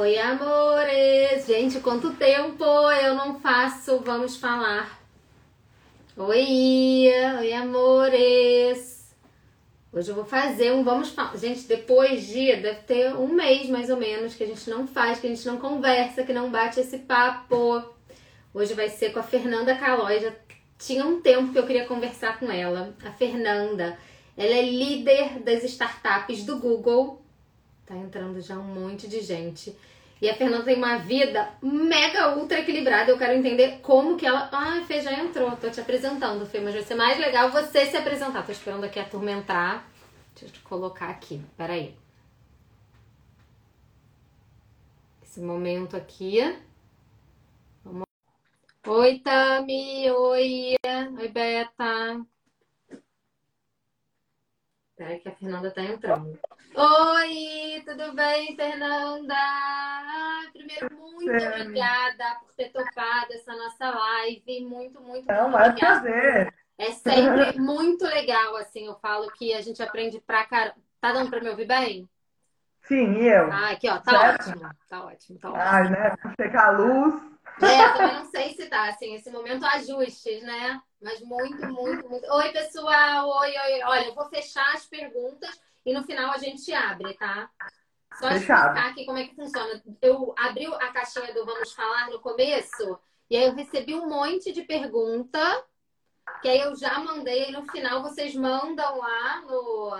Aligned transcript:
Oi, 0.00 0.16
amores! 0.16 1.46
Gente, 1.46 1.78
quanto 1.80 2.14
tempo 2.14 2.64
eu 2.64 3.14
não 3.14 3.38
faço 3.38 3.98
Vamos 3.98 4.34
Falar. 4.38 4.98
Oi, 6.16 7.12
oi, 7.38 7.52
amores! 7.52 9.14
Hoje 9.92 10.10
eu 10.10 10.14
vou 10.14 10.24
fazer 10.24 10.72
um 10.72 10.82
Vamos 10.82 11.10
Falar. 11.10 11.36
Gente, 11.36 11.68
depois 11.68 12.26
de. 12.26 12.46
Deve 12.56 12.80
ter 12.86 13.14
um 13.14 13.28
mês 13.28 13.68
mais 13.68 13.90
ou 13.90 13.98
menos 13.98 14.34
que 14.34 14.42
a 14.42 14.46
gente 14.46 14.70
não 14.70 14.86
faz, 14.86 15.20
que 15.20 15.26
a 15.26 15.30
gente 15.30 15.46
não 15.46 15.58
conversa, 15.58 16.24
que 16.24 16.32
não 16.32 16.50
bate 16.50 16.80
esse 16.80 17.00
papo. 17.00 17.84
Hoje 18.54 18.72
vai 18.72 18.88
ser 18.88 19.12
com 19.12 19.20
a 19.20 19.22
Fernanda 19.22 19.74
Calói. 19.74 20.20
Já 20.20 20.32
tinha 20.78 21.04
um 21.04 21.20
tempo 21.20 21.52
que 21.52 21.58
eu 21.58 21.66
queria 21.66 21.84
conversar 21.84 22.38
com 22.38 22.50
ela. 22.50 22.96
A 23.04 23.10
Fernanda, 23.10 23.98
ela 24.34 24.54
é 24.54 24.62
líder 24.62 25.40
das 25.40 25.62
startups 25.62 26.42
do 26.42 26.58
Google 26.58 27.19
Tá 27.90 27.96
entrando 27.96 28.40
já 28.40 28.56
um 28.56 28.62
monte 28.62 29.08
de 29.08 29.20
gente. 29.20 29.76
E 30.22 30.30
a 30.30 30.36
Fernanda 30.36 30.62
tem 30.62 30.76
uma 30.76 30.98
vida 30.98 31.52
mega 31.60 32.36
ultra 32.36 32.60
equilibrada. 32.60 33.10
Eu 33.10 33.18
quero 33.18 33.36
entender 33.36 33.80
como 33.80 34.16
que 34.16 34.24
ela. 34.24 34.48
Ah, 34.52 34.80
Fê 34.86 35.00
já 35.00 35.12
entrou. 35.12 35.56
Tô 35.56 35.68
te 35.68 35.80
apresentando, 35.80 36.46
Fê, 36.46 36.60
mas 36.60 36.72
vai 36.72 36.84
ser 36.84 36.94
mais 36.94 37.18
legal 37.18 37.50
você 37.50 37.86
se 37.86 37.96
apresentar. 37.96 38.46
Tô 38.46 38.52
esperando 38.52 38.84
aqui 38.84 39.00
a 39.00 39.04
turma 39.04 39.32
entrar. 39.32 39.90
Deixa 40.38 40.54
eu 40.54 40.62
colocar 40.62 41.08
aqui. 41.08 41.42
Peraí. 41.56 41.96
Esse 45.20 45.40
momento 45.40 45.96
aqui. 45.96 46.38
Vamos... 47.84 48.04
Oi, 48.86 49.18
Tami. 49.18 50.08
Oi. 50.12 50.76
Oi, 51.18 51.28
Beta. 51.28 52.24
Peraí 54.94 55.18
que 55.18 55.28
a 55.28 55.32
Fernanda 55.34 55.72
tá 55.72 55.82
entrando. 55.82 56.38
Oi, 56.82 57.82
tudo 57.84 58.14
bem, 58.14 58.56
Fernanda? 58.56 59.34
Primeiro, 60.50 60.88
muito 60.96 61.30
é. 61.30 61.48
obrigada 61.60 62.36
por 62.40 62.54
ter 62.54 62.70
topado 62.70 63.34
essa 63.34 63.54
nossa 63.54 63.90
live. 63.90 64.64
Muito, 64.64 64.98
muito, 64.98 65.30
muito 65.30 65.50
vai 65.52 65.74
prazer. 65.74 66.54
É 66.78 66.90
sempre 66.92 67.58
muito 67.60 68.06
legal, 68.06 68.56
assim, 68.56 68.86
eu 68.86 68.94
falo 68.94 69.30
que 69.32 69.52
a 69.52 69.60
gente 69.60 69.82
aprende 69.82 70.22
pra 70.22 70.46
caramba. 70.46 70.76
Tá 71.02 71.12
dando 71.12 71.28
pra 71.28 71.42
me 71.42 71.50
ouvir 71.50 71.66
bem? 71.66 72.08
Sim, 72.80 73.12
e 73.18 73.28
eu? 73.28 73.52
Ah, 73.52 73.72
aqui, 73.72 73.86
ó, 73.86 73.98
tá 73.98 74.18
certo? 74.18 74.48
ótimo. 74.48 74.70
Tá 74.88 75.04
ótimo, 75.04 75.38
tá 75.38 75.48
ótimo. 75.50 75.62
Ai, 75.62 75.90
né? 75.90 76.14
Checar 76.40 76.68
a 76.68 76.70
luz. 76.70 77.14
É, 77.60 77.88
também 77.90 78.14
não 78.14 78.24
sei 78.24 78.54
se 78.54 78.66
tá, 78.70 78.88
assim, 78.88 79.14
esse 79.14 79.30
momento 79.30 79.66
ajustes, 79.66 80.42
né? 80.42 80.80
Mas 80.98 81.20
muito, 81.20 81.62
muito, 81.66 82.08
muito. 82.08 82.32
Oi, 82.32 82.52
pessoal! 82.52 83.28
Oi, 83.28 83.50
oi. 83.50 83.82
Olha, 83.82 84.06
eu 84.06 84.14
vou 84.14 84.30
fechar 84.30 84.74
as 84.74 84.86
perguntas 84.86 85.60
e 85.84 85.92
no 85.92 86.02
final 86.04 86.30
a 86.30 86.38
gente 86.38 86.72
abre, 86.72 87.14
tá? 87.14 87.50
Só 88.14 88.28
Fechado. 88.28 88.68
explicar 88.68 88.90
aqui 88.90 89.06
como 89.06 89.18
é 89.18 89.26
que 89.26 89.34
funciona. 89.34 89.82
Eu 90.02 90.34
abri 90.36 90.66
a 90.66 90.88
caixinha 90.88 91.32
do 91.32 91.44
Vamos 91.46 91.72
Falar 91.72 92.10
no 92.10 92.20
começo 92.20 92.98
e 93.28 93.36
aí 93.36 93.44
eu 93.44 93.54
recebi 93.54 93.94
um 93.94 94.08
monte 94.08 94.52
de 94.52 94.62
pergunta 94.62 95.40
que 96.42 96.48
aí 96.48 96.60
eu 96.60 96.76
já 96.76 96.98
mandei 96.98 97.48
e 97.48 97.52
no 97.52 97.70
final 97.70 98.02
vocês 98.02 98.34
mandam 98.34 98.98
lá 98.98 99.40
no, 99.42 99.90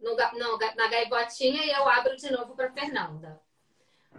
no, 0.00 0.16
no 0.16 0.58
na 0.76 0.88
gaivotinha 0.88 1.64
e 1.64 1.70
eu 1.70 1.88
abro 1.88 2.16
de 2.16 2.30
novo 2.30 2.54
para 2.54 2.72
Fernanda. 2.72 3.40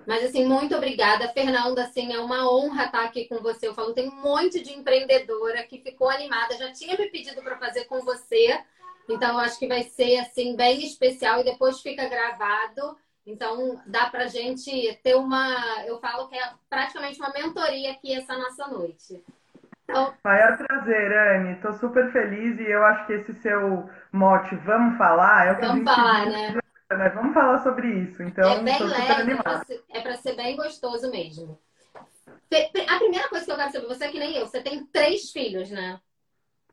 Mas, 0.06 0.24
assim, 0.24 0.46
muito 0.46 0.76
obrigada, 0.76 1.30
Fernanda. 1.30 1.84
Assim, 1.84 2.14
é 2.14 2.20
uma 2.20 2.52
honra 2.52 2.86
estar 2.86 3.04
aqui 3.04 3.26
com 3.28 3.40
você. 3.40 3.68
Eu 3.68 3.74
falo, 3.74 3.94
tem 3.94 4.08
um 4.08 4.22
monte 4.22 4.62
de 4.62 4.72
empreendedora 4.74 5.64
que 5.64 5.80
ficou 5.80 6.10
animada, 6.10 6.58
já 6.58 6.72
tinha 6.72 6.96
me 6.98 7.10
pedido 7.10 7.42
para 7.42 7.58
fazer 7.58 7.86
com 7.86 8.02
você. 8.02 8.64
Então, 9.10 9.34
eu 9.34 9.40
acho 9.40 9.60
que 9.60 9.68
vai 9.68 9.84
ser, 9.84 10.18
assim, 10.18 10.56
bem 10.56 10.84
especial 10.84 11.40
e 11.40 11.44
depois 11.44 11.82
fica 11.82 12.10
gravado. 12.10 12.98
Então, 13.26 13.82
dá 13.88 14.08
pra 14.08 14.28
gente 14.28 15.00
ter 15.04 15.16
uma. 15.16 15.84
Eu 15.86 16.00
falo 16.00 16.28
que 16.28 16.36
é 16.36 16.54
praticamente 16.70 17.20
uma 17.20 17.34
mentoria 17.34 17.92
aqui 17.92 18.14
essa 18.14 18.38
nossa 18.38 18.68
noite. 18.68 19.24
Então... 19.84 20.14
Maior 20.24 20.58
prazer, 20.58 21.12
Anne. 21.12 21.54
Estou 21.54 21.74
super 21.74 22.12
feliz 22.12 22.60
e 22.60 22.64
eu 22.64 22.84
acho 22.84 23.06
que 23.06 23.14
esse 23.14 23.34
seu 23.36 23.90
mote, 24.12 24.56
vamos 24.58 24.98
falar, 24.98 25.48
é 25.48 25.52
o 25.52 25.56
que 25.56 25.62
vamos 25.62 25.76
a 25.76 25.78
gente 25.78 25.96
falar, 25.96 26.26
né? 26.26 26.60
né? 26.92 27.10
Vamos 27.10 27.34
falar 27.34 27.58
sobre 27.60 27.88
isso. 27.88 28.22
Então, 28.24 28.50
é 28.52 28.60
bem 28.62 28.84
leve, 28.84 29.84
é 29.90 30.02
para 30.02 30.18
ser 30.18 30.36
bem 30.36 30.56
gostoso 30.56 31.10
mesmo. 31.10 31.60
A 32.88 32.98
primeira 32.98 33.28
coisa 33.28 33.46
que 33.46 33.52
eu 33.52 33.56
quero 33.56 33.72
saber, 33.72 33.88
você 33.88 34.06
é 34.06 34.12
que 34.12 34.20
nem 34.20 34.38
eu, 34.38 34.46
você 34.46 34.62
tem 34.62 34.86
três 34.86 35.32
filhos, 35.32 35.70
né? 35.70 36.00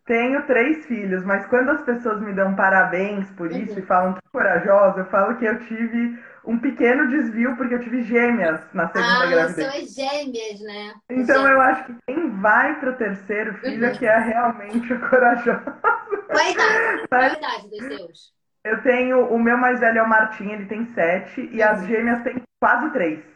Tenho 0.05 0.43
três 0.47 0.85
filhos, 0.87 1.25
mas 1.25 1.47
quando 1.47 1.71
as 1.71 1.83
pessoas 1.83 2.21
me 2.21 2.33
dão 2.33 2.55
parabéns 2.57 3.31
por 3.31 3.51
uhum. 3.51 3.59
isso 3.59 3.75
uhum. 3.75 3.79
e 3.79 3.83
falam 3.83 4.15
que 4.15 4.21
corajosa, 4.33 5.01
eu 5.01 5.07
falo 5.07 5.37
que 5.37 5.45
eu 5.45 5.59
tive 5.61 6.19
um 6.45 6.59
pequeno 6.59 7.09
desvio 7.09 7.57
porque 7.57 7.75
eu 7.75 7.81
tive 7.81 8.03
gêmeas 8.03 8.61
na 8.73 8.89
segunda 8.89 9.23
ah, 9.23 9.27
gravidez. 9.27 9.69
Ah, 9.69 9.71
são 9.71 9.81
as 9.81 9.95
gêmeas, 9.95 10.61
né? 10.61 10.95
Então 11.09 11.37
gêmeas. 11.37 11.53
eu 11.53 11.61
acho 11.61 11.85
que 11.85 11.97
quem 12.07 12.31
vai 12.41 12.81
pro 12.81 12.97
terceiro 12.97 13.55
filho 13.59 13.85
é 13.85 13.89
uhum. 13.89 13.95
é 13.95 13.99
que 13.99 14.07
é 14.07 14.19
realmente 14.19 14.95
corajosa. 15.09 15.79
Qual 16.27 16.39
a 16.39 16.51
idade? 16.51 17.07
Qual 17.09 17.21
a 17.21 17.29
idade 17.29 17.71
dos 17.71 17.87
seus? 17.87 18.33
Eu 18.65 18.83
tenho. 18.83 19.27
O 19.27 19.39
meu 19.39 19.57
mais 19.57 19.81
velho 19.81 19.99
é 19.99 20.03
o 20.03 20.09
Martim, 20.09 20.49
ele 20.51 20.67
tem 20.67 20.85
sete, 20.87 21.49
e 21.53 21.63
as 21.63 21.81
uhum. 21.81 21.87
gêmeas 21.87 22.23
têm 22.23 22.43
quase 22.61 22.91
três. 22.91 23.32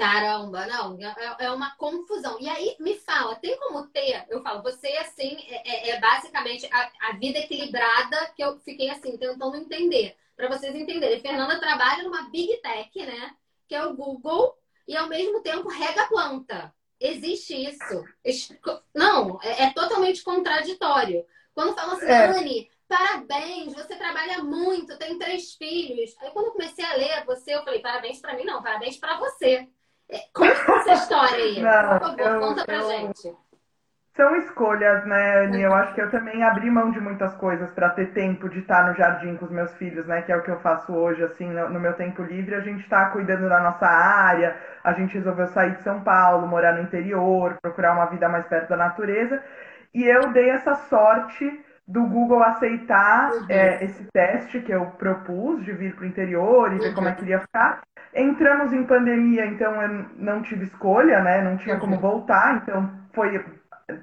Caramba, 0.00 0.66
não, 0.66 0.98
é, 0.98 1.44
é 1.44 1.50
uma 1.50 1.76
confusão. 1.76 2.38
E 2.40 2.48
aí, 2.48 2.74
me 2.80 2.94
fala, 2.94 3.36
tem 3.36 3.54
como 3.58 3.86
ter? 3.88 4.24
Eu 4.30 4.40
falo, 4.42 4.62
você, 4.62 4.88
assim, 4.96 5.36
é, 5.46 5.90
é, 5.90 5.90
é 5.90 6.00
basicamente 6.00 6.66
a, 6.72 6.90
a, 7.10 7.12
vida 7.18 7.38
equilibrada 7.38 8.32
que 8.34 8.42
eu 8.42 8.58
fiquei, 8.60 8.88
assim, 8.88 9.18
tentando 9.18 9.54
entender. 9.56 10.16
Para 10.34 10.48
vocês 10.48 10.74
entenderem. 10.74 11.20
Fernanda 11.20 11.60
trabalha 11.60 12.02
numa 12.02 12.30
Big 12.30 12.56
Tech, 12.62 12.98
né? 13.04 13.36
Que 13.68 13.74
é 13.74 13.84
o 13.84 13.92
Google, 13.92 14.56
e 14.88 14.96
ao 14.96 15.06
mesmo 15.06 15.42
tempo 15.42 15.68
rega 15.68 16.06
planta. 16.06 16.74
Existe 16.98 17.54
isso. 17.54 18.02
Não, 18.94 19.38
é, 19.42 19.64
é 19.64 19.70
totalmente 19.74 20.22
contraditório. 20.22 21.26
Quando 21.52 21.74
falam 21.74 21.96
assim, 21.96 22.06
é. 22.06 22.26
Anne, 22.26 22.70
parabéns, 22.88 23.74
você 23.74 23.96
trabalha 23.96 24.42
muito, 24.42 24.96
tem 24.96 25.18
três 25.18 25.52
filhos. 25.56 26.16
Aí 26.20 26.30
quando 26.30 26.46
eu 26.46 26.52
comecei 26.52 26.86
a 26.86 26.94
ler 26.94 27.26
você, 27.26 27.54
eu 27.54 27.62
falei, 27.64 27.80
parabéns 27.80 28.18
para 28.18 28.34
mim 28.34 28.44
não, 28.44 28.62
parabéns 28.62 28.96
para 28.96 29.18
você. 29.18 29.68
É, 30.10 30.18
conta 30.34 30.52
essa 30.52 30.92
história 30.92 31.36
aí. 31.36 31.60
Não, 31.60 31.98
Por 31.98 32.08
favor, 32.08 32.20
eu, 32.20 32.40
conta 32.40 32.64
pra 32.64 32.74
eu... 32.74 32.88
gente. 32.88 33.34
São 34.16 34.36
escolhas, 34.36 35.06
né, 35.06 35.44
Anne? 35.44 35.62
Eu 35.62 35.72
acho 35.72 35.94
que 35.94 36.02
eu 36.02 36.10
também 36.10 36.42
abri 36.42 36.68
mão 36.68 36.90
de 36.90 37.00
muitas 37.00 37.34
coisas 37.36 37.70
para 37.70 37.90
ter 37.90 38.12
tempo 38.12 38.48
de 38.50 38.58
estar 38.58 38.86
no 38.86 38.94
jardim 38.94 39.36
com 39.36 39.46
os 39.46 39.50
meus 39.50 39.72
filhos, 39.76 40.04
né? 40.06 40.20
Que 40.22 40.32
é 40.32 40.36
o 40.36 40.42
que 40.42 40.50
eu 40.50 40.60
faço 40.60 40.92
hoje, 40.92 41.22
assim, 41.22 41.48
no, 41.48 41.70
no 41.70 41.80
meu 41.80 41.94
tempo 41.94 42.22
livre. 42.22 42.54
A 42.54 42.60
gente 42.60 42.82
está 42.82 43.06
cuidando 43.10 43.48
da 43.48 43.60
nossa 43.60 43.86
área, 43.86 44.56
a 44.82 44.92
gente 44.92 45.14
resolveu 45.14 45.46
sair 45.46 45.76
de 45.76 45.82
São 45.82 46.02
Paulo, 46.02 46.46
morar 46.46 46.74
no 46.74 46.82
interior, 46.82 47.56
procurar 47.62 47.92
uma 47.92 48.06
vida 48.06 48.28
mais 48.28 48.46
perto 48.46 48.68
da 48.68 48.76
natureza. 48.76 49.42
E 49.94 50.04
eu 50.04 50.32
dei 50.32 50.50
essa 50.50 50.74
sorte 50.74 51.64
do 51.90 52.06
Google 52.06 52.42
aceitar 52.42 53.32
uhum. 53.32 53.46
é, 53.48 53.84
esse 53.84 54.06
teste 54.12 54.60
que 54.60 54.72
eu 54.72 54.86
propus 54.86 55.64
de 55.64 55.72
vir 55.72 55.94
para 55.94 56.04
o 56.04 56.06
interior 56.06 56.72
e 56.72 56.78
ver 56.78 56.94
como 56.94 57.08
é 57.08 57.12
que 57.12 57.22
iria 57.22 57.40
ficar. 57.40 57.80
Entramos 58.14 58.72
em 58.72 58.84
pandemia, 58.84 59.44
então 59.46 59.82
eu 59.82 60.06
não 60.16 60.40
tive 60.42 60.64
escolha, 60.64 61.20
né? 61.20 61.42
Não 61.42 61.56
tinha 61.56 61.74
uhum. 61.74 61.80
como 61.80 61.98
voltar, 61.98 62.56
então 62.62 62.90
foi 63.12 63.44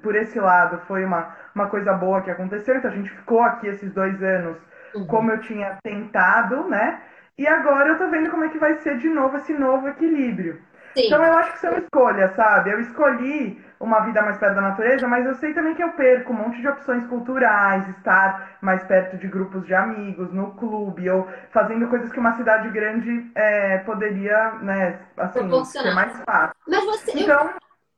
por 0.02 0.14
esse 0.14 0.38
lado 0.38 0.82
foi 0.86 1.02
uma, 1.02 1.34
uma 1.54 1.68
coisa 1.68 1.94
boa 1.94 2.20
que 2.20 2.30
aconteceu. 2.30 2.76
Então 2.76 2.90
a 2.90 2.94
gente 2.94 3.10
ficou 3.10 3.40
aqui 3.40 3.68
esses 3.68 3.90
dois 3.92 4.22
anos 4.22 4.58
uhum. 4.94 5.06
como 5.06 5.30
eu 5.30 5.40
tinha 5.40 5.78
tentado, 5.82 6.68
né? 6.68 7.00
E 7.38 7.46
agora 7.46 7.90
eu 7.90 7.98
tô 7.98 8.08
vendo 8.10 8.30
como 8.30 8.44
é 8.44 8.48
que 8.48 8.58
vai 8.58 8.74
ser 8.74 8.98
de 8.98 9.08
novo 9.08 9.36
esse 9.36 9.54
novo 9.54 9.88
equilíbrio. 9.88 10.60
Sim. 10.98 11.06
Então 11.06 11.24
eu 11.24 11.32
acho 11.34 11.52
que 11.52 11.58
são 11.60 11.78
escolhas, 11.78 12.34
sabe? 12.34 12.70
Eu 12.70 12.80
escolhi 12.80 13.64
uma 13.78 14.00
vida 14.00 14.20
mais 14.20 14.36
perto 14.38 14.56
da 14.56 14.60
natureza, 14.60 15.06
mas 15.06 15.24
eu 15.24 15.34
sei 15.36 15.54
também 15.54 15.74
que 15.76 15.82
eu 15.82 15.92
perco 15.92 16.32
um 16.32 16.36
monte 16.36 16.60
de 16.60 16.66
opções 16.66 17.06
culturais, 17.06 17.88
estar 17.90 18.58
mais 18.60 18.82
perto 18.82 19.16
de 19.16 19.28
grupos 19.28 19.64
de 19.64 19.74
amigos, 19.74 20.32
no 20.32 20.50
clube, 20.54 21.08
ou 21.08 21.28
fazendo 21.52 21.86
coisas 21.86 22.10
que 22.10 22.18
uma 22.18 22.36
cidade 22.36 22.68
grande 22.70 23.30
é, 23.36 23.78
poderia, 23.78 24.54
né, 24.54 24.98
assim, 25.16 25.64
ser 25.66 25.94
mais 25.94 26.12
fácil. 26.24 26.56
Mas 26.66 26.84
você, 26.84 27.12
então, 27.12 27.48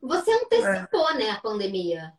eu, 0.02 0.08
você 0.08 0.30
antecipou, 0.32 1.10
é. 1.12 1.14
né, 1.14 1.30
a 1.30 1.40
pandemia. 1.40 2.12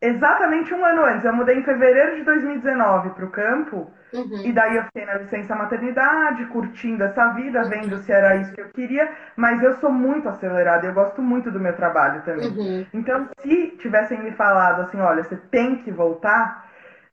Exatamente 0.00 0.74
um 0.74 0.84
ano 0.84 1.04
antes. 1.04 1.24
Eu 1.24 1.32
mudei 1.32 1.56
em 1.56 1.64
fevereiro 1.64 2.16
de 2.16 2.24
2019 2.24 3.10
para 3.10 3.24
o 3.24 3.30
campo. 3.30 3.90
Uhum. 4.14 4.42
E 4.44 4.52
daí 4.52 4.76
eu 4.76 4.84
fiquei 4.84 5.04
na 5.04 5.14
licença 5.14 5.56
maternidade, 5.56 6.46
curtindo 6.46 7.02
essa 7.02 7.28
vida, 7.30 7.64
vendo 7.64 7.98
se 7.98 8.12
era 8.12 8.36
isso 8.36 8.52
que 8.52 8.60
eu 8.60 8.68
queria. 8.68 9.10
Mas 9.36 9.62
eu 9.62 9.74
sou 9.74 9.90
muito 9.90 10.28
acelerada, 10.28 10.86
eu 10.86 10.94
gosto 10.94 11.20
muito 11.20 11.50
do 11.50 11.58
meu 11.58 11.74
trabalho 11.74 12.22
também. 12.22 12.48
Uhum. 12.48 12.86
Então, 12.94 13.28
se 13.38 13.76
tivessem 13.78 14.22
me 14.22 14.30
falado 14.32 14.82
assim, 14.82 15.00
olha, 15.00 15.24
você 15.24 15.36
tem 15.50 15.76
que 15.76 15.90
voltar, 15.90 16.64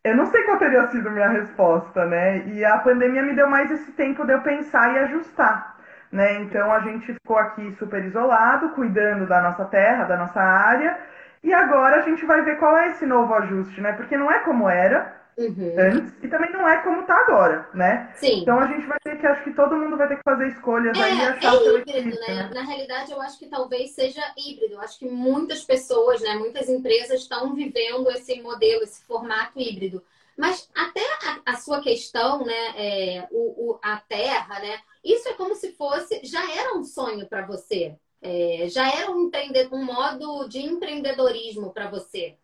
eu 0.03 0.15
não 0.15 0.27
sei 0.27 0.43
qual 0.43 0.57
teria 0.57 0.87
sido 0.87 1.09
minha 1.11 1.29
resposta, 1.29 2.05
né? 2.05 2.45
E 2.47 2.63
a 2.63 2.77
pandemia 2.79 3.23
me 3.23 3.35
deu 3.35 3.49
mais 3.49 3.71
esse 3.71 3.91
tempo 3.93 4.25
de 4.25 4.33
eu 4.33 4.41
pensar 4.41 4.93
e 4.93 4.99
ajustar. 4.99 5.75
Né? 6.11 6.41
Então 6.41 6.71
a 6.71 6.79
gente 6.81 7.13
ficou 7.13 7.37
aqui 7.37 7.71
super 7.79 8.03
isolado, 8.03 8.69
cuidando 8.69 9.25
da 9.25 9.41
nossa 9.41 9.63
terra, 9.65 10.03
da 10.03 10.17
nossa 10.17 10.41
área, 10.41 10.97
e 11.41 11.53
agora 11.53 11.97
a 11.97 12.01
gente 12.01 12.25
vai 12.25 12.41
ver 12.41 12.57
qual 12.57 12.77
é 12.77 12.89
esse 12.89 13.05
novo 13.05 13.33
ajuste, 13.33 13.79
né? 13.79 13.93
Porque 13.93 14.17
não 14.17 14.29
é 14.29 14.39
como 14.39 14.69
era, 14.69 15.20
uhum. 15.37 15.75
antes 15.77 16.13
e 16.23 16.27
também 16.27 16.51
não 16.51 16.67
é 16.67 16.81
como 16.83 17.05
tá 17.05 17.15
agora, 17.15 17.69
né? 17.73 18.13
Sim. 18.15 18.41
Então 18.41 18.59
a 18.59 18.67
gente 18.67 18.85
vai 18.87 18.99
ter 19.03 19.19
que, 19.19 19.25
acho 19.25 19.43
que 19.43 19.53
todo 19.53 19.75
mundo 19.75 19.97
vai 19.97 20.07
ter 20.07 20.17
que 20.17 20.23
fazer 20.23 20.47
escolhas 20.47 20.97
é, 20.97 21.03
aí 21.03 21.17
e 21.17 21.21
achar 21.21 21.55
é 21.55 21.57
o 21.57 21.77
híbrido, 21.79 22.19
né? 22.21 22.27
né? 22.27 22.51
Na 22.53 22.61
realidade, 22.61 23.11
eu 23.11 23.21
acho 23.21 23.39
que 23.39 23.47
talvez 23.47 23.91
seja 23.91 24.21
híbrido. 24.37 24.75
Eu 24.75 24.81
acho 24.81 24.99
que 24.99 25.07
muitas 25.07 25.63
pessoas, 25.63 26.21
né, 26.21 26.35
muitas 26.35 26.69
empresas 26.69 27.21
estão 27.21 27.53
vivendo 27.53 28.09
esse 28.11 28.41
modelo, 28.41 28.83
esse 28.83 29.03
formato 29.05 29.59
híbrido. 29.59 30.03
Mas 30.37 30.69
até 30.73 31.01
a, 31.01 31.53
a 31.53 31.55
sua 31.57 31.81
questão, 31.81 32.45
né, 32.45 32.73
é, 32.75 33.27
o, 33.31 33.71
o, 33.71 33.79
a 33.81 33.97
terra, 33.97 34.59
né, 34.59 34.79
isso 35.03 35.27
é 35.29 35.33
como 35.33 35.55
se 35.55 35.73
fosse, 35.73 36.21
já 36.23 36.41
era 36.51 36.75
um 36.75 36.83
sonho 36.83 37.27
para 37.27 37.45
você, 37.45 37.95
é, 38.21 38.67
já 38.69 38.87
era 38.87 39.11
um, 39.11 39.29
um 39.71 39.83
modo 39.83 40.47
de 40.47 40.59
empreendedorismo 40.59 41.71
para 41.73 41.89
você. 41.89 42.37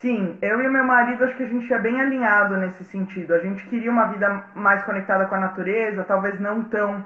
Sim, 0.00 0.38
eu 0.40 0.62
e 0.62 0.68
meu 0.68 0.84
marido 0.84 1.24
acho 1.24 1.36
que 1.36 1.42
a 1.42 1.48
gente 1.48 1.72
é 1.72 1.78
bem 1.78 2.00
alinhado 2.00 2.56
nesse 2.56 2.84
sentido. 2.84 3.34
A 3.34 3.40
gente 3.40 3.66
queria 3.66 3.90
uma 3.90 4.06
vida 4.06 4.44
mais 4.54 4.84
conectada 4.84 5.26
com 5.26 5.34
a 5.34 5.40
natureza, 5.40 6.04
talvez 6.04 6.38
não 6.38 6.62
tão 6.64 7.04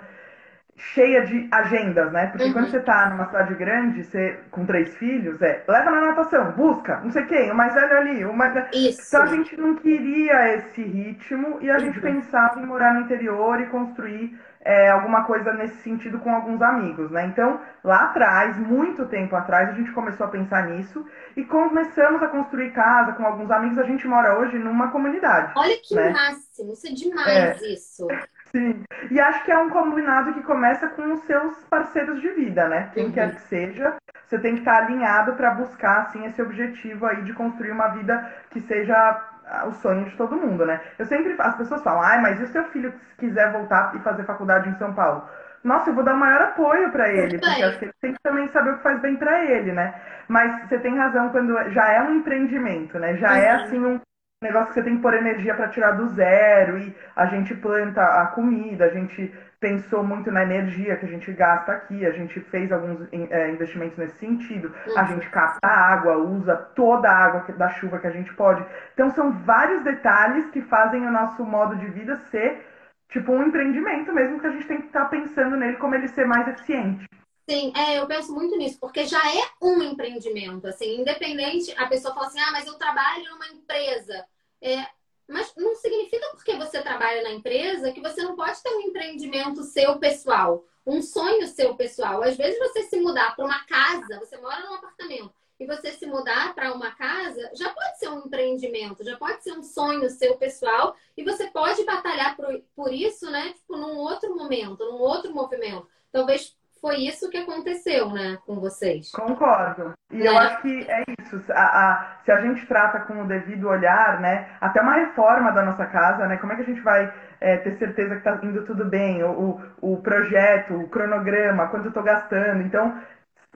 cheia 0.76 1.24
de 1.24 1.48
agendas, 1.50 2.12
né? 2.12 2.26
Porque 2.26 2.46
uhum. 2.46 2.52
quando 2.52 2.70
você 2.70 2.80
tá 2.80 3.08
numa 3.08 3.26
cidade 3.26 3.54
grande, 3.54 4.04
você 4.04 4.38
com 4.50 4.66
três 4.66 4.94
filhos, 4.96 5.40
é 5.40 5.64
leva 5.66 5.90
na 5.90 6.00
natação, 6.08 6.52
busca, 6.52 7.00
não 7.00 7.10
sei 7.10 7.24
quem, 7.24 7.50
o 7.50 7.54
mais 7.54 7.74
velho 7.74 7.96
ali, 7.96 8.24
o 8.24 8.34
mais... 8.34 8.54
Isso. 8.74 9.08
Então 9.08 9.22
a 9.22 9.26
gente 9.26 9.56
não 9.56 9.74
queria 9.76 10.56
esse 10.56 10.82
ritmo 10.82 11.58
e 11.62 11.70
a 11.70 11.74
uhum. 11.74 11.80
gente 11.80 12.00
pensava 12.00 12.60
em 12.60 12.66
morar 12.66 12.94
no 12.94 13.00
interior 13.02 13.58
e 13.60 13.66
construir 13.66 14.38
é, 14.64 14.90
alguma 14.90 15.24
coisa 15.24 15.52
nesse 15.52 15.76
sentido 15.82 16.18
com 16.20 16.34
alguns 16.34 16.62
amigos, 16.62 17.10
né? 17.10 17.26
Então, 17.26 17.60
lá 17.82 18.04
atrás, 18.04 18.56
muito 18.58 19.06
tempo 19.06 19.34
atrás, 19.34 19.70
a 19.70 19.72
gente 19.72 19.90
começou 19.92 20.26
a 20.26 20.30
pensar 20.30 20.68
nisso 20.68 21.04
e 21.36 21.44
começamos 21.44 22.22
a 22.22 22.28
construir 22.28 22.70
casa 22.70 23.12
com 23.12 23.24
alguns 23.24 23.50
amigos. 23.50 23.78
A 23.78 23.84
gente 23.84 24.06
mora 24.06 24.38
hoje 24.38 24.58
numa 24.58 24.90
comunidade. 24.90 25.52
Olha 25.56 25.76
que 25.82 25.94
né? 25.94 26.10
máximo, 26.10 26.72
isso 26.72 26.86
é 26.86 26.90
demais 26.90 27.62
é. 27.62 27.66
isso. 27.66 28.06
Sim, 28.52 28.84
e 29.10 29.18
acho 29.18 29.44
que 29.44 29.50
é 29.50 29.58
um 29.58 29.70
combinado 29.70 30.34
que 30.34 30.42
começa 30.42 30.86
com 30.88 31.12
os 31.14 31.20
seus 31.22 31.56
parceiros 31.70 32.20
de 32.20 32.28
vida, 32.28 32.68
né? 32.68 32.90
Quem 32.92 33.06
uhum. 33.06 33.12
quer 33.12 33.34
que 33.34 33.40
seja, 33.42 33.96
você 34.26 34.38
tem 34.38 34.54
que 34.54 34.60
estar 34.60 34.84
alinhado 34.84 35.32
para 35.34 35.54
buscar 35.54 36.02
assim 36.02 36.26
esse 36.26 36.40
objetivo 36.40 37.06
aí 37.06 37.22
de 37.22 37.32
construir 37.32 37.70
uma 37.70 37.88
vida 37.88 38.30
que 38.50 38.60
seja 38.60 39.31
o 39.66 39.72
sonho 39.72 40.04
de 40.04 40.16
todo 40.16 40.36
mundo, 40.36 40.64
né? 40.64 40.80
Eu 40.98 41.06
sempre, 41.06 41.34
as 41.38 41.56
pessoas 41.56 41.82
falam, 41.82 42.02
ai, 42.02 42.20
mas 42.20 42.40
e 42.40 42.44
o 42.44 42.48
seu 42.48 42.64
filho 42.64 42.92
quiser 43.18 43.52
voltar 43.52 43.94
e 43.94 44.00
fazer 44.00 44.24
faculdade 44.24 44.68
em 44.68 44.74
São 44.76 44.92
Paulo? 44.94 45.28
Nossa, 45.62 45.90
eu 45.90 45.94
vou 45.94 46.02
dar 46.02 46.14
o 46.14 46.18
maior 46.18 46.42
apoio 46.42 46.90
para 46.90 47.08
ele, 47.08 47.38
porque 47.38 47.62
acho 47.62 47.78
que 47.78 47.84
ele 47.84 47.94
tem 48.00 48.12
que 48.12 48.22
também 48.22 48.48
saber 48.48 48.70
o 48.70 48.76
que 48.78 48.82
faz 48.82 49.00
bem 49.00 49.16
para 49.16 49.44
ele, 49.44 49.72
né? 49.72 49.94
Mas 50.26 50.68
você 50.68 50.78
tem 50.78 50.96
razão 50.96 51.30
quando 51.30 51.54
já 51.70 51.88
é 51.92 52.02
um 52.02 52.16
empreendimento, 52.16 52.98
né? 52.98 53.16
Já 53.16 53.36
é, 53.36 53.40
uhum. 53.40 53.44
é 53.44 53.50
assim 53.50 53.78
um 53.78 54.00
negócio 54.42 54.68
que 54.68 54.74
você 54.74 54.82
tem 54.82 54.96
que 54.96 55.02
pôr 55.02 55.14
energia 55.14 55.54
para 55.54 55.68
tirar 55.68 55.92
do 55.92 56.08
zero 56.08 56.78
e 56.78 56.96
a 57.14 57.26
gente 57.26 57.54
planta 57.54 58.02
a 58.02 58.26
comida, 58.26 58.86
a 58.86 58.88
gente 58.88 59.32
pensou 59.62 60.02
muito 60.02 60.28
na 60.32 60.42
energia 60.42 60.96
que 60.96 61.06
a 61.06 61.08
gente 61.08 61.32
gasta 61.32 61.70
aqui, 61.70 62.04
a 62.04 62.10
gente 62.10 62.40
fez 62.40 62.72
alguns 62.72 63.08
é, 63.12 63.50
investimentos 63.52 63.96
nesse 63.96 64.18
sentido, 64.18 64.74
uhum. 64.88 64.98
a 64.98 65.04
gente 65.04 65.30
capta 65.30 65.68
água, 65.68 66.16
usa 66.16 66.56
toda 66.74 67.08
a 67.08 67.16
água 67.16 67.54
da 67.54 67.70
chuva 67.70 68.00
que 68.00 68.08
a 68.08 68.10
gente 68.10 68.34
pode. 68.34 68.66
Então 68.92 69.08
são 69.10 69.30
vários 69.44 69.84
detalhes 69.84 70.50
que 70.50 70.60
fazem 70.62 71.06
o 71.06 71.12
nosso 71.12 71.44
modo 71.44 71.76
de 71.76 71.86
vida 71.86 72.16
ser 72.32 72.66
tipo 73.08 73.30
um 73.30 73.46
empreendimento 73.46 74.12
mesmo 74.12 74.40
que 74.40 74.46
a 74.48 74.50
gente 74.50 74.66
tem 74.66 74.80
que 74.80 74.88
estar 74.88 75.04
tá 75.04 75.08
pensando 75.08 75.56
nele 75.56 75.76
como 75.76 75.94
ele 75.94 76.08
ser 76.08 76.26
mais 76.26 76.48
eficiente. 76.48 77.06
Sim, 77.48 77.72
é, 77.76 77.98
eu 77.98 78.06
penso 78.06 78.34
muito 78.34 78.56
nisso, 78.56 78.78
porque 78.80 79.04
já 79.04 79.18
é 79.18 79.44
um 79.62 79.80
empreendimento, 79.82 80.66
assim, 80.66 81.00
independente, 81.00 81.72
a 81.76 81.86
pessoa 81.86 82.14
fala 82.14 82.26
assim, 82.26 82.40
ah, 82.40 82.50
mas 82.52 82.66
eu 82.66 82.74
trabalho 82.74 83.24
numa 83.30 83.46
empresa. 83.48 84.24
É, 84.60 84.86
mas 85.32 85.52
não 85.56 85.74
significa 85.74 86.28
porque 86.30 86.54
você 86.56 86.80
trabalha 86.82 87.22
na 87.22 87.32
empresa 87.32 87.90
que 87.92 88.00
você 88.00 88.22
não 88.22 88.36
pode 88.36 88.62
ter 88.62 88.70
um 88.70 88.80
empreendimento 88.82 89.62
seu 89.64 89.98
pessoal, 89.98 90.64
um 90.86 91.00
sonho 91.00 91.46
seu 91.46 91.74
pessoal. 91.74 92.22
Às 92.22 92.36
vezes 92.36 92.58
você 92.58 92.82
se 92.82 93.00
mudar 93.00 93.34
para 93.34 93.44
uma 93.44 93.64
casa, 93.64 94.18
você 94.18 94.36
mora 94.36 94.60
num 94.66 94.74
apartamento, 94.74 95.32
e 95.58 95.66
você 95.66 95.92
se 95.92 96.06
mudar 96.06 96.54
para 96.54 96.72
uma 96.74 96.90
casa, 96.90 97.50
já 97.54 97.68
pode 97.70 97.98
ser 97.98 98.08
um 98.08 98.18
empreendimento, 98.26 99.04
já 99.04 99.16
pode 99.16 99.42
ser 99.42 99.52
um 99.52 99.62
sonho 99.62 100.10
seu 100.10 100.36
pessoal, 100.36 100.96
e 101.16 101.22
você 101.22 101.46
pode 101.50 101.84
batalhar 101.84 102.36
por, 102.74 102.92
isso, 102.92 103.30
né? 103.30 103.52
Tipo, 103.52 103.76
num 103.76 103.96
outro 103.96 104.34
momento, 104.34 104.84
num 104.84 105.00
outro 105.00 105.32
movimento. 105.32 105.88
Talvez 106.10 106.56
foi 106.82 106.96
isso 106.96 107.30
que 107.30 107.38
aconteceu, 107.38 108.10
né, 108.10 108.36
com 108.44 108.56
vocês. 108.56 109.12
Concordo. 109.12 109.92
E 110.10 110.16
né? 110.16 110.26
eu 110.26 110.36
acho 110.36 110.60
que 110.62 110.90
é 110.90 111.04
isso. 111.20 111.40
A, 111.52 111.62
a, 111.62 112.16
se 112.24 112.32
a 112.32 112.40
gente 112.40 112.66
trata 112.66 112.98
com 113.00 113.22
o 113.22 113.26
devido 113.26 113.68
olhar, 113.68 114.20
né, 114.20 114.48
até 114.60 114.82
uma 114.82 114.94
reforma 114.94 115.52
da 115.52 115.62
nossa 115.62 115.86
casa, 115.86 116.26
né, 116.26 116.36
como 116.38 116.52
é 116.52 116.56
que 116.56 116.62
a 116.62 116.66
gente 116.66 116.80
vai 116.80 117.14
é, 117.40 117.56
ter 117.58 117.78
certeza 117.78 118.16
que 118.16 118.28
está 118.28 118.36
indo 118.44 118.64
tudo 118.64 118.84
bem? 118.84 119.22
O, 119.22 119.60
o, 119.80 119.92
o 119.92 120.02
projeto, 120.02 120.74
o 120.74 120.88
cronograma, 120.88 121.68
quanto 121.68 121.84
eu 121.84 121.90
estou 121.90 122.02
gastando. 122.02 122.62
Então, 122.62 123.00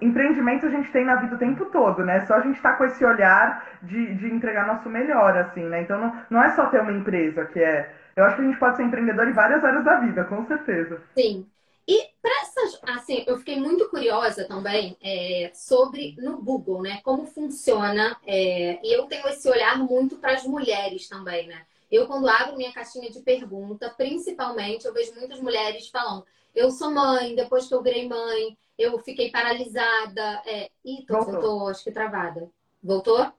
empreendimento 0.00 0.64
a 0.66 0.70
gente 0.70 0.92
tem 0.92 1.04
na 1.04 1.16
vida 1.16 1.34
o 1.34 1.38
tempo 1.38 1.64
todo, 1.66 2.04
né? 2.04 2.20
Só 2.26 2.34
a 2.34 2.40
gente 2.40 2.62
tá 2.62 2.74
com 2.74 2.84
esse 2.84 3.04
olhar 3.04 3.66
de, 3.82 4.14
de 4.14 4.32
entregar 4.32 4.68
nosso 4.68 4.88
melhor, 4.88 5.36
assim, 5.36 5.64
né? 5.64 5.82
Então 5.82 5.98
não, 5.98 6.16
não 6.30 6.44
é 6.44 6.50
só 6.50 6.66
ter 6.66 6.80
uma 6.80 6.92
empresa 6.92 7.44
que 7.46 7.58
é. 7.58 7.92
Eu 8.14 8.24
acho 8.24 8.36
que 8.36 8.42
a 8.42 8.44
gente 8.44 8.58
pode 8.58 8.76
ser 8.76 8.84
empreendedor 8.84 9.26
em 9.28 9.32
várias 9.32 9.64
áreas 9.64 9.84
da 9.84 9.96
vida, 9.96 10.24
com 10.24 10.46
certeza. 10.46 11.02
Sim. 11.14 11.46
E 11.88 12.10
para 12.20 12.42
essas, 12.42 12.80
assim, 12.82 13.22
eu 13.26 13.38
fiquei 13.38 13.60
muito 13.60 13.88
curiosa 13.88 14.44
também 14.44 14.96
é, 15.00 15.52
sobre 15.54 16.16
no 16.18 16.42
Google, 16.42 16.82
né? 16.82 17.00
Como 17.02 17.26
funciona. 17.26 18.16
É, 18.26 18.80
e 18.84 18.92
eu 18.92 19.06
tenho 19.06 19.28
esse 19.28 19.48
olhar 19.48 19.78
muito 19.78 20.16
para 20.16 20.32
as 20.32 20.44
mulheres 20.44 21.08
também, 21.08 21.46
né? 21.46 21.64
Eu, 21.90 22.06
quando 22.08 22.28
abro 22.28 22.56
minha 22.56 22.72
caixinha 22.72 23.08
de 23.08 23.20
pergunta, 23.20 23.88
principalmente, 23.90 24.84
eu 24.84 24.92
vejo 24.92 25.14
muitas 25.14 25.38
mulheres 25.40 25.88
falando: 25.88 26.26
eu 26.52 26.70
sou 26.70 26.90
mãe, 26.90 27.36
depois 27.36 27.68
que 27.68 27.74
eu 27.74 27.82
virei 27.82 28.08
mãe, 28.08 28.58
eu 28.76 28.98
fiquei 28.98 29.30
paralisada. 29.30 30.42
É... 30.44 30.70
Ih, 30.84 31.04
tô, 31.06 31.14
voltou. 31.14 31.32
voltou, 31.34 31.68
acho 31.68 31.84
que 31.84 31.92
travada. 31.92 32.50
Voltou? 32.82 33.32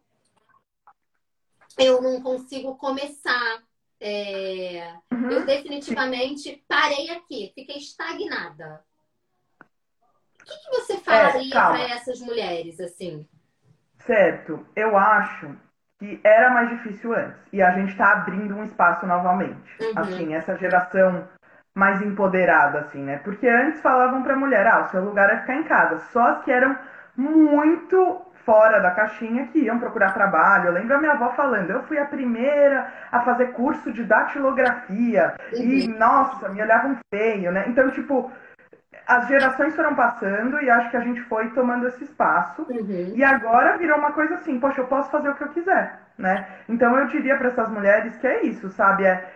Eu 1.77 2.01
não 2.01 2.21
consigo 2.21 2.75
começar. 2.75 3.66
É... 3.99 4.93
Uhum. 5.11 5.31
Eu 5.31 5.45
definitivamente 5.45 6.63
parei 6.67 7.09
aqui, 7.09 7.51
fiquei 7.55 7.77
estagnada. 7.77 8.81
O 10.41 10.45
que, 10.45 10.57
que 10.57 10.69
você 10.69 10.97
falaria 10.97 11.53
é, 11.53 11.59
para 11.59 11.81
essas 11.89 12.19
mulheres, 12.21 12.79
assim? 12.79 13.27
Certo, 13.99 14.65
eu 14.75 14.97
acho 14.97 15.57
que 15.99 16.19
era 16.23 16.51
mais 16.51 16.69
difícil 16.69 17.13
antes. 17.13 17.41
E 17.51 17.61
a 17.61 17.71
gente 17.71 17.91
está 17.91 18.13
abrindo 18.13 18.55
um 18.55 18.63
espaço 18.63 19.05
novamente. 19.05 19.69
Uhum. 19.81 19.93
Assim, 19.95 20.33
essa 20.33 20.55
geração 20.57 21.27
mais 21.75 22.01
empoderada, 22.01 22.79
assim, 22.79 23.03
né? 23.03 23.17
Porque 23.19 23.47
antes 23.47 23.81
falavam 23.81 24.23
pra 24.23 24.35
mulher, 24.35 24.65
ah, 24.67 24.81
o 24.81 24.89
seu 24.89 25.03
lugar 25.03 25.29
é 25.29 25.41
ficar 25.41 25.55
em 25.55 25.63
casa. 25.63 25.99
Só 26.11 26.27
as 26.27 26.43
que 26.43 26.51
eram 26.51 26.77
muito 27.15 28.21
fora 28.47 28.79
da 28.79 28.91
caixinha 28.91 29.47
que 29.47 29.59
iam 29.59 29.77
procurar 29.77 30.13
trabalho. 30.13 30.67
Eu 30.67 30.71
lembro 30.71 30.95
a 30.95 30.99
minha 30.99 31.11
avó 31.11 31.31
falando, 31.33 31.69
eu 31.69 31.83
fui 31.83 31.99
a 31.99 32.05
primeira 32.05 32.87
a 33.11 33.19
fazer 33.19 33.47
curso 33.47 33.91
de 33.91 34.05
datilografia 34.05 35.35
e, 35.53 35.85
nossa, 35.89 36.47
me 36.47 36.61
olhavam 36.61 36.97
feio, 37.13 37.51
né? 37.51 37.65
Então, 37.67 37.91
tipo, 37.91 38.31
as 39.05 39.27
gerações 39.27 39.75
foram 39.75 39.93
passando 39.95 40.61
e 40.61 40.69
acho 40.69 40.89
que 40.89 40.95
a 40.95 41.01
gente 41.01 41.19
foi 41.23 41.49
tomando 41.49 41.89
esse 41.89 42.05
espaço. 42.05 42.65
Uhum. 42.69 43.11
E 43.13 43.21
agora 43.21 43.77
virou 43.77 43.97
uma 43.97 44.13
coisa 44.13 44.35
assim, 44.35 44.57
poxa, 44.61 44.79
eu 44.79 44.87
posso 44.87 45.11
fazer 45.11 45.27
o 45.27 45.35
que 45.35 45.43
eu 45.43 45.49
quiser, 45.49 45.99
né? 46.17 46.47
Então 46.69 46.97
eu 46.97 47.05
diria 47.07 47.35
para 47.35 47.49
essas 47.49 47.69
mulheres 47.69 48.15
que 48.15 48.27
é 48.27 48.45
isso, 48.45 48.69
sabe? 48.69 49.03
É, 49.03 49.29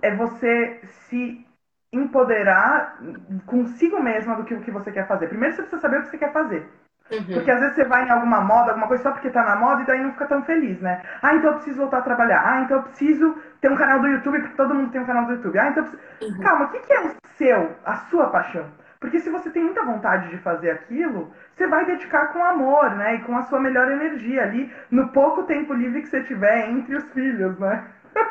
é 0.00 0.14
você 0.16 0.80
se 1.10 1.46
empoderar 1.92 2.98
consigo 3.44 4.02
mesma 4.02 4.36
do 4.36 4.44
que 4.44 4.54
o 4.54 4.62
que 4.62 4.70
você 4.70 4.90
quer 4.90 5.06
fazer. 5.06 5.28
Primeiro 5.28 5.54
você 5.54 5.60
precisa 5.60 5.82
saber 5.82 5.98
o 5.98 6.02
que 6.04 6.08
você 6.08 6.18
quer 6.18 6.32
fazer. 6.32 6.66
Uhum. 7.10 7.34
Porque 7.34 7.50
às 7.50 7.60
vezes 7.60 7.74
você 7.74 7.84
vai 7.84 8.06
em 8.06 8.10
alguma 8.10 8.40
moda, 8.40 8.70
alguma 8.70 8.86
coisa 8.86 9.02
só 9.02 9.10
porque 9.10 9.30
tá 9.30 9.42
na 9.42 9.56
moda 9.56 9.82
e 9.82 9.86
daí 9.86 10.00
não 10.00 10.12
fica 10.12 10.26
tão 10.26 10.42
feliz, 10.44 10.80
né? 10.80 11.02
Ah, 11.22 11.34
então 11.34 11.50
eu 11.50 11.56
preciso 11.56 11.78
voltar 11.78 11.98
a 11.98 12.02
trabalhar. 12.02 12.42
Ah, 12.44 12.60
então 12.62 12.78
eu 12.78 12.82
preciso 12.84 13.36
ter 13.60 13.70
um 13.70 13.76
canal 13.76 14.00
do 14.00 14.08
YouTube 14.08 14.38
porque 14.40 14.56
todo 14.56 14.74
mundo 14.74 14.92
tem 14.92 15.00
um 15.00 15.06
canal 15.06 15.24
do 15.26 15.32
YouTube. 15.32 15.58
Ah, 15.58 15.68
então 15.68 15.84
eu 15.84 15.90
preciso... 15.90 16.02
uhum. 16.22 16.44
Calma, 16.44 16.64
o 16.66 16.68
que, 16.68 16.78
que 16.80 16.92
é 16.92 17.00
o 17.00 17.10
seu, 17.36 17.76
a 17.84 17.96
sua 17.96 18.28
paixão? 18.28 18.66
Porque 19.00 19.18
se 19.18 19.30
você 19.30 19.48
tem 19.48 19.64
muita 19.64 19.82
vontade 19.82 20.28
de 20.28 20.36
fazer 20.38 20.70
aquilo, 20.72 21.32
você 21.54 21.66
vai 21.66 21.86
dedicar 21.86 22.34
com 22.34 22.44
amor, 22.44 22.94
né? 22.96 23.14
E 23.14 23.20
com 23.22 23.34
a 23.36 23.42
sua 23.42 23.58
melhor 23.58 23.90
energia 23.90 24.42
ali, 24.42 24.70
no 24.90 25.08
pouco 25.08 25.44
tempo 25.44 25.72
livre 25.72 26.02
que 26.02 26.08
você 26.08 26.22
tiver 26.22 26.68
entre 26.68 26.96
os 26.96 27.10
filhos, 27.12 27.58
né? 27.58 27.82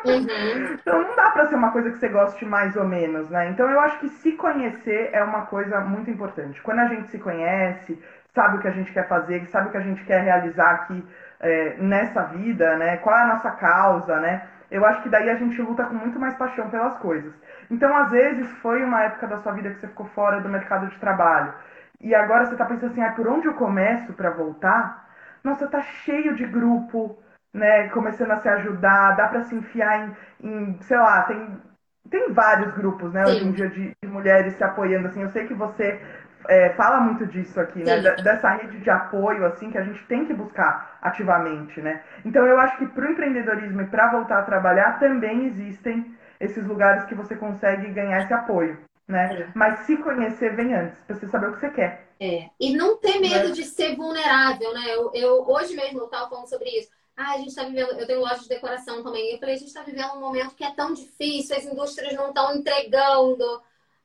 Uhum. 0.04 0.74
então 0.74 1.02
não 1.02 1.16
dá 1.16 1.30
para 1.30 1.46
ser 1.46 1.54
uma 1.54 1.72
coisa 1.72 1.90
que 1.90 1.98
você 1.98 2.08
goste 2.08 2.44
mais 2.44 2.76
ou 2.76 2.84
menos, 2.84 3.30
né? 3.30 3.48
Então 3.48 3.68
eu 3.68 3.80
acho 3.80 3.98
que 3.98 4.08
se 4.08 4.32
conhecer 4.32 5.10
é 5.12 5.22
uma 5.24 5.46
coisa 5.46 5.80
muito 5.80 6.10
importante. 6.10 6.60
Quando 6.62 6.80
a 6.80 6.86
gente 6.86 7.10
se 7.10 7.18
conhece, 7.18 8.00
sabe 8.34 8.56
o 8.56 8.60
que 8.60 8.68
a 8.68 8.72
gente 8.72 8.92
quer 8.92 9.08
fazer, 9.08 9.46
sabe 9.46 9.68
o 9.68 9.70
que 9.70 9.76
a 9.76 9.82
gente 9.82 10.04
quer 10.04 10.22
realizar 10.22 10.70
aqui 10.70 11.04
é, 11.40 11.76
nessa 11.78 12.22
vida, 12.24 12.76
né? 12.76 12.96
Qual 12.98 13.16
é 13.16 13.22
a 13.22 13.26
nossa 13.26 13.50
causa, 13.52 14.18
né? 14.20 14.46
Eu 14.70 14.84
acho 14.86 15.02
que 15.02 15.08
daí 15.08 15.28
a 15.28 15.34
gente 15.34 15.60
luta 15.60 15.84
com 15.84 15.94
muito 15.94 16.18
mais 16.18 16.34
paixão 16.34 16.70
pelas 16.70 16.96
coisas. 16.98 17.34
Então, 17.70 17.94
às 17.96 18.10
vezes, 18.10 18.50
foi 18.58 18.84
uma 18.84 19.02
época 19.02 19.26
da 19.26 19.38
sua 19.38 19.52
vida 19.52 19.70
que 19.70 19.80
você 19.80 19.88
ficou 19.88 20.06
fora 20.06 20.40
do 20.40 20.48
mercado 20.48 20.86
de 20.88 20.98
trabalho. 20.98 21.52
E 22.00 22.14
agora 22.14 22.46
você 22.46 22.52
está 22.52 22.64
pensando 22.64 22.92
assim, 22.92 23.02
ah, 23.02 23.12
por 23.12 23.26
onde 23.28 23.46
eu 23.46 23.54
começo 23.54 24.12
para 24.12 24.30
voltar? 24.30 25.08
Nossa, 25.42 25.66
tá 25.66 25.82
cheio 25.82 26.34
de 26.34 26.46
grupo, 26.46 27.18
né, 27.52 27.88
começando 27.88 28.30
a 28.30 28.38
se 28.38 28.48
ajudar, 28.48 29.16
dá 29.16 29.28
para 29.28 29.42
se 29.42 29.54
enfiar 29.54 30.08
em, 30.40 30.48
em, 30.48 30.82
sei 30.82 30.96
lá, 30.96 31.22
tem, 31.22 31.60
tem 32.08 32.32
vários 32.32 32.72
grupos, 32.74 33.12
né, 33.12 33.24
Sim. 33.26 33.32
hoje 33.32 33.48
em 33.48 33.52
dia 33.52 33.68
de, 33.68 33.92
de, 34.02 34.08
mulheres 34.08 34.54
se 34.54 34.64
apoiando, 34.64 35.08
assim, 35.08 35.22
eu 35.22 35.30
sei 35.30 35.46
que 35.46 35.54
você 35.54 36.00
é, 36.48 36.70
fala 36.70 37.00
muito 37.00 37.26
disso 37.26 37.60
aqui, 37.60 37.82
né, 37.82 38.00
dessa 38.00 38.50
rede 38.50 38.78
de 38.78 38.90
apoio, 38.90 39.44
assim, 39.46 39.70
que 39.70 39.78
a 39.78 39.84
gente 39.84 40.02
tem 40.06 40.24
que 40.24 40.34
buscar 40.34 40.98
ativamente, 41.02 41.80
né. 41.80 42.02
Então 42.24 42.46
eu 42.46 42.58
acho 42.58 42.78
que 42.78 42.86
para 42.86 43.06
o 43.06 43.10
empreendedorismo 43.10 43.82
e 43.82 43.86
para 43.86 44.10
voltar 44.10 44.38
a 44.38 44.44
trabalhar 44.44 44.98
também 44.98 45.46
existem 45.46 46.14
esses 46.38 46.64
lugares 46.64 47.04
que 47.04 47.14
você 47.14 47.36
consegue 47.36 47.90
ganhar 47.92 48.22
esse 48.22 48.32
apoio 48.32 48.78
né? 49.10 49.42
É. 49.42 49.52
Mas 49.54 49.80
se 49.80 49.96
conhecer 49.98 50.54
vem 50.54 50.72
antes, 50.72 50.98
pra 51.00 51.16
você 51.16 51.28
saber 51.28 51.48
o 51.48 51.54
que 51.54 51.60
você 51.60 51.70
quer. 51.70 52.08
É. 52.20 52.48
E 52.58 52.74
não 52.76 52.96
ter 52.96 53.18
medo 53.18 53.48
né? 53.48 53.54
de 53.54 53.64
ser 53.64 53.96
vulnerável, 53.96 54.72
né? 54.72 54.84
Eu, 54.94 55.10
eu 55.12 55.48
hoje 55.48 55.74
mesmo 55.74 56.00
eu 56.00 56.08
tava 56.08 56.30
falando 56.30 56.48
sobre 56.48 56.70
isso. 56.70 56.88
Ah, 57.16 57.34
a 57.34 57.38
gente 57.38 57.48
está 57.48 57.64
vivendo, 57.64 57.98
eu 57.98 58.06
tenho 58.06 58.20
loja 58.20 58.40
de 58.40 58.48
decoração 58.48 59.02
também. 59.02 59.32
Eu 59.32 59.38
falei, 59.38 59.54
a 59.54 59.58
gente 59.58 59.68
está 59.68 59.82
vivendo 59.82 60.14
um 60.14 60.20
momento 60.20 60.54
que 60.54 60.64
é 60.64 60.72
tão 60.74 60.94
difícil, 60.94 61.56
as 61.56 61.64
indústrias 61.64 62.14
não 62.14 62.28
estão 62.28 62.54
entregando. 62.54 63.44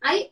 Aí 0.06 0.32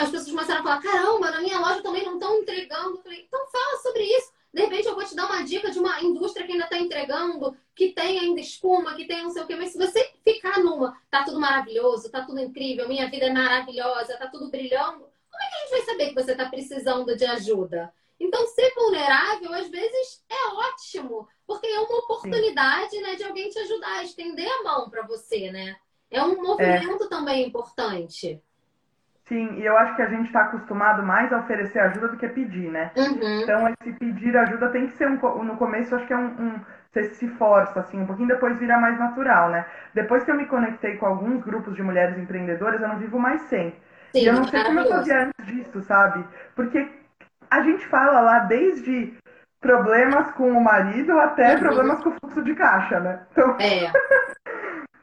as 0.00 0.10
pessoas 0.10 0.30
começaram 0.32 0.60
a 0.62 0.64
falar, 0.64 0.82
caramba, 0.82 1.30
na 1.30 1.40
minha 1.40 1.60
loja 1.60 1.80
também 1.80 2.04
não 2.04 2.14
estão 2.14 2.40
entregando. 2.40 2.96
Eu 2.96 3.02
falei, 3.02 3.20
então 3.20 3.40
fala 3.46 3.76
sobre 3.80 4.02
isso. 4.02 4.32
De 4.52 4.62
repente 4.62 4.88
eu 4.88 4.96
vou 4.96 5.04
te 5.04 5.14
dar 5.14 5.26
uma 5.26 5.44
dica 5.44 5.70
de 5.70 5.78
uma 5.78 6.02
indústria 6.02 6.44
que 6.44 6.50
ainda 6.50 6.64
está 6.64 6.76
entregando, 6.76 7.56
que 7.72 7.92
tem 7.92 8.18
ainda 8.18 8.40
espuma, 8.40 8.96
que 8.96 9.06
tem 9.06 9.22
não 9.22 9.30
sei 9.30 9.44
o 9.44 9.46
quê. 9.46 9.54
Mas 9.54 9.70
se 9.70 9.78
você 9.78 10.12
ficar 10.24 10.58
numa, 10.58 11.00
tá 11.08 11.22
tudo 11.22 11.38
maravilhoso, 11.38 12.10
tá 12.10 12.24
tudo 12.24 12.40
incrível, 12.40 12.88
minha 12.88 13.08
vida 13.08 13.26
é 13.26 13.32
maravilhosa, 13.32 14.16
tá 14.16 14.26
tudo 14.26 14.50
brilhando, 14.50 14.98
como 14.98 15.42
é 15.42 15.48
que 15.48 15.54
a 15.54 15.58
gente 15.60 15.70
vai 15.70 15.82
saber 15.82 16.08
que 16.08 16.14
você 16.14 16.32
está 16.32 16.48
precisando 16.48 17.16
de 17.16 17.24
ajuda? 17.26 17.94
Então, 18.18 18.44
ser 18.48 18.74
vulnerável, 18.74 19.52
às 19.52 19.68
vezes, 19.68 20.24
é 20.28 20.48
ótimo, 20.54 21.28
porque 21.46 21.68
é 21.68 21.78
uma 21.78 21.98
oportunidade 21.98 22.98
né, 23.02 23.14
de 23.14 23.22
alguém 23.22 23.50
te 23.50 23.58
ajudar, 23.60 24.02
estender 24.02 24.50
a 24.50 24.64
mão 24.64 24.90
para 24.90 25.06
você, 25.06 25.52
né? 25.52 25.76
É 26.10 26.22
um 26.22 26.42
movimento 26.42 27.04
é. 27.04 27.08
também 27.08 27.46
importante. 27.46 28.42
Sim, 29.28 29.56
e 29.56 29.66
eu 29.66 29.76
acho 29.76 29.96
que 29.96 30.02
a 30.02 30.08
gente 30.08 30.26
está 30.26 30.42
acostumado 30.42 31.02
mais 31.02 31.32
a 31.32 31.38
oferecer 31.38 31.80
ajuda 31.80 32.08
do 32.08 32.16
que 32.16 32.28
pedir, 32.28 32.70
né? 32.70 32.92
Uhum. 32.96 33.42
Então, 33.42 33.68
esse 33.68 33.92
pedir 33.94 34.36
ajuda 34.36 34.68
tem 34.68 34.86
que 34.86 34.96
ser 34.96 35.08
um. 35.08 35.16
No 35.42 35.56
começo, 35.56 35.92
eu 35.92 35.98
acho 35.98 36.06
que 36.06 36.12
é 36.12 36.16
um, 36.16 36.26
um. 36.26 36.60
Você 36.92 37.04
se 37.10 37.28
força, 37.30 37.80
assim, 37.80 38.00
um 38.00 38.06
pouquinho, 38.06 38.28
depois 38.28 38.56
vira 38.58 38.78
mais 38.78 38.96
natural, 38.98 39.50
né? 39.50 39.66
Depois 39.92 40.22
que 40.22 40.30
eu 40.30 40.36
me 40.36 40.46
conectei 40.46 40.96
com 40.96 41.06
alguns 41.06 41.42
grupos 41.42 41.74
de 41.74 41.82
mulheres 41.82 42.16
empreendedoras, 42.16 42.80
eu 42.80 42.88
não 42.88 42.98
vivo 42.98 43.18
mais 43.18 43.42
sem. 43.42 43.74
Sim, 44.12 44.20
e 44.20 44.26
eu 44.26 44.32
não 44.32 44.44
sei 44.44 44.62
como 44.62 44.78
eu 44.78 44.88
fazia 44.88 45.24
antes 45.24 45.46
disso, 45.46 45.82
sabe? 45.82 46.24
Porque 46.54 46.88
a 47.50 47.60
gente 47.62 47.84
fala 47.88 48.20
lá 48.20 48.38
desde 48.40 49.12
problemas 49.60 50.30
com 50.32 50.52
o 50.52 50.62
marido 50.62 51.18
até 51.18 51.54
uhum. 51.54 51.60
problemas 51.60 52.02
com 52.02 52.10
o 52.10 52.14
fluxo 52.20 52.44
de 52.44 52.54
caixa, 52.54 53.00
né? 53.00 53.20
Então... 53.32 53.56
É. 53.58 53.90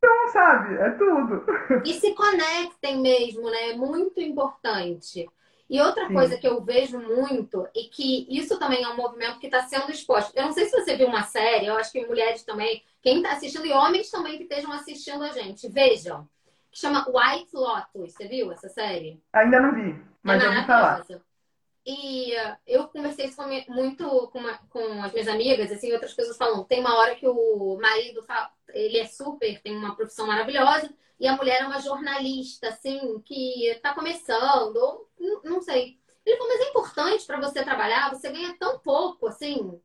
Então, 0.04 0.28
sabe, 0.34 0.76
é 0.76 0.90
tudo. 0.92 1.46
E 1.86 1.94
se 1.94 2.14
conectem 2.14 3.00
mesmo, 3.00 3.50
né? 3.50 3.70
É 3.70 3.76
muito 3.78 4.20
importante. 4.20 5.30
E 5.70 5.80
outra 5.80 6.08
Sim. 6.08 6.14
coisa 6.14 6.38
que 6.38 6.46
eu 6.46 6.62
vejo 6.62 7.00
muito, 7.00 7.66
e 7.74 7.86
que 7.86 8.28
isso 8.30 8.60
também 8.60 8.84
é 8.84 8.90
um 8.90 8.98
movimento 8.98 9.40
que 9.40 9.48
está 9.48 9.62
sendo 9.62 9.90
exposto. 9.92 10.36
Eu 10.36 10.44
não 10.44 10.52
sei 10.52 10.66
se 10.66 10.72
você 10.72 10.98
viu 10.98 11.08
uma 11.08 11.24
série, 11.24 11.68
eu 11.68 11.78
acho 11.78 11.90
que 11.92 12.06
mulheres 12.06 12.44
também, 12.44 12.84
quem 13.02 13.18
está 13.18 13.32
assistindo, 13.32 13.66
e 13.66 13.72
homens 13.72 14.12
também 14.12 14.36
que 14.36 14.44
estejam 14.44 14.74
assistindo 14.74 15.24
a 15.24 15.30
gente, 15.30 15.70
vejam. 15.70 16.28
Que 16.70 16.80
chama 16.80 17.06
White 17.08 17.52
Lotus. 17.54 18.14
Você 18.14 18.28
viu 18.28 18.52
essa 18.52 18.68
série? 18.68 19.22
Ainda 19.32 19.62
não 19.62 19.74
vi, 19.74 20.04
mas 20.22 20.44
é 20.44 20.48
eu 20.48 20.54
vou 20.54 20.64
falar. 20.66 21.06
E 21.86 22.32
eu 22.66 22.88
conversei 22.88 23.26
isso 23.26 23.42
muito 23.68 24.30
com, 24.30 24.40
uma, 24.40 24.58
com, 24.70 25.04
as 25.04 25.12
minhas 25.12 25.28
amigas, 25.28 25.72
assim, 25.72 25.92
outras 25.92 26.14
pessoas 26.14 26.38
falam, 26.38 26.64
tem 26.64 26.80
uma 26.80 26.98
hora 26.98 27.16
que 27.16 27.28
o 27.28 27.78
marido 27.82 28.24
fala, 28.24 28.52
ele 28.70 28.98
é 28.98 29.06
super, 29.06 29.62
tem 29.62 29.76
uma 29.76 29.94
profissão 29.94 30.26
maravilhosa, 30.26 30.90
e 31.20 31.28
a 31.28 31.36
mulher 31.36 31.62
é 31.62 31.66
uma 31.66 31.82
jornalista, 31.82 32.70
assim, 32.70 33.20
que 33.26 33.68
está 33.68 33.94
começando, 33.94 34.78
ou 34.78 35.10
não 35.44 35.62
sei. 35.62 36.00
Ele 36.26 36.38
falou, 36.38 36.54
mas 36.54 36.62
é 36.62 36.70
importante 36.70 37.26
para 37.26 37.42
você 37.42 37.64
trabalhar, 37.64 38.10
você 38.10 38.32
ganha 38.32 38.56
tão 38.58 38.80
pouco, 38.80 39.28
assim. 39.28 39.78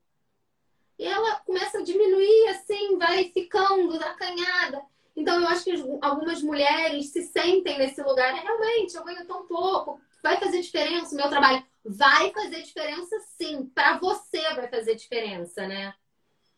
E 0.97 1.05
ela 1.05 1.37
começa 1.41 1.79
a 1.79 1.83
diminuir, 1.83 2.49
assim, 2.49 2.97
vai 2.97 3.25
ficando 3.25 3.97
acanhada. 3.97 4.83
Então, 5.17 5.41
eu 5.41 5.49
acho 5.49 5.65
que 5.65 5.99
algumas 6.01 6.43
mulheres 6.43 7.11
se 7.11 7.23
sentem 7.23 7.77
nesse 7.77 8.01
lugar, 8.03 8.37
é, 8.37 8.41
realmente, 8.41 8.97
eu 8.97 9.05
ganho 9.05 9.27
tão 9.27 9.47
pouco, 9.47 10.01
vai 10.23 10.39
fazer 10.39 10.61
diferença 10.61 11.13
o 11.13 11.17
meu 11.17 11.29
trabalho? 11.29 11.65
Vai 11.97 12.31
fazer 12.33 12.63
diferença 12.63 13.17
sim, 13.37 13.71
para 13.75 13.99
você 13.99 14.43
vai 14.55 14.69
fazer 14.69 14.95
diferença, 14.95 15.67
né? 15.67 15.95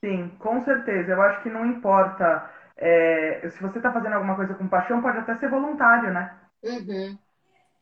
Sim, 0.05 0.29
com 0.39 0.61
certeza. 0.63 1.13
Eu 1.13 1.23
acho 1.23 1.43
que 1.43 1.51
não 1.51 1.67
importa. 1.67 2.51
É, 2.77 3.47
se 3.51 3.63
você 3.63 3.79
está 3.79 3.93
fazendo 3.93 4.15
alguma 4.15 4.35
coisa 4.35 4.55
com 4.55 4.67
paixão, 4.67 5.03
pode 5.03 5.19
até 5.19 5.37
ser 5.37 5.49
voluntário, 5.49 6.11
né? 6.13 6.35
Uhum. 6.63 7.19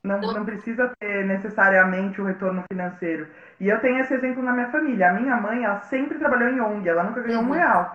Não, 0.03 0.21
não 0.21 0.45
precisa 0.45 0.93
ter 0.99 1.25
necessariamente 1.27 2.21
o 2.21 2.25
retorno 2.25 2.65
financeiro. 2.71 3.29
E 3.61 3.69
eu 3.69 3.81
tenho 3.81 4.01
esse 4.01 4.15
exemplo 4.15 4.43
na 4.43 4.53
minha 4.53 4.71
família. 4.71 5.11
A 5.11 5.13
minha 5.15 5.37
mãe, 5.37 5.65
ela 5.65 5.81
sempre 5.83 6.19
trabalhou 6.19 6.49
em 6.49 6.61
ONG, 6.61 6.89
ela 6.89 7.05
nunca 7.05 7.23
ganhou 7.23 7.43
uhum. 7.43 7.49
um 7.49 7.53
real. 7.53 7.93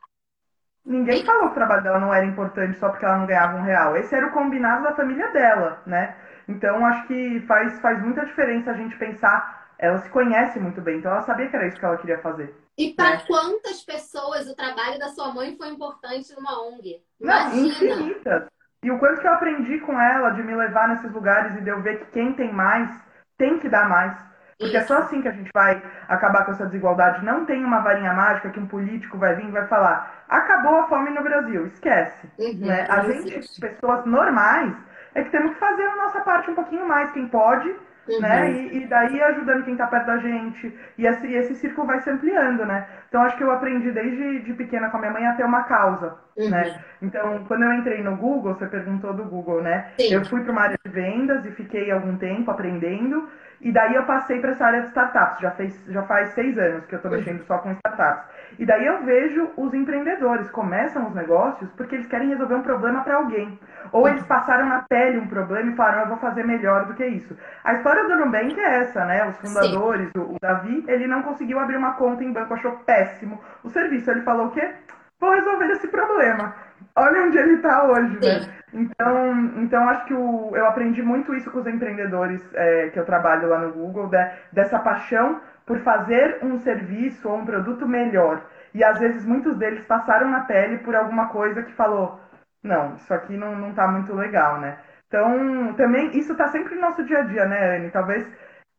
Ninguém 0.86 1.26
falou 1.26 1.44
que 1.44 1.52
o 1.52 1.54
trabalho 1.54 1.84
dela 1.84 2.00
não 2.00 2.14
era 2.14 2.26
importante 2.26 2.78
só 2.78 2.90
porque 2.90 3.06
ela 3.06 3.18
não 3.18 3.26
ganhava 3.26 3.58
um 3.58 3.64
real. 3.64 3.96
Esse 3.96 4.16
era 4.16 4.28
o 4.28 4.32
combinado 4.32 4.84
da 4.84 4.96
família 4.96 5.32
dela, 5.32 5.82
né? 5.86 6.16
Então, 6.48 6.86
acho 6.86 7.08
que 7.08 7.42
faz, 7.48 7.80
faz 7.80 8.02
muita 8.04 8.26
diferença 8.26 8.72
a 8.72 8.76
gente 8.76 8.98
pensar. 8.98 9.64
Ela 9.80 9.98
se 10.00 10.10
conhece 10.10 10.60
muito 10.60 10.82
bem, 10.82 10.98
então 11.00 11.12
ela 11.12 11.22
sabia 11.24 11.50
que 11.50 11.56
era 11.56 11.68
isso 11.68 11.80
que 11.80 11.86
ela 11.86 11.98
queria 11.98 12.20
fazer. 12.20 12.56
E 12.78 12.94
para 12.94 13.12
né? 13.12 13.24
quantas 13.28 13.84
pessoas 13.84 14.48
o 14.48 14.56
trabalho 14.56 14.98
da 14.98 15.10
sua 15.10 15.34
mãe 15.34 15.56
foi 15.58 15.70
importante 15.70 16.34
numa 16.36 16.68
ONG? 16.68 17.02
Imagina. 17.20 17.56
Não, 17.56 17.68
infinitas. 17.68 18.48
E 18.84 18.92
o 18.92 19.00
quanto 19.00 19.22
que 19.22 19.28
eu 19.28 19.34
aprendi 19.34 19.80
com 19.80 20.00
ela 20.00 20.32
de 20.32 20.44
me 20.44 20.56
levar 20.56 20.90
nesses 20.90 21.12
lugares 21.12 21.56
e 21.56 21.62
de 21.62 21.70
eu 21.70 21.82
ver 21.82 22.00
que 22.00 22.12
quem 22.12 22.34
tem 22.34 22.52
mais 22.52 22.90
tem 23.38 23.60
que 23.60 23.70
dar 23.70 23.88
mais. 23.88 24.14
Porque 24.58 24.78
Isso. 24.78 24.86
é 24.86 24.88
só 24.88 24.98
assim 25.04 25.22
que 25.22 25.28
a 25.28 25.32
gente 25.32 25.50
vai 25.54 25.82
acabar 26.08 26.46
com 26.46 26.52
essa 26.52 26.66
desigualdade. 26.66 27.26
Não 27.26 27.46
tem 27.46 27.64
uma 27.64 27.80
varinha 27.80 28.14
mágica 28.14 28.50
que 28.50 28.60
um 28.60 28.68
político 28.68 29.18
vai 29.18 29.36
vir 29.36 29.48
e 29.48 29.52
vai 29.52 29.68
falar: 29.68 30.26
acabou 30.30 30.78
a 30.78 30.88
fome 30.88 31.10
no 31.10 31.24
Brasil, 31.24 31.66
esquece. 31.68 32.30
Uhum, 32.38 32.68
né? 32.68 32.86
A 32.90 33.02
gente, 33.02 33.60
pessoas 33.60 34.06
normais, 34.06 34.74
é 35.16 35.24
que 35.24 35.32
temos 35.32 35.54
que 35.54 35.60
fazer 35.60 35.84
a 35.84 35.96
nossa 35.96 36.22
parte 36.22 36.50
um 36.50 36.56
pouquinho 36.56 36.88
mais, 36.88 37.12
quem 37.12 37.28
pode, 37.28 37.70
uhum. 37.70 38.20
né? 38.22 38.52
E, 38.52 38.78
e, 38.78 38.88
daí 38.88 39.22
ajudando 39.22 39.64
quem 39.64 39.74
está 39.74 39.88
perto 39.88 40.08
da 40.08 40.18
gente. 40.18 40.78
E 40.98 41.06
esse, 41.06 41.28
e 41.28 41.36
esse 41.36 41.56
círculo 41.56 41.88
vai 41.88 42.00
se 42.02 42.10
ampliando, 42.10 42.66
né? 42.66 42.88
Então 43.08 43.22
acho 43.22 43.38
que 43.38 43.44
eu 43.44 43.52
aprendi 43.52 43.92
desde 43.92 44.40
de 44.40 44.54
pequena 44.54 44.90
com 44.90 44.98
a 44.98 45.00
minha 45.00 45.12
mãe 45.12 45.26
a 45.26 45.34
ter 45.36 45.46
uma 45.46 45.64
causa, 45.64 46.16
uhum. 46.38 46.50
né? 46.50 46.80
Então, 47.02 47.46
quando 47.48 47.64
eu 47.64 47.74
entrei 47.74 48.02
no 48.02 48.16
Google, 48.16 48.54
você 48.56 48.66
perguntou 48.68 49.14
do 49.14 49.26
Google, 49.26 49.62
né? 49.62 49.92
Sim. 50.00 50.14
Eu 50.14 50.26
fui 50.26 50.42
para 50.42 50.52
uma 50.52 50.62
área 50.62 50.78
de 50.84 50.92
vendas 50.92 51.46
e 51.46 51.52
fiquei 51.52 51.92
algum 51.92 52.18
tempo 52.18 52.50
aprendendo. 52.50 53.30
E 53.62 53.72
daí 53.72 53.96
eu 53.96 54.04
passei 54.04 54.40
para 54.42 54.52
essa 54.52 54.66
área 54.66 54.82
de 54.82 54.88
startups. 54.88 55.40
Já, 55.40 55.52
fez, 55.52 55.86
já 55.88 56.04
faz 56.04 56.30
seis 56.30 56.58
anos 56.58 56.86
que 56.86 56.96
eu 56.96 56.98
estou 56.98 57.12
uhum. 57.12 57.18
mexendo 57.18 57.44
só 57.44 57.60
com 57.60 57.72
startups. 57.72 58.26
E 58.64 58.66
daí 58.66 58.86
eu 58.86 59.04
vejo 59.04 59.50
os 59.58 59.74
empreendedores 59.74 60.50
começam 60.50 61.06
os 61.06 61.14
negócios 61.14 61.70
porque 61.72 61.96
eles 61.96 62.08
querem 62.08 62.30
resolver 62.30 62.56
um 62.56 62.62
problema 62.62 63.04
para 63.04 63.18
alguém. 63.18 63.60
Ou 63.92 64.08
eles 64.08 64.26
passaram 64.26 64.66
na 64.70 64.84
pele 64.84 65.18
um 65.18 65.28
problema 65.28 65.70
e 65.70 65.76
falaram, 65.76 66.04
eu 66.04 66.08
vou 66.08 66.18
fazer 66.18 66.46
melhor 66.46 66.86
do 66.86 66.94
que 66.94 67.06
isso. 67.06 67.38
A 67.62 67.74
história 67.74 68.06
do 68.06 68.16
Nubank 68.16 68.58
é 68.58 68.80
essa, 68.80 69.04
né? 69.04 69.28
Os 69.28 69.38
fundadores, 69.38 70.10
o, 70.16 70.36
o, 70.36 70.38
Davi, 70.40 70.82
ele 70.88 71.08
não 71.08 71.24
conseguiu 71.24 71.60
abrir 71.60 71.76
uma 71.76 71.96
conta 71.96 72.24
em 72.24 72.32
banco, 72.32 72.54
achou 72.54 72.72
péssimo 72.86 73.38
o 73.66 73.70
serviço. 73.70 74.10
Ele 74.10 74.22
falou 74.22 74.48
o 74.48 74.52
quê? 74.52 74.72
Vou 75.20 75.34
resolver 75.34 75.70
esse 75.72 75.90
problema. 75.90 76.56
Olha 76.96 77.22
onde 77.22 77.38
ele 77.38 77.56
está 77.56 77.84
hoje, 77.84 78.18
né? 78.22 78.40
Sim. 78.40 78.48
né? 78.48 78.54
Então, 78.74 79.36
então 79.58 79.90
acho 79.90 80.06
que 80.06 80.14
o, 80.14 80.56
eu 80.56 80.66
aprendi 80.68 81.02
muito 81.04 81.36
isso 81.36 81.52
com 81.52 81.60
os 81.60 81.68
empreendedores 81.68 82.42
é, 82.54 82.90
que 82.94 83.00
eu 83.00 83.06
trabalho 83.06 83.50
lá 83.50 83.60
no 83.60 83.74
Google, 83.74 84.08
de, 84.08 84.26
dessa 84.54 84.80
paixão 84.80 85.42
por 85.66 85.80
fazer 85.80 86.40
um 86.42 86.58
serviço 86.60 87.30
ou 87.30 87.38
um 87.38 87.46
produto 87.46 87.88
melhor. 87.88 88.42
E 88.74 88.84
às 88.84 89.00
vezes 89.00 89.26
muitos 89.26 89.58
deles 89.58 89.86
passaram 89.86 90.30
na 90.30 90.42
pele 90.42 90.80
por 90.80 90.96
alguma 90.96 91.30
coisa 91.30 91.62
que 91.64 91.74
falou, 91.74 92.20
não, 92.64 92.96
isso 92.96 93.14
aqui 93.14 93.36
não, 93.38 93.56
não 93.56 93.74
tá 93.74 93.88
muito 93.88 94.14
legal, 94.14 94.60
né? 94.60 94.80
Então, 95.08 95.74
também, 95.76 96.18
isso 96.18 96.36
tá 96.36 96.48
sempre 96.48 96.74
no 96.76 96.82
nosso 96.82 97.04
dia 97.04 97.20
a 97.20 97.24
dia, 97.24 97.46
né, 97.46 97.78
Anne? 97.78 97.92
Talvez 97.92 98.28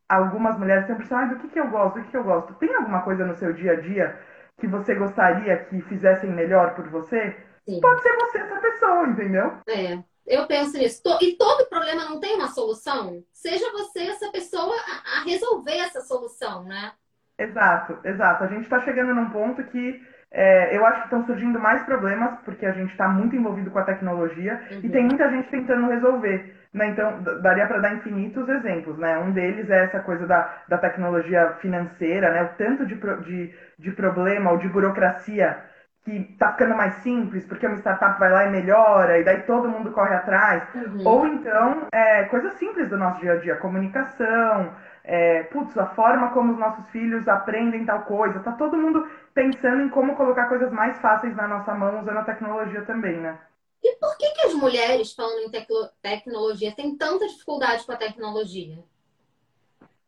algumas 0.09 0.57
mulheres 0.57 0.85
sempre 0.85 1.03
pensam, 1.03 1.17
ah, 1.17 1.25
do 1.25 1.39
que, 1.39 1.47
que 1.47 1.59
eu 1.59 1.69
gosto, 1.69 1.95
do 1.95 2.03
que, 2.03 2.11
que 2.11 2.17
eu 2.17 2.23
gosto. 2.23 2.53
Tem 2.55 2.73
alguma 2.75 3.01
coisa 3.03 3.25
no 3.25 3.35
seu 3.35 3.53
dia 3.53 3.73
a 3.73 3.79
dia 3.79 4.19
que 4.59 4.67
você 4.67 4.95
gostaria 4.95 5.57
que 5.65 5.81
fizessem 5.83 6.29
melhor 6.29 6.75
por 6.75 6.89
você? 6.89 7.37
Sim. 7.65 7.79
Pode 7.79 8.01
ser 8.01 8.15
você 8.17 8.39
essa 8.39 8.59
pessoa, 8.59 9.07
entendeu? 9.07 9.57
É. 9.67 10.03
Eu 10.25 10.47
penso 10.47 10.77
nisso. 10.77 11.01
E 11.21 11.33
todo 11.37 11.69
problema 11.69 12.05
não 12.05 12.19
tem 12.19 12.35
uma 12.35 12.47
solução. 12.47 13.23
Seja 13.31 13.71
você 13.71 14.07
essa 14.07 14.31
pessoa 14.31 14.75
a 15.15 15.23
resolver 15.23 15.77
essa 15.77 16.01
solução, 16.01 16.63
né? 16.63 16.93
Exato, 17.37 17.97
exato. 18.03 18.43
A 18.43 18.47
gente 18.47 18.63
está 18.63 18.79
chegando 18.81 19.13
num 19.13 19.29
ponto 19.29 19.63
que 19.63 20.01
é, 20.31 20.75
eu 20.75 20.85
acho 20.85 20.99
que 20.99 21.05
estão 21.05 21.25
surgindo 21.25 21.59
mais 21.59 21.83
problemas, 21.83 22.39
porque 22.43 22.65
a 22.65 22.71
gente 22.71 22.91
está 22.91 23.07
muito 23.07 23.35
envolvido 23.35 23.71
com 23.71 23.79
a 23.79 23.83
tecnologia 23.83 24.61
uhum. 24.71 24.79
e 24.83 24.89
tem 24.89 25.05
muita 25.05 25.29
gente 25.29 25.49
tentando 25.49 25.87
resolver. 25.87 26.53
Né? 26.73 26.89
Então, 26.89 27.23
daria 27.41 27.65
para 27.67 27.79
dar 27.79 27.93
infinitos 27.93 28.47
exemplos. 28.49 28.97
Né? 28.97 29.17
Um 29.17 29.31
deles 29.31 29.69
é 29.69 29.85
essa 29.85 30.01
coisa 30.01 30.27
da, 30.27 30.63
da 30.67 30.77
tecnologia 30.77 31.53
financeira, 31.61 32.31
né? 32.31 32.43
o 32.43 32.57
tanto 32.57 32.85
de, 32.85 32.95
de, 32.95 33.55
de 33.79 33.91
problema 33.91 34.51
ou 34.51 34.57
de 34.57 34.67
burocracia 34.67 35.57
que 36.03 36.35
tá 36.37 36.51
ficando 36.51 36.75
mais 36.75 36.93
simples, 36.95 37.45
porque 37.45 37.65
uma 37.65 37.77
startup 37.77 38.19
vai 38.19 38.29
lá 38.29 38.45
e 38.45 38.51
melhora, 38.51 39.17
e 39.17 39.23
daí 39.23 39.41
todo 39.41 39.67
mundo 39.67 39.91
corre 39.91 40.13
atrás. 40.13 40.63
Uhum. 40.75 41.01
Ou 41.03 41.27
então, 41.27 41.87
é, 41.91 42.25
coisas 42.25 42.53
simples 42.55 42.89
do 42.89 42.97
nosso 42.97 43.21
dia 43.21 43.33
a 43.33 43.37
dia, 43.37 43.55
comunicação, 43.55 44.71
é, 45.07 45.43
putz, 45.43 45.77
a 45.77 45.85
forma 45.87 46.31
como 46.31 46.53
os 46.53 46.59
nossos 46.59 46.87
filhos 46.89 47.27
aprendem 47.27 47.85
tal 47.85 48.03
coisa. 48.03 48.39
Tá 48.39 48.53
todo 48.53 48.77
mundo 48.77 49.07
pensando 49.33 49.83
em 49.83 49.89
como 49.89 50.15
colocar 50.15 50.49
coisas 50.49 50.71
mais 50.71 50.97
fáceis 50.99 51.35
na 51.35 51.47
nossa 51.47 51.73
mão 51.73 52.01
usando 52.01 52.17
a 52.17 52.23
tecnologia 52.23 52.81
também, 52.83 53.17
né? 53.17 53.39
E 53.83 53.95
por 53.97 54.17
que, 54.17 54.27
que 54.31 54.47
as 54.47 54.53
mulheres, 54.55 55.13
falando 55.13 55.43
em 55.43 55.51
tecnologia, 56.01 56.75
têm 56.75 56.97
tanta 56.97 57.27
dificuldade 57.27 57.85
com 57.85 57.91
a 57.91 57.97
tecnologia? 57.97 58.83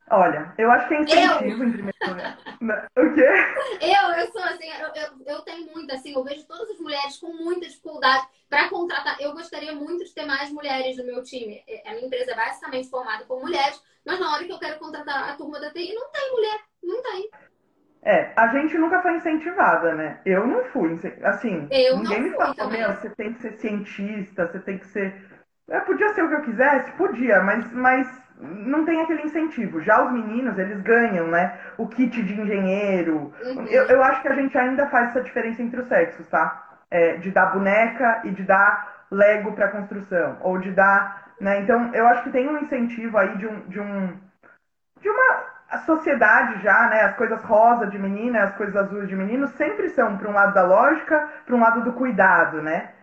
Olha, 0.09 0.53
eu 0.57 0.71
acho 0.71 0.87
que 0.87 0.93
é 0.93 1.01
incentivo 1.01 1.63
eu... 1.63 1.67
em 1.67 1.71
primeiro 1.71 1.97
lugar. 2.07 2.37
o 2.97 3.13
quê? 3.13 3.27
Eu, 3.81 4.11
eu 4.19 4.31
sou 4.31 4.41
assim, 4.43 4.69
eu, 4.69 4.87
eu, 4.95 5.35
eu, 5.35 5.41
tenho 5.41 5.65
muito, 5.71 5.93
assim, 5.93 6.13
eu 6.13 6.23
vejo 6.23 6.47
todas 6.47 6.69
as 6.69 6.79
mulheres 6.79 7.17
com 7.17 7.27
muita 7.33 7.67
dificuldade 7.67 8.25
para 8.49 8.69
contratar. 8.69 9.19
Eu 9.19 9.33
gostaria 9.33 9.73
muito 9.73 10.05
de 10.05 10.13
ter 10.13 10.25
mais 10.25 10.49
mulheres 10.49 10.97
no 10.97 11.05
meu 11.05 11.21
time. 11.23 11.61
A 11.85 11.91
minha 11.91 12.05
empresa 12.05 12.31
é 12.31 12.35
basicamente 12.35 12.89
formada 12.89 13.25
por 13.25 13.41
mulheres, 13.41 13.81
mas 14.05 14.19
na 14.19 14.33
hora 14.33 14.45
que 14.45 14.51
eu 14.51 14.59
quero 14.59 14.79
contratar 14.79 15.29
a 15.29 15.35
turma 15.35 15.59
da 15.59 15.71
TI, 15.71 15.93
não 15.93 16.09
tem 16.09 16.31
mulher, 16.31 16.59
não 16.81 17.03
tem. 17.03 17.29
É, 18.03 18.31
a 18.37 18.47
gente 18.47 18.77
nunca 18.77 19.01
foi 19.01 19.17
incentivada, 19.17 19.93
né? 19.93 20.21
Eu 20.25 20.47
não 20.47 20.63
fui, 20.65 20.97
assim, 21.23 21.67
eu 21.69 21.97
ninguém 21.97 22.21
me 22.21 22.29
falou, 22.31 22.69
meu, 22.69 22.93
você 22.93 23.09
tem 23.09 23.33
que 23.33 23.41
ser 23.41 23.51
cientista, 23.57 24.47
você 24.47 24.59
tem 24.59 24.77
que 24.77 24.87
ser. 24.87 25.13
Eu 25.67 25.81
podia 25.81 26.09
ser 26.13 26.23
o 26.23 26.29
que 26.29 26.35
eu 26.35 26.41
quisesse? 26.41 26.91
Podia, 26.93 27.41
mas, 27.41 27.71
mas 27.73 28.07
não 28.39 28.85
tem 28.85 29.01
aquele 29.01 29.23
incentivo. 29.23 29.81
Já 29.81 30.03
os 30.05 30.11
meninos, 30.11 30.57
eles 30.57 30.79
ganham, 30.81 31.27
né? 31.27 31.57
O 31.77 31.87
kit 31.87 32.21
de 32.21 32.39
engenheiro. 32.39 33.33
Uhum. 33.43 33.65
Eu, 33.65 33.83
eu 33.87 34.03
acho 34.03 34.21
que 34.21 34.29
a 34.29 34.35
gente 34.35 34.57
ainda 34.57 34.87
faz 34.87 35.09
essa 35.09 35.21
diferença 35.21 35.61
entre 35.61 35.81
os 35.81 35.87
sexos, 35.87 36.27
tá? 36.29 36.63
É, 36.89 37.17
de 37.17 37.31
dar 37.31 37.47
boneca 37.47 38.21
e 38.23 38.31
de 38.31 38.43
dar 38.43 39.05
Lego 39.11 39.53
para 39.53 39.69
construção. 39.69 40.37
Ou 40.41 40.57
de 40.57 40.71
dar. 40.71 41.33
Né? 41.39 41.61
Então, 41.61 41.93
eu 41.93 42.07
acho 42.07 42.23
que 42.23 42.31
tem 42.31 42.47
um 42.47 42.59
incentivo 42.59 43.17
aí 43.17 43.37
de 43.37 43.47
um. 43.47 43.59
De, 43.67 43.79
um, 43.79 44.17
de 45.01 45.09
uma 45.09 45.57
a 45.69 45.79
sociedade 45.79 46.61
já, 46.63 46.87
né, 46.87 47.01
as 47.01 47.15
coisas 47.17 47.43
rosa 47.43 47.87
de 47.87 47.99
menina, 47.99 48.43
as 48.43 48.55
coisas 48.55 48.73
azuis 48.73 49.07
de 49.09 49.15
menino, 49.17 49.49
sempre 49.49 49.89
são 49.89 50.17
para 50.17 50.29
um 50.29 50.33
lado 50.33 50.53
da 50.53 50.63
lógica, 50.63 51.27
para 51.45 51.55
um 51.55 51.59
lado 51.59 51.83
do 51.83 51.91
cuidado, 51.91 52.61
né? 52.61 52.93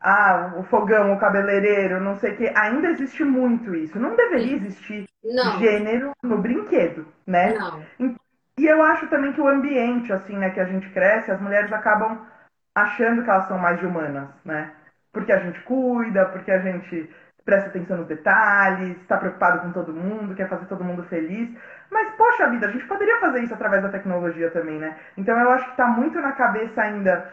Ah, 0.00 0.52
o 0.56 0.62
fogão, 0.64 1.12
o 1.12 1.18
cabeleireiro, 1.18 2.00
não 2.00 2.16
sei 2.16 2.32
o 2.32 2.36
que, 2.36 2.52
ainda 2.54 2.88
existe 2.88 3.24
muito 3.24 3.74
isso. 3.74 3.98
Não 3.98 4.14
deveria 4.14 4.56
existir 4.56 5.06
não. 5.24 5.58
gênero 5.58 6.12
no 6.22 6.38
brinquedo, 6.38 7.06
né? 7.26 7.54
Não. 7.54 8.16
E 8.58 8.66
eu 8.66 8.82
acho 8.82 9.06
também 9.08 9.32
que 9.32 9.40
o 9.40 9.48
ambiente, 9.48 10.12
assim, 10.12 10.36
né, 10.36 10.50
que 10.50 10.60
a 10.60 10.64
gente 10.64 10.88
cresce, 10.90 11.30
as 11.30 11.40
mulheres 11.40 11.70
acabam 11.72 12.26
achando 12.74 13.22
que 13.22 13.28
elas 13.28 13.46
são 13.48 13.58
mais 13.58 13.82
humanas, 13.82 14.28
né? 14.44 14.72
Porque 15.12 15.32
a 15.32 15.38
gente 15.38 15.60
cuida, 15.60 16.26
porque 16.26 16.50
a 16.50 16.58
gente 16.58 17.10
presta 17.44 17.68
atenção 17.68 17.98
nos 17.98 18.08
detalhes, 18.08 18.96
está 19.00 19.16
preocupado 19.16 19.60
com 19.60 19.72
todo 19.72 19.92
mundo, 19.92 20.34
quer 20.34 20.48
fazer 20.48 20.66
todo 20.66 20.84
mundo 20.84 21.04
feliz. 21.04 21.48
Mas, 21.90 22.14
poxa 22.16 22.50
vida, 22.50 22.66
a 22.66 22.70
gente 22.70 22.86
poderia 22.86 23.20
fazer 23.20 23.42
isso 23.44 23.54
através 23.54 23.82
da 23.82 23.88
tecnologia 23.88 24.50
também, 24.50 24.78
né? 24.78 24.96
Então 25.16 25.38
eu 25.38 25.50
acho 25.50 25.64
que 25.66 25.70
está 25.70 25.86
muito 25.86 26.20
na 26.20 26.32
cabeça 26.32 26.82
ainda 26.82 27.30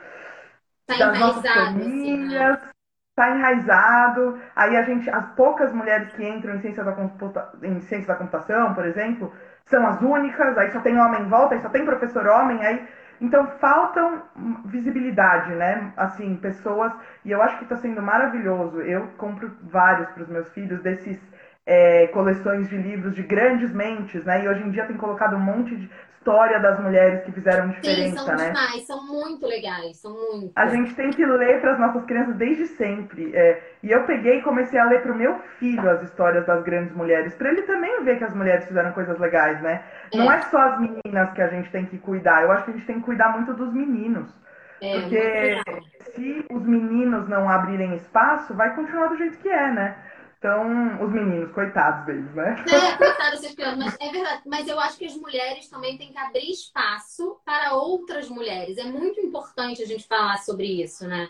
Tá 0.88 0.98
das 0.98 1.20
nossas 1.20 1.54
famílias, 1.54 2.58
está 3.10 3.26
assim, 3.26 3.34
né? 3.34 3.38
enraizado. 3.38 4.42
Aí 4.56 4.76
a 4.76 4.82
gente, 4.84 5.10
as 5.10 5.34
poucas 5.36 5.72
mulheres 5.74 6.12
que 6.14 6.28
entram 6.28 6.56
em 6.56 6.62
ciência, 6.62 6.84
da 6.84 6.92
computa, 6.92 7.50
em 7.62 7.80
ciência 7.82 8.08
da 8.08 8.16
computação, 8.16 8.74
por 8.74 8.86
exemplo, 8.86 9.32
são 9.66 9.86
as 9.88 10.02
únicas, 10.02 10.58
aí 10.58 10.72
só 10.72 10.82
tem 10.82 11.00
homem 11.00 11.22
em 11.22 11.30
volta, 11.30 11.56
aí 11.56 11.62
só 11.62 11.70
tem 11.70 11.86
professor 11.86 12.28
homem, 12.28 12.66
aí. 12.66 12.86
Então 13.22 13.48
faltam 13.60 14.24
visibilidade, 14.66 15.54
né? 15.56 15.94
Assim, 15.96 16.36
pessoas. 16.36 16.92
E 17.24 17.32
eu 17.32 17.42
acho 17.42 17.58
que 17.58 17.64
está 17.64 17.78
sendo 17.78 18.02
maravilhoso. 18.02 18.82
Eu 18.82 19.08
compro 19.18 19.56
vários 19.62 20.10
para 20.10 20.24
os 20.24 20.30
meus 20.30 20.50
filhos 20.50 20.82
desses 20.82 21.18
é, 21.66 22.08
coleções 22.08 22.70
de 22.70 22.76
livros 22.78 23.16
de 23.16 23.24
grandes 23.24 23.72
mentes, 23.72 24.26
né? 24.26 24.44
E 24.44 24.50
hoje 24.50 24.64
em 24.64 24.72
dia 24.72 24.86
tem 24.86 24.98
colocado 24.98 25.36
um 25.36 25.40
monte 25.40 25.76
de 25.76 25.90
história 26.24 26.58
das 26.60 26.80
mulheres 26.80 27.22
que 27.26 27.34
fizeram 27.34 27.70
diferença, 27.70 28.20
Sim, 28.20 28.26
são 28.26 28.36
né? 28.36 28.48
Demais, 28.48 28.88
são 28.88 29.06
muito 29.06 29.46
legais, 29.46 29.98
são 29.98 30.14
muito. 30.14 30.54
A 30.56 30.68
gente 30.68 30.96
tem 30.96 31.10
que 31.12 31.26
ler 31.26 31.60
para 31.60 31.74
as 31.74 31.80
nossas 31.80 32.06
crianças 32.06 32.36
desde 32.36 32.66
sempre. 32.68 33.36
É, 33.36 33.62
e 33.84 33.92
eu 33.92 34.04
peguei 34.06 34.40
e 34.40 34.42
comecei 34.42 34.80
a 34.80 34.86
ler 34.86 35.02
para 35.02 35.12
o 35.12 35.16
meu 35.16 35.38
filho 35.60 35.90
as 35.90 36.02
histórias 36.02 36.46
das 36.46 36.64
grandes 36.64 36.96
mulheres, 36.96 37.36
para 37.36 37.50
ele 37.50 37.64
também 37.64 38.04
ver 38.06 38.18
que 38.18 38.24
as 38.24 38.34
mulheres 38.34 38.66
fizeram 38.66 38.94
coisas 38.94 39.20
legais, 39.20 39.62
né? 39.62 39.84
É. 40.14 40.18
Não 40.18 40.32
é 40.32 40.42
só 40.44 40.58
as 40.58 40.80
meninas 40.80 41.34
que 41.34 41.42
a 41.42 41.50
gente 41.50 41.70
tem 41.70 41.86
que 41.86 41.98
cuidar, 41.98 42.44
eu 42.44 42.52
acho 42.54 42.64
que 42.64 42.72
a 42.72 42.74
gente 42.74 42.86
tem 42.86 43.00
que 43.00 43.06
cuidar 43.06 43.30
muito 43.34 43.54
dos 43.54 43.74
meninos. 43.74 44.34
É, 44.82 45.00
porque 45.00 45.62
se 46.12 46.46
os 46.52 46.66
meninos 46.66 47.28
não 47.28 47.50
abrirem 47.50 47.96
espaço, 47.96 48.54
vai 48.54 48.74
continuar 48.76 49.08
do 49.08 49.18
jeito 49.18 49.38
que 49.40 49.50
é, 49.50 49.72
né? 49.72 49.96
Então, 50.44 51.02
os 51.02 51.10
meninos, 51.10 51.54
coitados 51.54 52.06
deles, 52.06 52.30
né? 52.36 52.54
É, 52.68 52.98
coitados 52.98 53.40
desses 53.40 53.56
piores, 53.56 53.78
mas 53.78 53.98
é 53.98 54.12
verdade. 54.12 54.42
Mas 54.46 54.68
eu 54.68 54.78
acho 54.78 54.98
que 54.98 55.06
as 55.06 55.16
mulheres 55.16 55.70
também 55.70 55.98
têm 55.98 56.12
que 56.12 56.18
abrir 56.18 56.52
espaço 56.52 57.40
para 57.46 57.72
outras 57.72 58.30
mulheres. 58.30 58.78
É 58.78 58.84
muito 58.84 59.22
importante 59.22 59.82
a 59.82 59.86
gente 59.86 60.06
falar 60.06 60.36
sobre 60.40 60.66
isso, 60.84 61.08
né? 61.08 61.30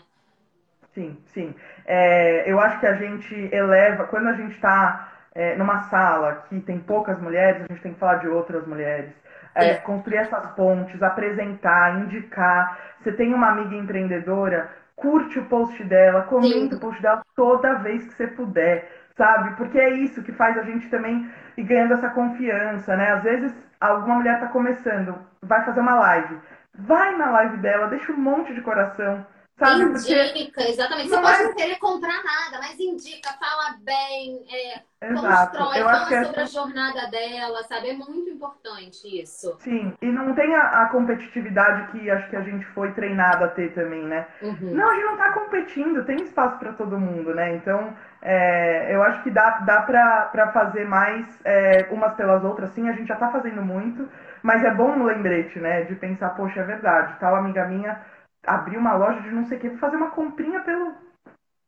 Sim, 0.92 1.16
sim. 1.26 1.54
É, 1.86 2.50
eu 2.50 2.58
acho 2.58 2.80
que 2.80 2.86
a 2.86 2.94
gente 2.94 3.32
eleva, 3.54 4.04
quando 4.08 4.30
a 4.30 4.32
gente 4.32 4.56
está 4.56 5.12
é, 5.32 5.54
numa 5.54 5.82
sala 5.82 6.46
que 6.48 6.58
tem 6.62 6.80
poucas 6.80 7.20
mulheres, 7.22 7.62
a 7.62 7.72
gente 7.72 7.82
tem 7.82 7.94
que 7.94 8.00
falar 8.00 8.16
de 8.16 8.26
outras 8.26 8.66
mulheres. 8.66 9.12
É, 9.54 9.74
construir 9.74 10.16
essas 10.16 10.44
pontes, 10.56 11.00
apresentar, 11.00 12.00
indicar. 12.00 12.96
Você 13.00 13.12
tem 13.12 13.32
uma 13.32 13.50
amiga 13.50 13.76
empreendedora, 13.76 14.72
curte 14.96 15.38
o 15.38 15.44
post 15.44 15.84
dela, 15.84 16.22
comenta 16.22 16.70
Sim. 16.70 16.74
o 16.74 16.80
post 16.80 17.00
dela 17.00 17.22
toda 17.36 17.74
vez 17.74 18.04
que 18.04 18.14
você 18.14 18.26
puder 18.26 19.03
sabe? 19.16 19.56
Porque 19.56 19.78
é 19.78 19.90
isso 19.90 20.22
que 20.22 20.32
faz 20.32 20.56
a 20.58 20.62
gente 20.62 20.88
também 20.88 21.30
ir 21.56 21.62
ganhando 21.62 21.94
essa 21.94 22.10
confiança, 22.10 22.96
né? 22.96 23.12
Às 23.12 23.22
vezes 23.22 23.54
alguma 23.80 24.16
mulher 24.16 24.40
tá 24.40 24.48
começando, 24.48 25.18
vai 25.42 25.64
fazer 25.64 25.80
uma 25.80 25.94
live. 25.94 26.38
Vai 26.76 27.16
na 27.16 27.30
live 27.30 27.58
dela, 27.58 27.86
deixa 27.86 28.12
um 28.12 28.16
monte 28.16 28.52
de 28.52 28.60
coração, 28.60 29.24
sabe? 29.56 29.84
Indica, 29.84 30.52
Porque... 30.52 30.70
exatamente. 30.70 31.08
Você 31.08 31.16
não 31.16 31.22
pode 31.22 31.40
é... 31.40 31.44
não 31.44 31.54
querer 31.54 31.76
comprar 31.76 32.22
nada, 32.24 32.58
mas 32.58 32.80
indica, 32.80 33.30
fala 33.34 33.76
bem, 33.80 34.44
é, 34.50 34.82
Exato. 35.12 35.58
constrói, 35.58 35.80
Eu 35.80 35.84
fala 35.84 36.04
sobre 36.04 36.16
essa... 36.16 36.42
a 36.42 36.46
jornada 36.46 37.06
dela, 37.08 37.62
sabe? 37.62 37.90
É 37.90 37.94
muito 37.94 38.28
importante 38.28 39.22
isso. 39.22 39.56
Sim, 39.60 39.94
e 40.02 40.06
não 40.06 40.34
tem 40.34 40.52
a, 40.54 40.82
a, 40.82 40.88
competitividade 40.88 41.92
que 41.92 42.10
acho 42.10 42.28
que 42.28 42.36
a 42.36 42.42
gente 42.42 42.64
foi 42.66 42.92
treinado 42.92 43.44
a 43.44 43.48
ter 43.48 43.72
também, 43.72 44.02
né? 44.02 44.26
Uhum. 44.42 44.74
Não, 44.74 44.90
a 44.90 44.94
gente 44.94 45.04
não 45.04 45.16
tá 45.16 45.32
competindo, 45.32 46.04
tem 46.04 46.16
espaço 46.16 46.58
para 46.58 46.72
todo 46.72 46.98
mundo, 46.98 47.32
né? 47.34 47.54
Então, 47.54 47.94
é, 48.26 48.94
eu 48.94 49.02
acho 49.02 49.22
que 49.22 49.30
dá, 49.30 49.58
dá 49.60 49.82
para 49.82 50.50
fazer 50.50 50.86
mais 50.86 51.26
é, 51.44 51.86
umas 51.90 52.14
pelas 52.14 52.42
outras, 52.42 52.70
sim, 52.70 52.88
a 52.88 52.92
gente 52.92 53.08
já 53.08 53.14
está 53.14 53.30
fazendo 53.30 53.60
muito, 53.60 54.08
mas 54.42 54.64
é 54.64 54.70
bom 54.70 54.92
um 54.92 55.04
lembrete, 55.04 55.58
né? 55.58 55.82
De 55.82 55.94
pensar, 55.94 56.30
poxa, 56.30 56.60
é 56.60 56.64
verdade, 56.64 57.18
tal 57.20 57.36
amiga 57.36 57.66
minha 57.66 58.00
abriu 58.46 58.80
uma 58.80 58.94
loja 58.94 59.20
de 59.20 59.30
não 59.30 59.44
sei 59.44 59.58
o 59.58 59.60
que, 59.60 59.68
vou 59.68 59.78
fazer 59.78 59.96
uma 59.96 60.10
comprinha 60.10 60.60
pelo, 60.60 60.94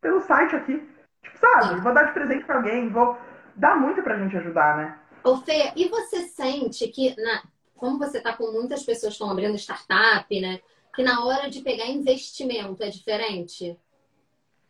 pelo 0.01 0.21
site 0.21 0.57
aqui. 0.57 0.83
Tipo, 1.23 1.39
sabe? 1.39 1.81
Vou 1.81 1.93
dar 1.93 2.05
de 2.05 2.13
presente 2.13 2.45
para 2.45 2.57
alguém, 2.57 2.89
vou. 2.89 3.19
Dá 3.55 3.75
muito 3.75 4.03
pra 4.03 4.19
gente 4.19 4.37
ajudar, 4.37 4.77
né? 4.77 4.99
Ô, 5.25 5.37
Fê, 5.39 5.73
e 5.77 5.89
você 5.89 6.23
sente 6.29 6.89
que, 6.89 7.15
na... 7.21 7.43
como 7.75 7.99
você 7.99 8.21
tá 8.21 8.35
com 8.35 8.53
muitas 8.53 8.83
pessoas 8.83 9.13
que 9.13 9.23
estão 9.23 9.31
abrindo 9.31 9.57
startup, 9.57 10.41
né? 10.41 10.61
Que 10.95 11.03
na 11.03 11.25
hora 11.25 11.51
de 11.51 11.61
pegar 11.61 11.87
investimento 11.87 12.83
é 12.83 12.89
diferente? 12.89 13.79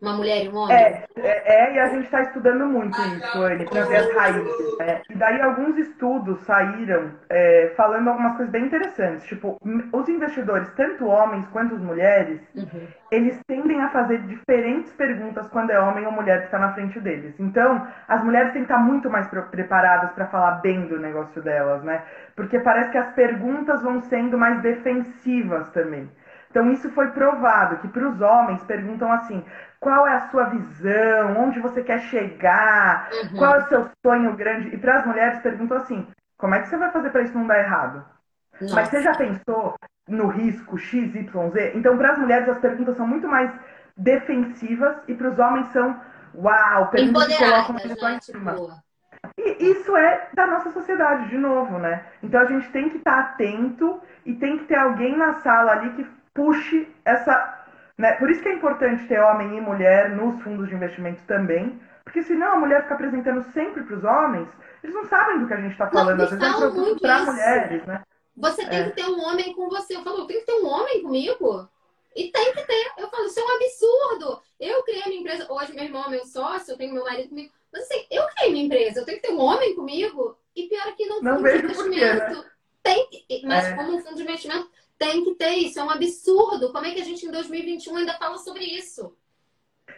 Uma 0.00 0.12
mulher 0.12 0.44
e 0.44 0.48
um 0.50 0.56
homem? 0.56 0.76
É, 0.76 1.04
é, 1.16 1.54
é 1.54 1.74
e 1.74 1.78
a 1.78 1.88
gente 1.88 2.04
está 2.04 2.20
estudando 2.20 2.66
muito 2.66 3.00
isso, 3.00 3.42
Anne, 3.42 3.64
para 3.64 3.86
ver 3.86 3.96
as 3.96 4.14
raízes. 4.14 4.78
Né? 4.78 5.00
E 5.08 5.14
daí 5.14 5.40
alguns 5.40 5.78
estudos 5.78 6.38
saíram 6.42 7.12
é, 7.30 7.72
falando 7.76 8.08
algumas 8.08 8.36
coisas 8.36 8.52
bem 8.52 8.66
interessantes. 8.66 9.26
Tipo, 9.26 9.56
os 9.92 10.08
investidores, 10.08 10.70
tanto 10.74 11.06
homens 11.06 11.46
quanto 11.48 11.76
as 11.76 11.80
mulheres, 11.80 12.42
uhum. 12.54 12.86
eles 13.10 13.40
tendem 13.46 13.80
a 13.80 13.88
fazer 13.88 14.18
diferentes 14.26 14.92
perguntas 14.92 15.48
quando 15.48 15.70
é 15.70 15.80
homem 15.80 16.04
ou 16.04 16.12
mulher 16.12 16.40
que 16.40 16.46
está 16.46 16.58
na 16.58 16.74
frente 16.74 17.00
deles. 17.00 17.34
Então, 17.38 17.86
as 18.06 18.22
mulheres 18.22 18.52
têm 18.52 18.66
que 18.66 18.70
estar 18.70 18.82
muito 18.82 19.08
mais 19.08 19.26
preparadas 19.50 20.10
para 20.12 20.26
falar 20.26 20.60
bem 20.60 20.86
do 20.88 20.98
negócio 20.98 21.40
delas, 21.40 21.82
né? 21.82 22.02
Porque 22.34 22.58
parece 22.60 22.90
que 22.90 22.98
as 22.98 23.14
perguntas 23.14 23.82
vão 23.82 24.02
sendo 24.02 24.36
mais 24.36 24.60
defensivas 24.60 25.70
também. 25.70 26.10
Então, 26.56 26.72
isso 26.72 26.88
foi 26.92 27.08
provado, 27.10 27.76
que 27.80 27.88
para 27.88 28.08
os 28.08 28.18
homens 28.18 28.64
perguntam 28.64 29.12
assim: 29.12 29.44
qual 29.78 30.06
é 30.06 30.14
a 30.14 30.30
sua 30.30 30.44
visão, 30.44 31.36
onde 31.38 31.60
você 31.60 31.82
quer 31.82 32.00
chegar, 32.00 33.10
uhum. 33.12 33.36
qual 33.36 33.56
é 33.56 33.58
o 33.58 33.68
seu 33.68 33.90
sonho 34.02 34.34
grande. 34.34 34.74
E 34.74 34.78
para 34.78 35.00
as 35.00 35.06
mulheres 35.06 35.38
perguntam 35.40 35.76
assim: 35.76 36.06
como 36.38 36.54
é 36.54 36.62
que 36.62 36.68
você 36.68 36.78
vai 36.78 36.90
fazer 36.90 37.10
para 37.10 37.20
isso 37.20 37.36
não 37.36 37.46
dar 37.46 37.58
errado? 37.58 38.06
Nossa. 38.58 38.74
Mas 38.74 38.88
você 38.88 39.02
já 39.02 39.14
pensou 39.14 39.74
no 40.08 40.28
risco 40.28 40.78
X, 40.78 41.14
Y, 41.14 41.50
Z? 41.50 41.72
Então, 41.74 41.94
para 41.98 42.12
as 42.12 42.18
mulheres, 42.18 42.48
as 42.48 42.58
perguntas 42.58 42.96
são 42.96 43.06
muito 43.06 43.28
mais 43.28 43.52
defensivas 43.94 44.96
e 45.06 45.14
para 45.14 45.28
os 45.28 45.38
homens 45.38 45.66
são 45.72 46.00
uau, 46.34 46.88
perguntas 46.88 47.26
que 47.26 47.44
colocam 47.44 47.76
a 47.76 47.80
pessoa 47.80 48.12
em 48.12 48.20
cima. 48.22 48.56
E 49.36 49.72
isso 49.72 49.94
é 49.94 50.28
da 50.32 50.46
nossa 50.46 50.70
sociedade, 50.70 51.28
de 51.28 51.36
novo, 51.36 51.78
né? 51.78 52.02
Então 52.22 52.40
a 52.40 52.46
gente 52.46 52.70
tem 52.70 52.88
que 52.88 52.96
estar 52.96 53.18
atento 53.18 54.00
e 54.24 54.34
tem 54.36 54.56
que 54.56 54.64
ter 54.64 54.76
alguém 54.76 55.18
na 55.18 55.34
sala 55.40 55.72
ali 55.72 55.90
que 55.90 56.16
puxe 56.36 56.88
essa. 57.04 57.66
Né? 57.98 58.12
Por 58.12 58.30
isso 58.30 58.42
que 58.42 58.48
é 58.48 58.54
importante 58.54 59.08
ter 59.08 59.18
homem 59.20 59.56
e 59.56 59.60
mulher 59.60 60.10
nos 60.10 60.40
fundos 60.42 60.68
de 60.68 60.74
investimento 60.74 61.20
também, 61.26 61.80
porque 62.04 62.22
senão 62.22 62.52
a 62.52 62.56
mulher 62.56 62.82
fica 62.82 62.94
apresentando 62.94 63.42
sempre 63.52 63.82
para 63.82 63.96
os 63.96 64.04
homens, 64.04 64.48
eles 64.84 64.94
não 64.94 65.06
sabem 65.06 65.40
do 65.40 65.48
que 65.48 65.54
a 65.54 65.60
gente 65.60 65.72
está 65.72 65.88
falando, 65.88 66.18
não, 66.18 66.24
às 66.24 66.30
vezes 66.30 66.44
é 66.44 66.98
para 67.00 67.24
mulheres, 67.24 67.86
né? 67.86 68.02
Você 68.36 68.66
tem 68.66 68.80
é. 68.80 68.84
que 68.84 68.96
ter 68.96 69.06
um 69.06 69.20
homem 69.24 69.52
com 69.54 69.68
você. 69.68 69.96
Eu 69.96 70.02
falo, 70.02 70.26
tem 70.26 70.40
que 70.40 70.46
ter 70.46 70.52
um 70.52 70.66
homem 70.66 71.02
comigo? 71.02 71.68
E 72.14 72.30
tem 72.30 72.52
que 72.52 72.62
ter. 72.66 72.92
Eu 72.98 73.08
falo, 73.08 73.26
isso 73.26 73.40
é 73.40 73.44
um 73.44 73.56
absurdo. 73.56 74.42
Eu 74.60 74.82
criei 74.84 75.04
minha 75.06 75.20
empresa. 75.20 75.46
Hoje, 75.50 75.74
meu 75.74 75.84
irmão 75.84 76.04
é 76.06 76.10
meu 76.10 76.24
sócio, 76.24 76.72
eu 76.72 76.76
tenho 76.76 76.94
meu 76.94 77.04
marido 77.04 77.30
comigo. 77.30 77.52
Mas 77.72 77.82
assim, 77.82 78.06
eu 78.10 78.26
criei 78.28 78.52
minha 78.52 78.64
empresa, 78.66 79.00
eu 79.00 79.04
tenho 79.04 79.20
que 79.20 79.26
ter 79.26 79.34
um 79.34 79.40
homem 79.40 79.74
comigo. 79.74 80.36
E 80.54 80.68
pior 80.68 80.86
é 80.86 80.92
que 80.92 81.06
não, 81.06 81.20
não 81.20 81.36
fundo 81.36 81.50
de 81.50 81.58
investimento. 81.58 82.34
né? 82.34 82.44
Tem 82.82 83.08
que, 83.10 83.42
mas 83.44 83.64
é. 83.64 83.74
como 83.74 83.96
um 83.96 83.98
fundo 83.98 84.16
de 84.16 84.22
investimento, 84.22 84.70
tem 84.98 85.24
que 85.24 85.34
ter 85.34 85.50
isso. 85.50 85.78
É 85.78 85.84
um 85.84 85.90
absurdo. 85.90 86.72
Como 86.72 86.86
é 86.86 86.90
que 86.90 87.00
a 87.00 87.04
gente 87.04 87.26
em 87.26 87.30
2021 87.30 87.96
ainda 87.96 88.14
fala 88.14 88.38
sobre 88.38 88.64
isso? 88.64 89.16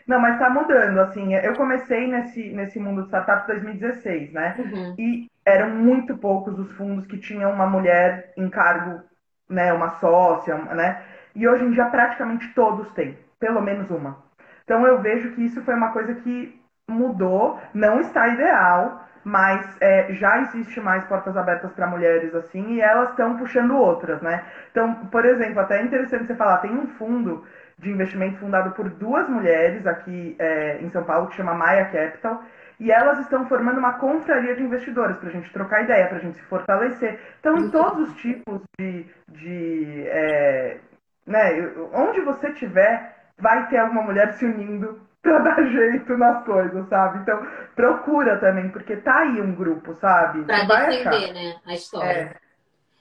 Não, 0.07 0.19
mas 0.21 0.39
tá 0.39 0.49
mudando, 0.49 0.99
assim. 0.99 1.35
Eu 1.35 1.55
comecei 1.55 2.07
nesse, 2.07 2.51
nesse 2.51 2.79
mundo 2.79 3.03
de 3.03 3.09
startups 3.09 3.45
em 3.45 3.61
2016, 3.61 4.33
né? 4.33 4.57
Uhum. 4.59 4.95
E 4.99 5.31
eram 5.45 5.71
muito 5.71 6.17
poucos 6.17 6.59
os 6.59 6.71
fundos 6.73 7.07
que 7.07 7.19
tinham 7.19 7.53
uma 7.53 7.67
mulher 7.67 8.33
em 8.37 8.49
cargo, 8.49 9.03
né? 9.49 9.73
Uma 9.73 9.99
sócia, 9.99 10.57
né? 10.57 11.05
E 11.35 11.47
hoje 11.47 11.65
em 11.65 11.71
dia 11.71 11.87
praticamente 11.87 12.53
todos 12.55 12.91
têm, 12.93 13.19
pelo 13.39 13.61
menos 13.61 13.91
uma. 13.91 14.23
Então 14.65 14.87
eu 14.87 15.01
vejo 15.01 15.35
que 15.35 15.45
isso 15.45 15.63
foi 15.63 15.75
uma 15.75 15.93
coisa 15.93 16.15
que 16.15 16.59
mudou, 16.89 17.61
não 17.73 18.01
está 18.01 18.29
ideal, 18.29 19.08
mas 19.25 19.77
é, 19.81 20.13
já 20.15 20.41
existe 20.43 20.81
mais 20.81 21.05
portas 21.05 21.37
abertas 21.37 21.73
para 21.73 21.87
mulheres 21.87 22.35
assim 22.35 22.75
e 22.75 22.81
elas 22.81 23.11
estão 23.11 23.37
puxando 23.37 23.77
outras, 23.77 24.21
né? 24.23 24.45
Então, 24.71 24.95
por 25.07 25.25
exemplo, 25.25 25.61
até 25.61 25.81
é 25.81 25.83
interessante 25.83 26.27
você 26.27 26.35
falar, 26.35 26.59
tem 26.59 26.73
um 26.73 26.87
fundo 26.87 27.45
de 27.79 27.91
investimento 27.91 28.39
fundado 28.39 28.73
por 28.73 28.89
duas 28.91 29.29
mulheres 29.29 29.87
aqui 29.87 30.35
é, 30.39 30.79
em 30.81 30.91
São 30.91 31.05
Paulo 31.05 31.29
que 31.29 31.37
chama 31.37 31.55
Maia 31.55 31.85
Capital 31.87 32.43
e 32.81 32.93
elas 32.93 33.19
estão 33.21 33.47
formando 33.49 33.79
uma 33.79 33.95
confraria 33.95 34.55
de 34.55 34.63
investidores 34.63 35.17
para 35.17 35.29
a 35.29 35.33
gente 35.33 35.53
trocar 35.53 35.83
ideia, 35.83 36.07
para 36.07 36.19
a 36.19 36.21
gente 36.21 36.37
se 36.37 36.45
fortalecer. 36.45 37.19
Então, 37.41 37.57
em 37.57 37.71
todos 37.71 38.09
os 38.09 38.17
tipos 38.17 38.63
de, 38.79 39.05
de 39.29 40.05
é, 40.07 40.79
né, 41.27 41.73
onde 41.93 42.21
você 42.21 42.53
tiver, 42.53 43.17
vai 43.37 43.69
ter 43.69 43.79
alguma 43.79 44.03
mulher 44.03 44.33
se 44.35 44.45
unindo 44.45 45.08
pra 45.23 45.39
dar 45.39 45.63
jeito 45.71 46.17
nas 46.17 46.45
coisas, 46.45 46.89
sabe? 46.89 47.19
Então, 47.21 47.47
procura 47.75 48.39
também, 48.39 48.71
porque 48.71 48.97
tá 48.97 49.21
aí 49.21 49.41
um 49.41 49.55
grupo, 49.55 49.95
sabe? 49.95 50.45
Pra 50.45 50.65
defender, 50.65 51.33
né, 51.33 51.57
a 51.67 51.75
história. 51.75 52.37
É. 52.45 52.49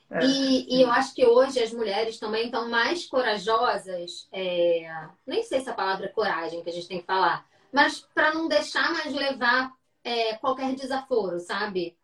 É, 0.09 0.19
e, 0.23 0.77
e, 0.77 0.81
eu 0.81 0.89
acho 0.89 1.13
que 1.13 1.25
hoje 1.25 1.61
as 1.61 1.73
mulheres 1.73 2.17
também 2.17 2.45
estão 2.45 2.69
mais 2.69 3.05
corajosas, 3.07 4.29
é... 4.31 4.89
nem 5.25 5.43
sei 5.43 5.59
se 5.59 5.69
a 5.69 5.73
palavra 5.73 6.05
é 6.05 6.09
coragem 6.09 6.63
que 6.63 6.69
a 6.69 6.73
gente 6.73 6.87
tem 6.87 7.01
que 7.01 7.05
falar, 7.05 7.43
mas 7.73 7.99
para 8.15 8.33
não 8.33 8.47
deixar 8.47 8.89
mais 8.93 9.13
levar 9.13 9.69
é, 10.05 10.35
qualquer 10.37 10.73
desaforo, 10.75 11.39
sabe? 11.39 11.97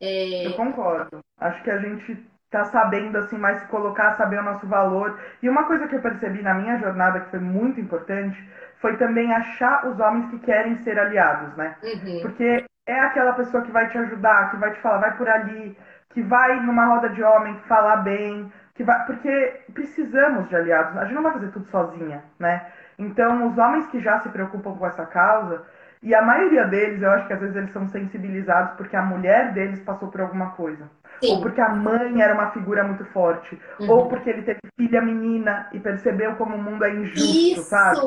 É... 0.00 0.46
Eu 0.46 0.54
concordo. 0.54 1.20
Acho 1.38 1.62
que 1.62 1.70
a 1.70 1.78
gente 1.78 2.26
tá 2.50 2.64
sabendo 2.64 3.18
assim 3.18 3.36
mais 3.36 3.60
se 3.60 3.66
colocar, 3.68 4.16
saber 4.16 4.38
o 4.38 4.42
nosso 4.42 4.66
valor. 4.66 5.20
E 5.42 5.48
uma 5.48 5.64
coisa 5.64 5.86
que 5.88 5.94
eu 5.94 6.00
percebi 6.00 6.40
na 6.42 6.54
minha 6.54 6.78
jornada 6.78 7.20
que 7.20 7.30
foi 7.30 7.40
muito 7.40 7.78
importante 7.78 8.36
foi 8.80 8.96
também 8.96 9.32
achar 9.32 9.86
os 9.86 9.98
homens 9.98 10.30
que 10.30 10.38
querem 10.40 10.76
ser 10.76 10.98
aliados, 10.98 11.56
né? 11.56 11.76
Uhum. 11.82 12.20
Porque 12.22 12.64
é 12.86 13.00
aquela 13.00 13.32
pessoa 13.32 13.62
que 13.62 13.72
vai 13.72 13.88
te 13.88 13.98
ajudar, 13.98 14.50
que 14.50 14.56
vai 14.56 14.72
te 14.72 14.80
falar, 14.80 14.98
vai 14.98 15.16
por 15.16 15.28
ali, 15.28 15.76
que 16.10 16.22
vai 16.22 16.60
numa 16.60 16.86
roda 16.86 17.08
de 17.08 17.22
homem 17.22 17.58
falar 17.66 17.96
bem, 17.98 18.52
que 18.74 18.84
vai, 18.84 19.04
porque 19.06 19.60
precisamos 19.72 20.48
de 20.48 20.56
aliados. 20.56 20.96
A 20.96 21.04
gente 21.04 21.14
não 21.14 21.22
vai 21.22 21.32
fazer 21.32 21.50
tudo 21.50 21.66
sozinha, 21.66 22.22
né? 22.38 22.66
Então, 22.98 23.48
os 23.48 23.58
homens 23.58 23.86
que 23.88 24.00
já 24.00 24.20
se 24.20 24.28
preocupam 24.28 24.74
com 24.76 24.86
essa 24.86 25.04
causa, 25.06 25.62
e 26.06 26.14
a 26.14 26.22
maioria 26.22 26.64
deles, 26.66 27.02
eu 27.02 27.10
acho 27.10 27.26
que 27.26 27.32
às 27.32 27.40
vezes 27.40 27.56
eles 27.56 27.72
são 27.72 27.88
sensibilizados 27.88 28.76
porque 28.76 28.94
a 28.94 29.02
mulher 29.02 29.52
deles 29.52 29.80
passou 29.80 30.06
por 30.08 30.20
alguma 30.20 30.52
coisa. 30.52 30.88
Sim. 31.20 31.32
Ou 31.32 31.40
porque 31.40 31.60
a 31.60 31.70
mãe 31.70 32.22
era 32.22 32.32
uma 32.32 32.52
figura 32.52 32.84
muito 32.84 33.04
forte. 33.06 33.60
Uhum. 33.80 33.90
Ou 33.90 34.08
porque 34.08 34.30
ele 34.30 34.42
teve 34.42 34.60
filha 34.76 35.02
menina 35.02 35.68
e 35.72 35.80
percebeu 35.80 36.36
como 36.36 36.54
o 36.54 36.62
mundo 36.62 36.84
é 36.84 36.94
injusto, 36.94 37.36
Isso, 37.36 37.62
sabe? 37.62 38.00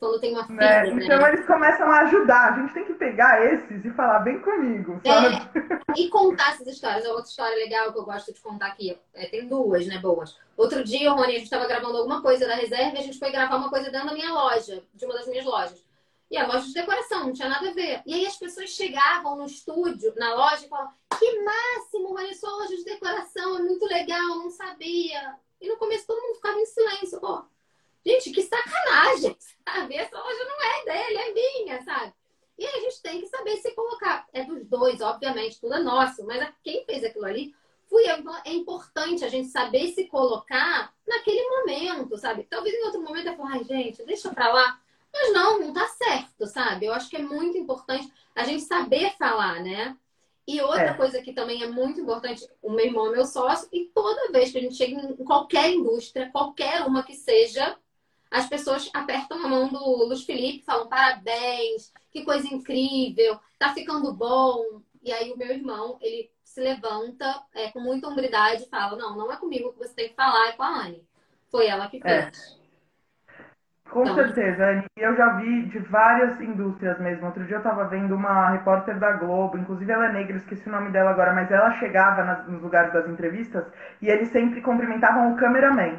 quando 0.00 0.18
tem 0.18 0.32
uma 0.32 0.46
né? 0.48 0.84
filha. 0.84 0.94
Né? 0.94 1.04
Então 1.04 1.28
eles 1.28 1.44
começam 1.44 1.92
a 1.92 2.00
ajudar. 2.00 2.54
A 2.54 2.58
gente 2.58 2.72
tem 2.72 2.86
que 2.86 2.94
pegar 2.94 3.44
esses 3.44 3.84
e 3.84 3.90
falar 3.90 4.20
bem 4.20 4.38
comigo, 4.38 4.98
é, 5.04 5.12
sabe? 5.12 5.50
É, 5.54 5.92
e 6.00 6.08
contar 6.08 6.52
essas 6.52 6.66
histórias. 6.66 7.04
Outra 7.04 7.28
história 7.28 7.56
legal 7.56 7.92
que 7.92 7.98
eu 7.98 8.04
gosto 8.04 8.32
de 8.32 8.40
contar 8.40 8.68
aqui. 8.68 8.98
É, 9.12 9.26
tem 9.26 9.46
duas, 9.46 9.86
né, 9.86 9.98
boas. 9.98 10.38
Outro 10.56 10.82
dia, 10.82 11.10
Rony, 11.10 11.32
a 11.32 11.38
gente 11.38 11.44
estava 11.44 11.66
gravando 11.66 11.98
alguma 11.98 12.22
coisa 12.22 12.48
da 12.48 12.54
reserva 12.54 12.96
e 12.96 13.00
a 13.00 13.02
gente 13.02 13.18
foi 13.18 13.30
gravar 13.30 13.56
uma 13.56 13.68
coisa 13.68 13.90
dentro 13.90 14.08
da 14.08 14.14
minha 14.14 14.32
loja, 14.32 14.82
de 14.94 15.04
uma 15.04 15.12
das 15.12 15.26
minhas 15.26 15.44
lojas. 15.44 15.91
E 16.32 16.36
a 16.38 16.46
loja 16.46 16.66
de 16.66 16.72
decoração, 16.72 17.26
não 17.26 17.32
tinha 17.34 17.46
nada 17.46 17.68
a 17.68 17.74
ver. 17.74 18.02
E 18.06 18.14
aí 18.14 18.24
as 18.24 18.38
pessoas 18.38 18.70
chegavam 18.70 19.36
no 19.36 19.44
estúdio, 19.44 20.14
na 20.16 20.34
loja, 20.34 20.64
e 20.64 20.68
falavam: 20.68 20.94
Que 21.18 21.40
máximo, 21.40 22.14
olha 22.14 22.34
só, 22.34 22.48
loja 22.56 22.74
de 22.74 22.84
decoração, 22.84 23.58
é 23.58 23.62
muito 23.62 23.84
legal, 23.84 24.28
não 24.28 24.48
sabia. 24.48 25.36
E 25.60 25.68
no 25.68 25.76
começo 25.76 26.06
todo 26.06 26.22
mundo 26.22 26.36
ficava 26.36 26.58
em 26.58 26.64
silêncio. 26.64 27.20
Pô, 27.20 27.44
gente, 28.04 28.30
que 28.30 28.42
sacanagem, 28.44 29.36
sabe? 29.68 29.94
Essa 29.94 30.18
loja 30.18 30.44
não 30.44 30.62
é 30.62 30.84
dele, 30.86 31.18
é 31.18 31.34
minha, 31.34 31.82
sabe? 31.82 32.14
E 32.58 32.64
aí 32.64 32.76
a 32.76 32.80
gente 32.80 33.02
tem 33.02 33.20
que 33.20 33.26
saber 33.26 33.58
se 33.58 33.70
colocar. 33.72 34.26
É 34.32 34.42
dos 34.42 34.64
dois, 34.66 35.02
obviamente, 35.02 35.60
tudo 35.60 35.74
é 35.74 35.80
nosso, 35.80 36.24
mas 36.24 36.50
quem 36.64 36.82
fez 36.86 37.04
aquilo 37.04 37.26
ali 37.26 37.54
fui 37.90 38.10
eu. 38.10 38.16
Então 38.16 38.34
é 38.46 38.52
importante 38.54 39.22
a 39.22 39.28
gente 39.28 39.48
saber 39.48 39.88
se 39.88 40.06
colocar 40.06 40.94
naquele 41.06 41.46
momento, 41.46 42.16
sabe? 42.16 42.44
Talvez 42.44 42.74
em 42.74 42.84
outro 42.84 43.02
momento 43.02 43.26
eu 43.26 43.36
falo, 43.36 43.50
ai, 43.50 43.64
gente, 43.64 44.02
deixa 44.04 44.32
pra 44.32 44.50
lá. 44.50 44.80
Mas 45.12 45.32
não, 45.32 45.60
não 45.60 45.72
tá 45.72 45.86
certo, 45.88 46.46
sabe? 46.46 46.86
Eu 46.86 46.94
acho 46.94 47.10
que 47.10 47.16
é 47.16 47.22
muito 47.22 47.58
importante 47.58 48.10
a 48.34 48.44
gente 48.44 48.62
saber 48.62 49.16
falar, 49.18 49.62
né? 49.62 49.96
E 50.46 50.60
outra 50.60 50.90
é. 50.90 50.94
coisa 50.94 51.22
que 51.22 51.32
também 51.32 51.62
é 51.62 51.68
muito 51.68 52.00
importante, 52.00 52.46
o 52.60 52.70
meu 52.70 52.86
irmão 52.86 53.08
é 53.08 53.10
meu 53.10 53.24
sócio, 53.24 53.68
e 53.72 53.86
toda 53.94 54.32
vez 54.32 54.50
que 54.50 54.58
a 54.58 54.60
gente 54.60 54.74
chega 54.74 55.00
em 55.00 55.24
qualquer 55.24 55.70
indústria, 55.70 56.30
qualquer 56.32 56.82
uma 56.82 57.04
que 57.04 57.14
seja, 57.14 57.76
as 58.30 58.48
pessoas 58.48 58.90
apertam 58.92 59.44
a 59.44 59.48
mão 59.48 59.68
do 59.68 59.78
Luiz 60.06 60.24
Felipe, 60.24 60.64
falam 60.64 60.88
parabéns, 60.88 61.92
que 62.10 62.24
coisa 62.24 62.46
incrível, 62.48 63.38
tá 63.58 63.72
ficando 63.74 64.12
bom. 64.12 64.80
E 65.02 65.12
aí 65.12 65.32
o 65.32 65.36
meu 65.36 65.50
irmão, 65.50 65.98
ele 66.00 66.30
se 66.42 66.60
levanta 66.60 67.42
é, 67.54 67.70
com 67.70 67.80
muita 67.80 68.08
hombridade 68.08 68.64
e 68.64 68.68
fala, 68.68 68.96
não, 68.96 69.16
não 69.16 69.30
é 69.30 69.36
comigo 69.36 69.72
que 69.72 69.78
você 69.78 69.94
tem 69.94 70.08
que 70.08 70.14
falar, 70.14 70.48
é 70.48 70.52
com 70.52 70.62
a 70.62 70.86
Anne. 70.86 71.06
Foi 71.50 71.66
ela 71.66 71.88
que 71.88 71.98
é. 71.98 72.30
fez. 72.30 72.58
É. 72.58 72.61
Com 73.92 74.02
então... 74.02 74.14
certeza. 74.14 74.84
Eu 74.96 75.14
já 75.14 75.34
vi 75.34 75.66
de 75.66 75.78
várias 75.80 76.40
indústrias 76.40 76.98
mesmo. 76.98 77.26
Outro 77.26 77.44
dia 77.44 77.56
eu 77.56 77.60
estava 77.60 77.84
vendo 77.84 78.14
uma 78.14 78.50
repórter 78.50 78.98
da 78.98 79.12
Globo, 79.12 79.58
inclusive 79.58 79.92
ela 79.92 80.06
é 80.06 80.12
negra, 80.12 80.36
esqueci 80.36 80.66
o 80.66 80.72
nome 80.72 80.90
dela 80.90 81.10
agora, 81.10 81.34
mas 81.34 81.50
ela 81.50 81.70
chegava 81.72 82.24
nas, 82.24 82.48
nos 82.48 82.62
lugares 82.62 82.92
das 82.92 83.06
entrevistas 83.06 83.64
e 84.00 84.08
eles 84.08 84.28
sempre 84.28 84.62
cumprimentavam 84.62 85.32
o 85.32 85.36
cameraman, 85.36 85.98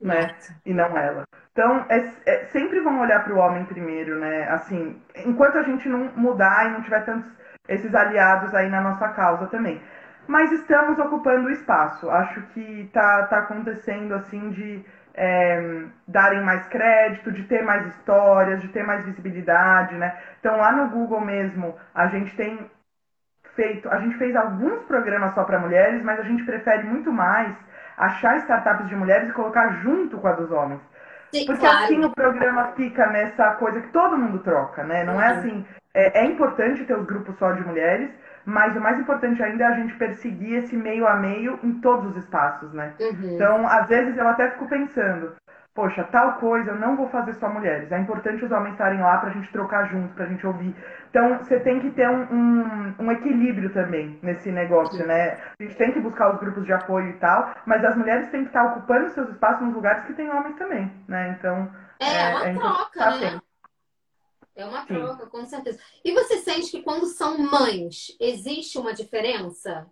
né? 0.00 0.28
E 0.66 0.74
não 0.74 0.96
ela. 0.96 1.24
Então, 1.52 1.86
é, 1.88 1.98
é, 2.26 2.44
sempre 2.46 2.80
vão 2.80 3.00
olhar 3.00 3.24
para 3.24 3.34
o 3.34 3.38
homem 3.38 3.64
primeiro, 3.64 4.18
né? 4.20 4.48
Assim, 4.50 5.00
enquanto 5.24 5.56
a 5.56 5.62
gente 5.62 5.88
não 5.88 6.10
mudar 6.14 6.66
e 6.66 6.72
não 6.72 6.82
tiver 6.82 7.04
tantos 7.04 7.30
esses 7.68 7.94
aliados 7.94 8.54
aí 8.54 8.68
na 8.68 8.80
nossa 8.82 9.08
causa 9.08 9.46
também. 9.46 9.80
Mas 10.26 10.52
estamos 10.52 10.98
ocupando 10.98 11.48
o 11.48 11.50
espaço. 11.50 12.10
Acho 12.10 12.42
que 12.48 12.90
tá, 12.92 13.26
tá 13.26 13.38
acontecendo 13.38 14.14
assim 14.14 14.50
de 14.50 14.84
é, 15.14 15.84
darem 16.08 16.42
mais 16.42 16.66
crédito, 16.68 17.30
de 17.32 17.44
ter 17.44 17.62
mais 17.62 17.86
histórias, 17.86 18.60
de 18.60 18.68
ter 18.68 18.84
mais 18.84 19.04
visibilidade, 19.04 19.94
né? 19.96 20.16
Então 20.40 20.56
lá 20.56 20.72
no 20.72 20.88
Google 20.90 21.20
mesmo 21.20 21.76
a 21.94 22.06
gente 22.08 22.34
tem 22.36 22.70
feito, 23.54 23.88
a 23.88 23.98
gente 23.98 24.16
fez 24.16 24.34
alguns 24.34 24.82
programas 24.84 25.34
só 25.34 25.44
para 25.44 25.58
mulheres, 25.58 26.02
mas 26.02 26.18
a 26.18 26.22
gente 26.22 26.44
prefere 26.44 26.84
muito 26.84 27.12
mais 27.12 27.54
achar 27.96 28.38
startups 28.38 28.88
de 28.88 28.96
mulheres 28.96 29.28
e 29.28 29.32
colocar 29.32 29.68
junto 29.82 30.18
com 30.18 30.28
a 30.28 30.32
dos 30.32 30.50
homens. 30.50 30.80
Sim, 31.32 31.46
Porque 31.46 31.60
claro. 31.60 31.84
assim 31.84 32.04
o 32.04 32.10
programa 32.10 32.72
fica 32.76 33.06
nessa 33.06 33.52
coisa 33.52 33.80
que 33.80 33.88
todo 33.88 34.18
mundo 34.18 34.40
troca, 34.40 34.84
né? 34.84 35.04
Não 35.04 35.14
é 35.14 35.16
uhum. 35.16 35.22
é 35.22 35.26
assim. 35.38 35.66
É, 35.94 36.20
é 36.20 36.24
importante 36.24 36.84
ter 36.84 36.96
os 36.96 37.06
grupos 37.06 37.36
só 37.38 37.52
de 37.52 37.62
mulheres, 37.66 38.10
mas 38.44 38.76
o 38.76 38.80
mais 38.80 38.98
importante 38.98 39.42
ainda 39.42 39.64
é 39.64 39.66
a 39.66 39.74
gente 39.74 39.94
perseguir 39.94 40.54
esse 40.54 40.76
meio 40.76 41.06
a 41.06 41.16
meio 41.16 41.58
em 41.62 41.80
todos 41.80 42.10
os 42.10 42.24
espaços, 42.24 42.72
né? 42.72 42.94
Uhum. 43.00 43.34
Então, 43.34 43.66
às 43.66 43.88
vezes 43.88 44.16
eu 44.16 44.26
até 44.28 44.50
fico 44.50 44.68
pensando, 44.68 45.34
poxa, 45.74 46.04
tal 46.04 46.34
coisa 46.34 46.70
eu 46.70 46.78
não 46.78 46.96
vou 46.96 47.08
fazer 47.08 47.34
só 47.34 47.48
mulheres. 47.48 47.90
É 47.90 47.98
importante 47.98 48.44
os 48.44 48.50
homens 48.50 48.72
estarem 48.72 49.00
lá 49.00 49.18
pra 49.18 49.30
gente 49.30 49.50
trocar 49.52 49.88
junto, 49.88 50.14
pra 50.14 50.26
gente 50.26 50.46
ouvir. 50.46 50.74
Então, 51.10 51.38
você 51.38 51.60
tem 51.60 51.80
que 51.80 51.90
ter 51.90 52.08
um, 52.08 52.22
um, 52.32 52.94
um 52.98 53.12
equilíbrio 53.12 53.70
também 53.72 54.18
nesse 54.22 54.50
negócio, 54.50 54.98
Sim. 54.98 55.06
né? 55.06 55.38
A 55.58 55.62
gente 55.62 55.76
tem 55.76 55.92
que 55.92 56.00
buscar 56.00 56.34
os 56.34 56.40
grupos 56.40 56.64
de 56.64 56.72
apoio 56.72 57.10
e 57.10 57.14
tal, 57.14 57.54
mas 57.66 57.84
as 57.84 57.96
mulheres 57.96 58.28
têm 58.30 58.42
que 58.42 58.48
estar 58.48 58.64
ocupando 58.64 59.10
seus 59.10 59.28
espaços 59.30 59.62
nos 59.66 59.74
lugares 59.74 60.04
que 60.04 60.14
tem 60.14 60.30
homens 60.30 60.56
também, 60.56 60.90
né? 61.08 61.36
Então, 61.38 61.70
é, 62.00 62.32
é 62.32 62.34
uma 62.34 62.46
é 62.46 62.54
troca, 62.54 63.10
né? 63.18 63.40
É 64.54 64.64
uma 64.64 64.86
Sim. 64.86 64.94
troca, 64.94 65.26
com 65.26 65.44
certeza. 65.46 65.80
E 66.04 66.12
você 66.12 66.38
sente 66.38 66.70
que 66.70 66.82
quando 66.82 67.06
são 67.06 67.38
mães, 67.38 68.14
existe 68.20 68.78
uma 68.78 68.92
diferença? 68.92 69.90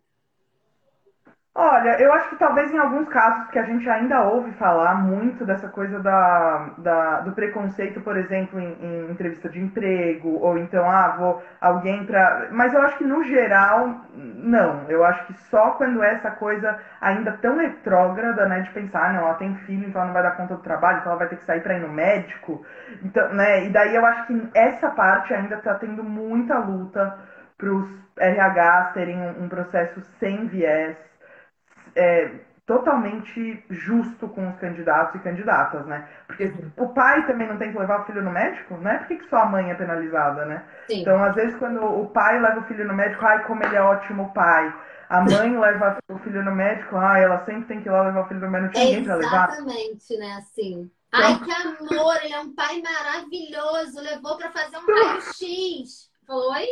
Olha, 1.62 2.00
eu 2.00 2.10
acho 2.14 2.30
que 2.30 2.36
talvez 2.36 2.72
em 2.72 2.78
alguns 2.78 3.06
casos, 3.10 3.44
porque 3.44 3.58
a 3.58 3.64
gente 3.64 3.86
ainda 3.86 4.22
ouve 4.22 4.50
falar 4.52 4.94
muito 4.94 5.44
dessa 5.44 5.68
coisa 5.68 6.00
da, 6.00 6.70
da 6.78 7.20
do 7.20 7.32
preconceito, 7.32 8.00
por 8.00 8.16
exemplo, 8.16 8.58
em, 8.58 8.72
em, 8.80 9.10
entrevista 9.10 9.46
de 9.46 9.60
emprego, 9.60 10.38
ou 10.40 10.56
então, 10.56 10.88
ah, 10.88 11.08
vou 11.18 11.42
alguém 11.60 12.06
pra. 12.06 12.48
Mas 12.50 12.72
eu 12.72 12.80
acho 12.80 12.96
que 12.96 13.04
no 13.04 13.22
geral, 13.22 13.94
não. 14.14 14.86
Eu 14.88 15.04
acho 15.04 15.26
que 15.26 15.34
só 15.34 15.72
quando 15.72 16.02
é 16.02 16.12
essa 16.14 16.30
coisa 16.30 16.78
ainda 16.98 17.30
tão 17.30 17.58
retrógrada, 17.58 18.46
né, 18.46 18.60
de 18.60 18.70
pensar, 18.70 19.10
ah, 19.10 19.12
não, 19.12 19.24
ela 19.24 19.34
tem 19.34 19.54
filho, 19.66 19.86
então 19.86 20.00
ela 20.00 20.06
não 20.06 20.14
vai 20.14 20.22
dar 20.22 20.30
conta 20.38 20.56
do 20.56 20.62
trabalho, 20.62 21.00
então 21.00 21.12
ela 21.12 21.18
vai 21.18 21.28
ter 21.28 21.36
que 21.36 21.44
sair 21.44 21.60
pra 21.60 21.74
ir 21.74 21.80
no 21.80 21.88
médico. 21.90 22.64
Então, 23.02 23.28
né, 23.34 23.66
e 23.66 23.68
daí 23.68 23.94
eu 23.94 24.06
acho 24.06 24.26
que 24.26 24.48
essa 24.54 24.88
parte 24.88 25.34
ainda 25.34 25.58
tá 25.58 25.74
tendo 25.74 26.02
muita 26.02 26.56
luta 26.56 27.14
pros 27.58 27.86
RHs 28.18 28.92
terem 28.94 29.18
um, 29.20 29.44
um 29.44 29.48
processo 29.50 30.00
sem 30.18 30.46
viés 30.46 31.09
é, 31.94 32.30
totalmente 32.70 33.64
justo 33.68 34.28
com 34.28 34.48
os 34.48 34.56
candidatos 34.60 35.16
e 35.16 35.24
candidatas, 35.24 35.84
né? 35.86 36.08
Porque 36.28 36.52
o 36.76 36.88
pai 36.90 37.26
também 37.26 37.48
não 37.48 37.56
tem 37.56 37.72
que 37.72 37.78
levar 37.78 38.02
o 38.02 38.04
filho 38.04 38.22
no 38.22 38.30
médico, 38.30 38.76
né? 38.76 38.98
Por 38.98 39.08
que, 39.08 39.16
que 39.16 39.28
só 39.28 39.38
a 39.38 39.46
mãe 39.46 39.72
é 39.72 39.74
penalizada, 39.74 40.44
né? 40.44 40.62
Sim. 40.86 41.00
Então, 41.00 41.20
às 41.22 41.34
vezes, 41.34 41.58
quando 41.58 41.84
o 41.84 42.06
pai 42.10 42.40
leva 42.40 42.60
o 42.60 42.64
filho 42.64 42.86
no 42.86 42.94
médico, 42.94 43.26
ai, 43.26 43.42
como 43.44 43.64
ele 43.64 43.74
é 43.74 43.82
ótimo 43.82 44.32
pai. 44.32 44.72
A 45.08 45.20
mãe 45.20 45.50
leva 45.58 45.98
o 46.08 46.18
filho 46.18 46.44
no 46.44 46.52
médico, 46.52 46.96
ai, 46.96 47.24
ela 47.24 47.44
sempre 47.44 47.64
tem 47.64 47.80
que 47.80 47.88
ir 47.88 47.92
lá 47.92 48.02
levar 48.02 48.20
o 48.20 48.28
filho 48.28 48.40
no 48.40 48.50
médico, 48.50 48.74
tinha 48.74 48.84
ninguém 48.84 49.04
pra 49.04 49.16
levar. 49.16 49.48
Exatamente, 49.48 50.16
né? 50.16 50.32
Assim. 50.34 50.90
Então 51.08 51.26
ai, 51.26 51.40
que 51.40 51.50
amor, 51.50 52.16
ele 52.22 52.34
é 52.34 52.40
um 52.40 52.54
pai 52.54 52.80
maravilhoso, 52.80 54.00
levou 54.00 54.36
para 54.36 54.52
fazer 54.52 54.76
um 54.76 54.86
raio-x. 54.94 56.08
Falou, 56.24 56.52
oi? 56.52 56.66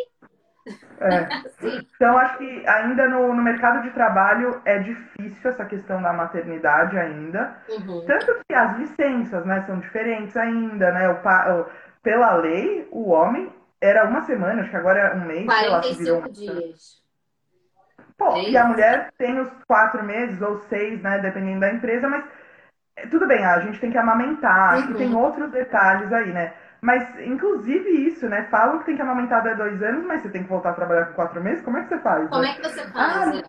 É. 1.01 1.29
Então, 1.99 2.17
acho 2.17 2.39
que 2.39 2.67
ainda 2.69 3.09
no, 3.09 3.35
no, 3.35 3.43
mercado 3.43 3.83
de 3.83 3.91
trabalho 3.91 4.63
é 4.65 4.79
difícil 4.79 5.51
essa 5.51 5.65
questão 5.65 6.01
da 6.01 6.13
maternidade 6.13 6.97
ainda. 6.97 7.57
Uhum. 7.69 8.05
Tanto 8.07 8.41
que 8.47 8.55
as 8.55 8.79
licenças 8.79 9.45
né, 9.45 9.65
são 9.67 9.81
diferentes 9.81 10.37
ainda, 10.37 10.93
né? 10.93 11.09
O, 11.09 11.67
pela 12.01 12.37
lei, 12.37 12.87
o 12.93 13.11
homem 13.11 13.53
era 13.81 14.07
uma 14.07 14.23
semana, 14.23 14.61
acho 14.61 14.71
que 14.71 14.77
agora 14.77 15.01
é 15.01 15.15
um 15.17 15.25
mês. 15.25 15.45
45 15.45 16.21
lá, 16.21 16.29
dias. 16.29 17.03
Pô, 18.17 18.37
e 18.37 18.57
a 18.57 18.65
mulher 18.65 19.13
tem 19.19 19.41
os 19.41 19.51
quatro 19.67 20.05
meses 20.05 20.41
ou 20.41 20.59
seis, 20.69 21.03
né? 21.03 21.19
Dependendo 21.19 21.61
da 21.61 21.73
empresa, 21.73 22.09
mas 22.09 22.25
é, 22.99 23.07
tudo 23.07 23.27
bem, 23.27 23.45
a 23.45 23.61
gente 23.61 23.81
tem 23.81 23.91
que 23.91 23.99
amamentar, 23.99 24.75
uhum. 24.75 24.79
acho 24.79 24.89
que 24.89 24.95
tem 24.95 25.15
outros 25.15 25.51
detalhes 25.51 26.13
aí, 26.13 26.33
né? 26.33 26.53
Mas, 26.81 27.19
inclusive 27.21 27.91
isso, 28.07 28.29
né? 28.29 28.47
Falam 28.51 28.79
que 28.79 28.87
tem 28.87 28.97
que 28.97 29.03
amamentar 29.03 29.41
até 29.41 29.55
dois 29.55 29.83
anos, 29.83 30.05
mas 30.07 30.23
você 30.23 30.29
tem 30.29 30.43
que 30.43 30.49
voltar 30.49 30.71
a 30.71 30.75
trabalhar 30.75 31.07
com 31.07 31.15
quatro 31.15 31.43
meses. 31.43 31.65
Como 31.65 31.77
é 31.77 31.83
que 31.83 31.89
você 31.89 31.99
faz? 31.99 32.29
Como 32.29 32.43
né? 32.43 32.51
é 32.51 32.55
que 32.55 32.63
você 32.63 32.87
faz? 32.91 33.39
Ah, 33.39 33.43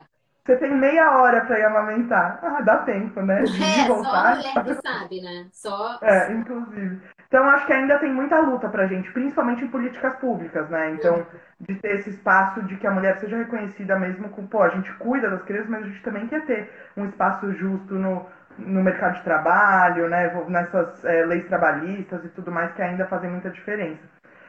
você 0.46 0.58
tem 0.58 0.76
meia 0.76 1.16
hora 1.18 1.46
para 1.46 1.60
ir 1.60 1.66
amamentar. 1.66 2.40
Ah, 2.42 2.62
dá 2.62 2.78
tempo, 2.80 3.22
né? 3.22 3.44
De 3.44 3.64
é, 3.64 3.88
voltar. 3.88 4.10
só 4.10 4.16
a 4.16 4.36
mulher 4.36 4.64
que 4.64 4.88
sabe, 4.88 5.22
né? 5.22 5.48
Só... 5.52 6.00
É, 6.02 6.32
inclusive. 6.32 7.00
Então, 7.28 7.48
acho 7.50 7.68
que 7.68 7.74
ainda 7.74 8.00
tem 8.00 8.12
muita 8.12 8.40
luta 8.40 8.68
pra 8.68 8.88
gente, 8.88 9.12
principalmente 9.12 9.64
em 9.64 9.68
políticas 9.68 10.16
públicas, 10.16 10.68
né? 10.70 10.90
Então, 10.94 11.24
de 11.60 11.76
ter 11.76 12.00
esse 12.00 12.10
espaço 12.10 12.64
de 12.64 12.76
que 12.78 12.88
a 12.88 12.92
mulher 12.92 13.20
seja 13.20 13.38
reconhecida 13.38 14.00
mesmo 14.00 14.30
com, 14.30 14.48
pô, 14.48 14.64
a 14.64 14.70
gente 14.70 14.92
cuida 14.94 15.30
das 15.30 15.44
crianças, 15.44 15.70
mas 15.70 15.84
a 15.84 15.88
gente 15.88 16.02
também 16.02 16.28
quer 16.28 16.44
ter 16.48 16.72
um 16.98 17.06
espaço 17.06 17.54
justo 17.54 17.94
no, 17.94 18.26
no 18.66 18.84
mercado 18.84 19.16
de 19.16 19.24
trabalho, 19.24 20.10
né, 20.10 20.32
nessas 20.48 21.04
é, 21.06 21.26
leis 21.26 21.46
trabalhistas 21.48 22.24
e 22.26 22.30
tudo 22.30 22.52
mais 22.52 22.72
que 22.74 22.82
ainda 22.82 23.06
fazem 23.06 23.30
muita 23.30 23.50
diferença. 23.50 24.02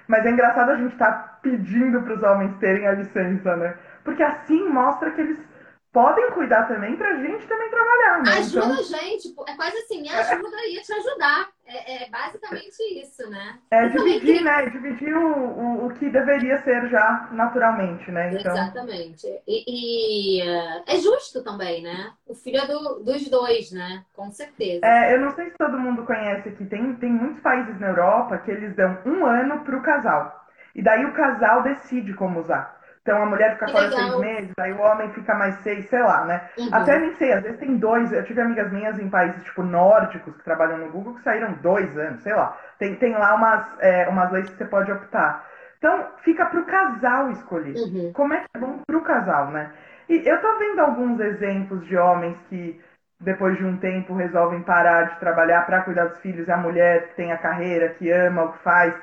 Mas 0.07 0.27
é 0.27 0.31
engraçado 0.31 0.71
a 0.71 0.77
gente 0.77 0.93
estar 0.93 1.13
tá 1.13 1.39
pedindo 1.43 2.03
para 2.03 2.15
os 2.15 2.23
homens 2.23 2.57
terem 2.59 2.87
a 2.87 2.93
licença, 2.93 3.57
né? 3.57 3.75
Porque 4.03 4.23
assim 4.23 4.69
mostra 4.69 5.11
que 5.13 5.21
eles 5.21 5.50
podem 5.93 6.31
cuidar 6.31 6.69
também 6.69 6.97
pra 6.97 7.17
gente 7.17 7.47
também 7.47 7.69
trabalhar, 7.69 8.23
né? 8.23 8.33
Ajuda 8.39 8.67
então... 8.67 8.79
a 8.79 8.83
gente, 8.83 9.35
é 9.49 9.57
quase 9.57 9.77
assim, 9.79 10.01
me 10.01 10.09
ajuda 10.09 10.57
aí 10.57 10.79
a 10.79 10.83
te 10.83 10.93
ajudar. 10.93 11.49
É, 11.67 12.05
é 12.05 12.11
basicamente 12.11 12.83
isso, 13.01 13.29
né? 13.31 13.59
É 13.71 13.89
dividir, 13.89 14.43
né? 14.43 14.67
Dividir 14.71 15.17
o, 15.17 15.35
o, 15.35 15.87
o, 15.87 15.95
que 15.95 16.11
deveria 16.11 16.59
ser 16.63 16.89
já 16.89 17.29
naturalmente, 17.33 18.11
né? 18.11 18.33
Então... 18.35 18.53
Exatamente. 18.53 19.27
E, 19.47 20.39
e 20.39 20.43
é 20.87 20.97
justo 20.99 21.43
também, 21.45 21.83
né? 21.83 22.13
O 22.27 22.35
filho 22.35 22.59
é 22.59 22.67
do, 22.67 23.01
dos 23.05 23.29
dois, 23.29 23.71
né? 23.73 24.05
Com 24.15 24.31
certeza. 24.31 24.85
É, 24.85 25.15
eu 25.15 25.21
não 25.21 25.31
sei 25.31 25.51
se 25.51 25.59
todo 25.59 25.79
mundo 25.79 26.05
conhece 26.05 26.49
aqui, 26.49 26.65
tem, 26.67 26.95
tem 26.97 27.11
muitos 27.11 27.41
países 27.41 27.79
na 27.79 27.89
Europa 27.89 28.39
que 28.39 28.51
eles 28.51 28.75
dão 28.75 28.99
um 29.07 29.25
ano 29.25 29.61
pro 29.61 29.83
casal. 29.83 30.41
E 30.75 30.83
daí 30.83 31.05
o 31.05 31.15
casal 31.15 31.63
decide 31.63 32.15
como 32.15 32.41
usar. 32.41 32.80
Então 33.03 33.23
a 33.23 33.27
mulher 33.27 33.55
fica 33.55 33.69
fora 33.69 33.91
seis 33.91 34.19
meses, 34.19 34.53
aí 34.59 34.73
o 34.73 34.81
homem 34.81 35.11
fica 35.13 35.35
mais 35.35 35.55
seis, 35.63 35.89
sei 35.89 36.03
lá, 36.03 36.27
né? 36.27 36.51
Uhum. 36.59 36.69
Até 36.71 36.99
nem 36.99 37.15
sei, 37.15 37.33
às 37.33 37.43
vezes 37.43 37.59
tem 37.59 37.77
dois. 37.77 38.13
Eu 38.13 38.25
tive 38.25 38.41
amigas 38.43 38.71
minhas 38.71 38.99
em 38.99 39.09
países 39.09 39.43
tipo 39.43 39.63
nórdicos 39.63 40.37
que 40.37 40.45
trabalham 40.45 40.79
no 40.79 40.93
Google 40.93 41.15
que 41.15 41.23
saíram 41.23 41.53
dois 41.63 41.97
anos, 41.97 42.23
sei 42.23 42.35
lá. 42.35 42.57
Tem, 42.79 42.95
tem 42.97 43.13
lá 43.13 43.35
umas, 43.35 43.67
é, 43.81 44.07
umas 44.09 44.31
leis 44.31 44.51
que 44.51 44.57
você 44.57 44.67
pode 44.67 44.93
optar. 44.93 45.47
Então 45.79 46.09
fica 46.19 46.45
pro 46.47 46.67
casal 46.67 47.31
escolher. 47.31 47.75
Uhum. 47.77 48.13
Como 48.13 48.35
é 48.35 48.41
que 48.41 48.47
é 48.55 48.59
bom 48.59 48.81
pro 48.87 49.01
casal, 49.03 49.51
né? 49.51 49.71
E 50.07 50.29
eu 50.29 50.39
tô 50.43 50.59
vendo 50.59 50.81
alguns 50.81 51.21
exemplos 51.21 51.87
de 51.87 51.97
homens 51.97 52.37
que 52.51 52.79
depois 53.19 53.57
de 53.57 53.65
um 53.65 53.79
tempo 53.79 54.15
resolvem 54.15 54.63
parar 54.63 55.05
de 55.05 55.21
trabalhar 55.21 55.65
para 55.65 55.83
cuidar 55.83 56.07
dos 56.07 56.21
filhos 56.21 56.47
e 56.49 56.53
a 56.53 56.57
mulher 56.57 57.09
que 57.09 57.15
tem 57.15 57.33
a 57.33 57.39
carreira, 57.39 57.91
que 57.91 58.11
ama 58.11 58.45
o 58.45 58.53
que 58.53 58.59
faz 58.59 58.95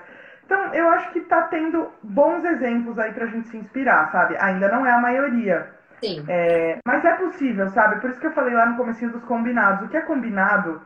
então, 0.48 0.74
eu 0.74 0.90
acho 0.92 1.12
que 1.12 1.20
tá 1.20 1.42
tendo 1.44 1.92
bons 2.02 2.42
exemplos 2.46 2.98
aí 2.98 3.12
pra 3.12 3.26
gente 3.26 3.50
se 3.50 3.58
inspirar, 3.58 4.10
sabe? 4.14 4.38
Ainda 4.40 4.70
não 4.70 4.86
é 4.86 4.92
a 4.92 5.02
maioria. 5.02 5.70
Sim. 6.02 6.24
É, 6.26 6.78
mas 6.88 7.04
é 7.04 7.16
possível, 7.16 7.70
sabe? 7.72 8.00
Por 8.00 8.10
isso 8.10 8.20
que 8.22 8.28
eu 8.28 8.32
falei 8.32 8.54
lá 8.54 8.66
no 8.66 8.78
começo 8.78 9.10
dos 9.10 9.26
combinados. 9.26 9.86
O 9.86 9.90
que 9.90 9.98
é 9.98 10.02
combinado 10.02 10.82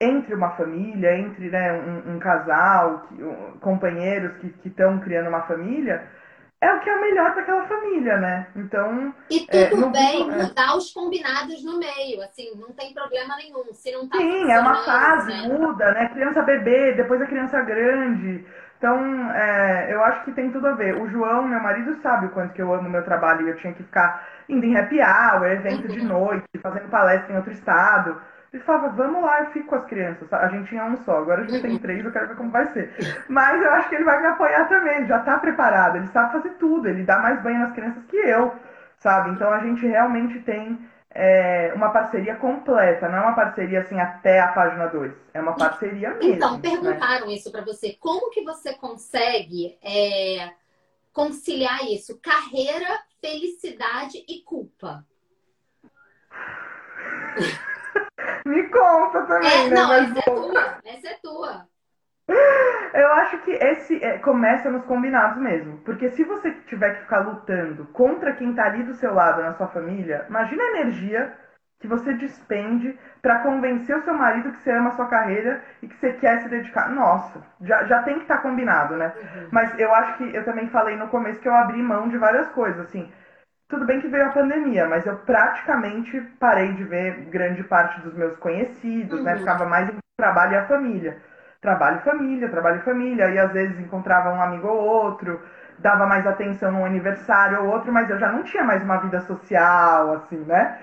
entre 0.00 0.34
uma 0.34 0.50
família, 0.56 1.16
entre 1.16 1.48
né, 1.48 1.72
um, 1.72 2.16
um 2.16 2.18
casal, 2.18 3.06
que, 3.06 3.22
um, 3.22 3.58
companheiros 3.60 4.36
que 4.38 4.68
estão 4.68 4.98
criando 4.98 5.28
uma 5.28 5.42
família, 5.42 6.02
é 6.60 6.72
o 6.72 6.80
que 6.80 6.90
é 6.90 7.00
melhor 7.00 7.32
para 7.32 7.42
aquela 7.42 7.64
família, 7.66 8.16
né? 8.16 8.48
Então. 8.56 9.14
E 9.30 9.46
é, 9.50 9.66
tudo 9.66 9.86
é, 9.86 9.90
bem 9.90 10.28
mudar 10.28 10.76
os 10.76 10.92
combinados 10.92 11.62
no 11.62 11.78
meio, 11.78 12.20
assim, 12.22 12.50
não 12.56 12.72
tem 12.72 12.92
problema 12.92 13.36
nenhum. 13.36 13.72
Se 13.72 13.92
não 13.92 14.08
tá 14.08 14.18
Sim, 14.18 14.50
é 14.50 14.58
uma 14.58 14.82
fase, 14.84 15.28
né? 15.28 15.42
muda, 15.46 15.92
né? 15.92 16.08
Criança 16.08 16.42
bebê, 16.42 16.94
depois 16.94 17.22
a 17.22 17.26
criança 17.26 17.60
grande. 17.60 18.44
Então, 18.86 19.32
é, 19.32 19.92
eu 19.92 20.04
acho 20.04 20.22
que 20.24 20.30
tem 20.30 20.52
tudo 20.52 20.68
a 20.68 20.72
ver. 20.74 20.94
O 20.94 21.08
João, 21.08 21.42
meu 21.42 21.58
marido, 21.58 21.92
sabe 21.96 22.26
o 22.26 22.30
quanto 22.30 22.54
que 22.54 22.62
eu 22.62 22.72
amo 22.72 22.88
meu 22.88 23.02
trabalho 23.02 23.44
e 23.44 23.50
eu 23.50 23.56
tinha 23.56 23.72
que 23.72 23.82
ficar 23.82 24.24
indo 24.48 24.64
em 24.64 24.76
happy 24.76 25.00
hour, 25.00 25.44
evento 25.44 25.88
de 25.88 26.02
noite, 26.06 26.46
fazendo 26.62 26.88
palestra 26.88 27.32
em 27.32 27.36
outro 27.36 27.50
estado. 27.50 28.16
Ele 28.52 28.62
falava, 28.62 28.90
vamos 28.90 29.24
lá, 29.24 29.40
eu 29.40 29.46
fico 29.46 29.66
com 29.66 29.74
as 29.74 29.86
crianças. 29.86 30.32
A 30.32 30.46
gente 30.46 30.68
tinha 30.68 30.84
um 30.84 30.96
só, 30.98 31.18
agora 31.18 31.40
a 31.42 31.44
gente 31.48 31.62
tem 31.62 31.76
três, 31.80 32.04
eu 32.04 32.12
quero 32.12 32.28
ver 32.28 32.36
como 32.36 32.52
vai 32.52 32.64
ser. 32.66 32.94
Mas 33.28 33.60
eu 33.60 33.72
acho 33.72 33.88
que 33.88 33.96
ele 33.96 34.04
vai 34.04 34.20
me 34.20 34.28
apoiar 34.28 34.68
também, 34.68 34.98
ele 34.98 35.06
já 35.06 35.18
tá 35.18 35.36
preparado, 35.36 35.96
ele 35.96 36.06
sabe 36.06 36.34
fazer 36.34 36.50
tudo, 36.50 36.88
ele 36.88 37.02
dá 37.02 37.18
mais 37.18 37.42
banho 37.42 37.58
nas 37.58 37.72
crianças 37.72 38.04
que 38.04 38.16
eu, 38.16 38.54
sabe? 38.98 39.30
Então 39.30 39.52
a 39.52 39.58
gente 39.58 39.84
realmente 39.84 40.38
tem 40.42 40.78
é, 41.18 41.72
uma 41.74 41.88
parceria 41.88 42.36
completa, 42.36 43.08
não 43.08 43.16
é 43.16 43.20
uma 43.22 43.34
parceria 43.34 43.80
assim 43.80 43.98
até 43.98 44.38
a 44.38 44.48
página 44.48 44.86
2. 44.86 45.14
É 45.32 45.40
uma 45.40 45.54
parceria 45.54 46.10
mesmo. 46.10 46.34
Então, 46.34 46.58
né? 46.58 46.60
perguntaram 46.60 47.28
né? 47.28 47.32
isso 47.32 47.50
para 47.50 47.64
você. 47.64 47.96
Como 47.98 48.30
que 48.30 48.42
você 48.42 48.74
consegue 48.74 49.78
é, 49.82 50.52
conciliar 51.14 51.90
isso? 51.90 52.20
Carreira, 52.20 53.00
felicidade 53.18 54.26
e 54.28 54.42
culpa. 54.42 55.06
Me 58.44 58.68
conta 58.68 59.26
também, 59.26 59.50
é, 59.50 59.70
né? 59.70 59.74
Não, 59.74 59.92
essa 59.94 60.18
é 60.18 60.22
tua. 60.22 60.78
Essa 60.84 61.08
é 61.08 61.14
tua. 61.14 61.66
Eu 62.28 63.12
acho 63.12 63.38
que 63.38 63.50
esse 63.52 64.02
é, 64.02 64.18
começa 64.18 64.70
nos 64.70 64.84
combinados 64.84 65.38
mesmo. 65.38 65.78
Porque 65.78 66.10
se 66.10 66.24
você 66.24 66.50
tiver 66.66 66.94
que 66.94 67.02
ficar 67.02 67.20
lutando 67.20 67.84
contra 67.92 68.32
quem 68.32 68.54
tá 68.54 68.64
ali 68.64 68.82
do 68.82 68.94
seu 68.94 69.14
lado 69.14 69.42
na 69.42 69.54
sua 69.54 69.68
família, 69.68 70.24
imagina 70.28 70.62
a 70.62 70.80
energia 70.80 71.32
que 71.78 71.86
você 71.86 72.14
despende 72.14 72.98
para 73.20 73.40
convencer 73.40 73.96
o 73.96 74.02
seu 74.02 74.14
marido 74.14 74.50
que 74.50 74.62
você 74.62 74.70
ama 74.70 74.88
a 74.88 74.92
sua 74.92 75.08
carreira 75.08 75.62
e 75.82 75.88
que 75.88 75.96
você 75.96 76.14
quer 76.14 76.40
se 76.42 76.48
dedicar. 76.48 76.88
Nossa, 76.90 77.42
já, 77.60 77.84
já 77.84 78.02
tem 78.02 78.14
que 78.14 78.22
estar 78.22 78.38
tá 78.38 78.42
combinado, 78.42 78.96
né? 78.96 79.12
Uhum. 79.14 79.48
Mas 79.50 79.78
eu 79.78 79.94
acho 79.94 80.16
que 80.16 80.34
eu 80.34 80.44
também 80.44 80.68
falei 80.68 80.96
no 80.96 81.08
começo 81.08 81.40
que 81.40 81.48
eu 81.48 81.54
abri 81.54 81.82
mão 81.82 82.08
de 82.08 82.16
várias 82.16 82.48
coisas, 82.48 82.80
assim. 82.80 83.12
Tudo 83.68 83.84
bem 83.84 84.00
que 84.00 84.08
veio 84.08 84.26
a 84.26 84.32
pandemia, 84.32 84.88
mas 84.88 85.04
eu 85.06 85.16
praticamente 85.18 86.18
parei 86.40 86.72
de 86.72 86.84
ver 86.84 87.26
grande 87.26 87.62
parte 87.64 88.00
dos 88.00 88.14
meus 88.14 88.36
conhecidos, 88.36 89.22
né? 89.22 89.32
uhum. 89.32 89.36
né? 89.36 89.38
Ficava 89.38 89.66
mais 89.66 89.88
em 89.90 89.98
trabalho 90.16 90.52
e 90.54 90.56
a 90.56 90.66
família 90.66 91.18
trabalho 91.66 91.98
e 91.98 92.04
família, 92.04 92.48
trabalho 92.48 92.78
e 92.78 92.84
família, 92.84 93.28
e 93.28 93.38
às 93.40 93.52
vezes 93.52 93.80
encontrava 93.80 94.30
um 94.30 94.40
amigo 94.40 94.68
ou 94.68 94.78
outro, 94.78 95.40
dava 95.80 96.06
mais 96.06 96.24
atenção 96.24 96.70
num 96.70 96.84
aniversário 96.84 97.60
ou 97.64 97.70
outro, 97.72 97.92
mas 97.92 98.08
eu 98.08 98.18
já 98.20 98.30
não 98.30 98.44
tinha 98.44 98.62
mais 98.62 98.80
uma 98.84 98.98
vida 98.98 99.20
social, 99.22 100.12
assim, 100.12 100.38
né? 100.44 100.78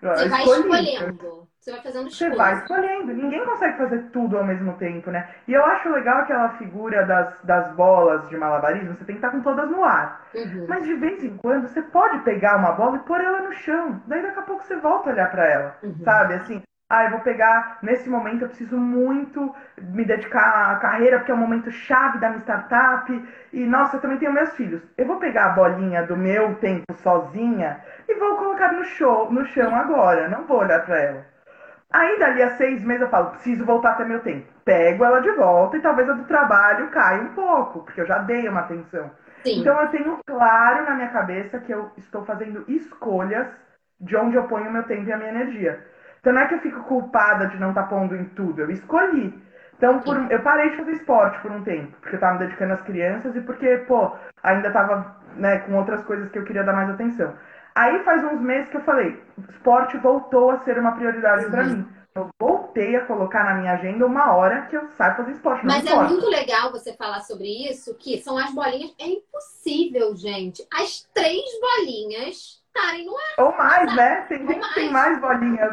Você 0.00 0.28
vai 0.28 0.42
escolhendo. 0.44 1.48
Você 1.58 1.72
vai 1.72 1.80
fazendo 1.82 2.10
Você 2.10 2.24
escolhas. 2.28 2.36
vai 2.36 2.54
escolhendo. 2.54 3.14
Ninguém 3.14 3.44
consegue 3.44 3.78
fazer 3.78 3.98
tudo 4.12 4.36
ao 4.38 4.44
mesmo 4.44 4.74
tempo, 4.74 5.10
né? 5.10 5.28
E 5.46 5.52
eu 5.52 5.64
acho 5.64 5.88
legal 5.90 6.18
aquela 6.18 6.50
figura 6.56 7.04
das, 7.06 7.40
das 7.42 7.70
bolas 7.74 8.26
de 8.28 8.36
malabarismo, 8.36 8.94
você 8.94 9.04
tem 9.04 9.16
que 9.16 9.24
estar 9.24 9.30
com 9.30 9.42
todas 9.42 9.70
no 9.70 9.82
ar. 9.84 10.26
Uhum. 10.34 10.66
Mas 10.68 10.84
de 10.84 10.94
vez 10.94 11.22
em 11.22 11.36
quando 11.38 11.68
você 11.68 11.82
pode 11.82 12.18
pegar 12.20 12.56
uma 12.56 12.72
bola 12.72 12.96
e 12.96 13.00
pôr 13.00 13.20
ela 13.20 13.40
no 13.42 13.52
chão. 13.52 14.00
Daí 14.06 14.22
daqui 14.22 14.38
a 14.38 14.42
pouco 14.42 14.62
você 14.62 14.76
volta 14.76 15.10
a 15.10 15.12
olhar 15.12 15.30
pra 15.30 15.46
ela. 15.46 15.76
Uhum. 15.82 15.96
Sabe? 16.04 16.34
Assim, 16.34 16.62
ah, 16.88 17.04
eu 17.04 17.10
vou 17.12 17.20
pegar, 17.20 17.78
nesse 17.82 18.08
momento 18.08 18.42
eu 18.42 18.48
preciso 18.48 18.76
muito 18.76 19.54
me 19.80 20.04
dedicar 20.04 20.72
à 20.72 20.76
carreira, 20.76 21.18
porque 21.18 21.32
é 21.32 21.34
um 21.34 21.38
momento 21.38 21.70
chave 21.70 22.18
da 22.18 22.28
minha 22.28 22.42
startup. 22.42 23.10
E, 23.52 23.64
nossa, 23.64 23.96
eu 23.96 24.00
também 24.00 24.18
tenho 24.18 24.32
meus 24.32 24.50
filhos. 24.50 24.82
Eu 24.96 25.06
vou 25.06 25.16
pegar 25.16 25.46
a 25.46 25.50
bolinha 25.50 26.06
do 26.06 26.16
meu 26.16 26.54
tempo 26.56 26.92
sozinha 27.02 27.82
e 28.06 28.14
vou 28.16 28.36
colocar 28.36 28.72
no, 28.72 28.84
show, 28.84 29.32
no 29.32 29.46
chão 29.46 29.74
agora. 29.74 30.28
Não 30.28 30.44
vou 30.44 30.58
olhar 30.58 30.84
pra 30.84 31.00
ela. 31.00 31.26
Aí, 31.90 32.18
dali 32.18 32.42
a 32.42 32.56
seis 32.56 32.82
meses, 32.82 33.02
eu 33.02 33.08
falo, 33.08 33.30
preciso 33.30 33.64
voltar 33.64 33.92
até 33.92 34.04
meu 34.04 34.20
tempo. 34.20 34.46
Pego 34.64 35.04
ela 35.04 35.20
de 35.20 35.30
volta 35.32 35.76
e 35.76 35.80
talvez 35.80 36.08
a 36.08 36.12
do 36.12 36.24
trabalho 36.24 36.90
caia 36.90 37.22
um 37.22 37.34
pouco, 37.34 37.84
porque 37.84 38.00
eu 38.00 38.06
já 38.06 38.18
dei 38.18 38.46
uma 38.48 38.60
atenção. 38.60 39.10
Sim. 39.42 39.60
Então, 39.60 39.80
eu 39.80 39.88
tenho 39.88 40.18
claro 40.26 40.84
na 40.84 40.94
minha 40.94 41.08
cabeça 41.08 41.58
que 41.60 41.72
eu 41.72 41.90
estou 41.96 42.24
fazendo 42.24 42.64
escolhas 42.68 43.46
de 44.00 44.16
onde 44.16 44.36
eu 44.36 44.44
ponho 44.44 44.68
o 44.68 44.72
meu 44.72 44.82
tempo 44.82 45.08
e 45.08 45.12
a 45.12 45.16
minha 45.16 45.30
energia. 45.30 45.93
Então, 46.24 46.32
não 46.32 46.40
é 46.40 46.46
que 46.46 46.54
eu 46.54 46.60
fico 46.60 46.82
culpada 46.84 47.46
de 47.48 47.58
não 47.58 47.68
estar 47.68 47.82
pondo 47.84 48.16
em 48.16 48.24
tudo, 48.30 48.62
eu 48.62 48.70
escolhi. 48.70 49.34
Então, 49.76 50.00
por, 50.00 50.16
eu 50.32 50.40
parei 50.42 50.70
de 50.70 50.76
fazer 50.76 50.92
esporte 50.92 51.38
por 51.40 51.50
um 51.50 51.62
tempo, 51.62 51.92
porque 52.00 52.14
eu 52.14 52.18
estava 52.18 52.34
me 52.34 52.38
dedicando 52.46 52.72
às 52.72 52.80
crianças 52.82 53.36
e 53.36 53.40
porque, 53.42 53.76
pô, 53.86 54.10
ainda 54.42 54.68
estava 54.68 55.16
né, 55.36 55.58
com 55.58 55.74
outras 55.74 56.02
coisas 56.04 56.30
que 56.30 56.38
eu 56.38 56.44
queria 56.44 56.64
dar 56.64 56.72
mais 56.72 56.88
atenção. 56.88 57.34
Aí 57.74 57.98
faz 58.04 58.24
uns 58.24 58.40
meses 58.40 58.68
que 58.70 58.76
eu 58.76 58.82
falei, 58.82 59.20
esporte 59.50 59.98
voltou 59.98 60.52
a 60.52 60.58
ser 60.60 60.78
uma 60.78 60.92
prioridade 60.92 61.46
para 61.50 61.64
Uhum. 61.64 61.68
mim. 61.76 61.88
Eu 62.14 62.28
voltei 62.40 62.94
a 62.96 63.04
colocar 63.04 63.44
na 63.44 63.54
minha 63.54 63.72
agenda 63.72 64.06
uma 64.06 64.32
hora 64.32 64.62
que 64.62 64.76
eu 64.76 64.86
saio 64.92 65.16
fazer 65.16 65.32
esporte. 65.32 65.66
Mas 65.66 65.84
é 65.84 65.90
importa. 65.90 66.14
muito 66.14 66.28
legal 66.30 66.70
você 66.70 66.92
falar 66.94 67.20
sobre 67.22 67.48
isso, 67.68 67.94
que 67.96 68.22
são 68.22 68.38
as 68.38 68.54
bolinhas. 68.54 68.94
É 69.00 69.06
impossível, 69.06 70.16
gente. 70.16 70.64
As 70.72 71.02
três 71.12 71.42
bolinhas 71.60 72.62
estarem 72.74 73.06
no 73.06 73.16
ar. 73.16 73.44
Ou 73.44 73.56
mais, 73.56 73.94
né? 73.96 74.22
Tem 74.22 74.42
Ou 74.42 74.48
gente 74.48 74.68
que 74.68 74.74
tem 74.74 74.90
mais. 74.90 75.20
mais 75.20 75.38
bolinhas. 75.38 75.72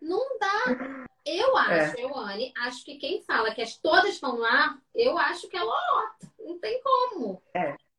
Não 0.00 0.18
dá. 0.40 1.06
Eu 1.24 1.56
É. 1.70 1.84
acho, 1.84 2.00
eu, 2.00 2.16
Anne, 2.16 2.52
acho 2.66 2.84
que 2.84 2.96
quem 2.98 3.22
fala 3.22 3.54
que 3.54 3.62
as 3.62 3.76
todas 3.76 4.10
estão 4.10 4.36
no 4.36 4.44
ar, 4.44 4.76
eu 4.94 5.16
acho 5.16 5.48
que 5.48 5.56
é 5.56 5.60
lorota. 5.62 6.26
Não 6.40 6.58
tem 6.58 6.80
como. 6.82 7.40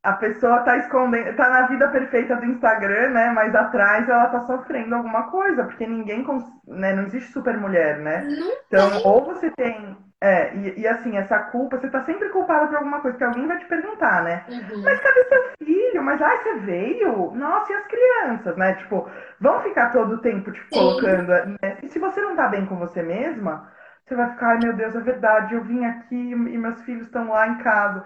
A 0.03 0.13
pessoa 0.13 0.59
tá 0.63 0.75
escondendo, 0.77 1.33
tá 1.37 1.49
na 1.49 1.67
vida 1.67 1.87
perfeita 1.87 2.35
do 2.35 2.45
Instagram, 2.45 3.11
né? 3.11 3.29
Mas 3.31 3.55
atrás 3.55 4.07
ela 4.09 4.27
tá 4.27 4.41
sofrendo 4.45 4.93
alguma 4.95 5.31
coisa, 5.31 5.63
porque 5.63 5.87
ninguém, 5.87 6.25
cons- 6.25 6.43
né? 6.67 6.93
Não 6.93 7.03
existe 7.03 7.31
super 7.31 7.57
mulher, 7.57 7.99
né? 7.99 8.21
Não 8.25 8.51
Então, 8.67 8.89
tem. 8.91 9.07
ou 9.07 9.23
você 9.23 9.49
tem. 9.51 9.97
É, 10.23 10.55
e, 10.55 10.79
e 10.79 10.87
assim, 10.87 11.17
essa 11.17 11.37
culpa, 11.37 11.77
você 11.77 11.89
tá 11.89 12.01
sempre 12.05 12.29
culpada 12.29 12.67
por 12.67 12.77
alguma 12.77 13.01
coisa, 13.01 13.17
que 13.17 13.23
alguém 13.25 13.45
vai 13.45 13.59
te 13.59 13.65
perguntar, 13.65 14.23
né? 14.23 14.45
Uhum. 14.47 14.81
Mas 14.81 15.01
cadê 15.01 15.23
seu 15.25 15.43
filho? 15.61 16.01
Mas 16.01 16.21
ai, 16.21 16.41
você 16.41 16.59
veio? 16.59 17.31
Nossa, 17.31 17.73
e 17.73 17.75
as 17.75 17.87
crianças, 17.87 18.55
né? 18.55 18.75
Tipo, 18.75 19.11
vão 19.41 19.61
ficar 19.61 19.91
todo 19.91 20.13
o 20.13 20.21
tempo 20.21 20.49
te 20.49 20.61
Sim. 20.61 20.69
colocando. 20.69 21.27
Né? 21.27 21.77
E 21.83 21.89
se 21.89 21.99
você 21.99 22.21
não 22.21 22.37
tá 22.37 22.47
bem 22.47 22.65
com 22.65 22.77
você 22.77 23.03
mesma, 23.03 23.69
você 24.05 24.15
vai 24.15 24.31
ficar, 24.31 24.51
ai 24.51 24.59
meu 24.63 24.73
Deus, 24.73 24.95
é 24.95 25.01
verdade, 25.01 25.55
eu 25.55 25.63
vim 25.65 25.83
aqui 25.83 26.15
e 26.15 26.57
meus 26.57 26.81
filhos 26.83 27.07
estão 27.07 27.27
lá 27.27 27.49
em 27.49 27.57
casa. 27.57 28.05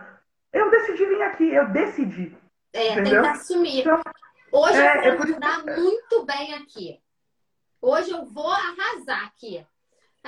Eu 0.52 0.72
decidi 0.72 1.06
vir 1.06 1.22
aqui, 1.22 1.54
eu 1.54 1.68
decidi. 1.68 2.36
É, 2.74 2.80
tem 2.80 2.92
Entendeu? 2.94 3.22
que 3.22 3.28
assumir. 3.28 3.82
Então, 3.82 4.02
Hoje 4.52 4.80
é, 4.80 5.08
eu 5.08 5.14
é 5.14 5.18
vou 5.18 5.28
mandar 5.28 5.64
muito 5.66 6.26
bem 6.26 6.56
aqui. 6.56 7.00
Hoje 7.80 8.10
eu 8.10 8.26
vou 8.26 8.50
arrasar 8.50 9.26
aqui. 9.26 9.64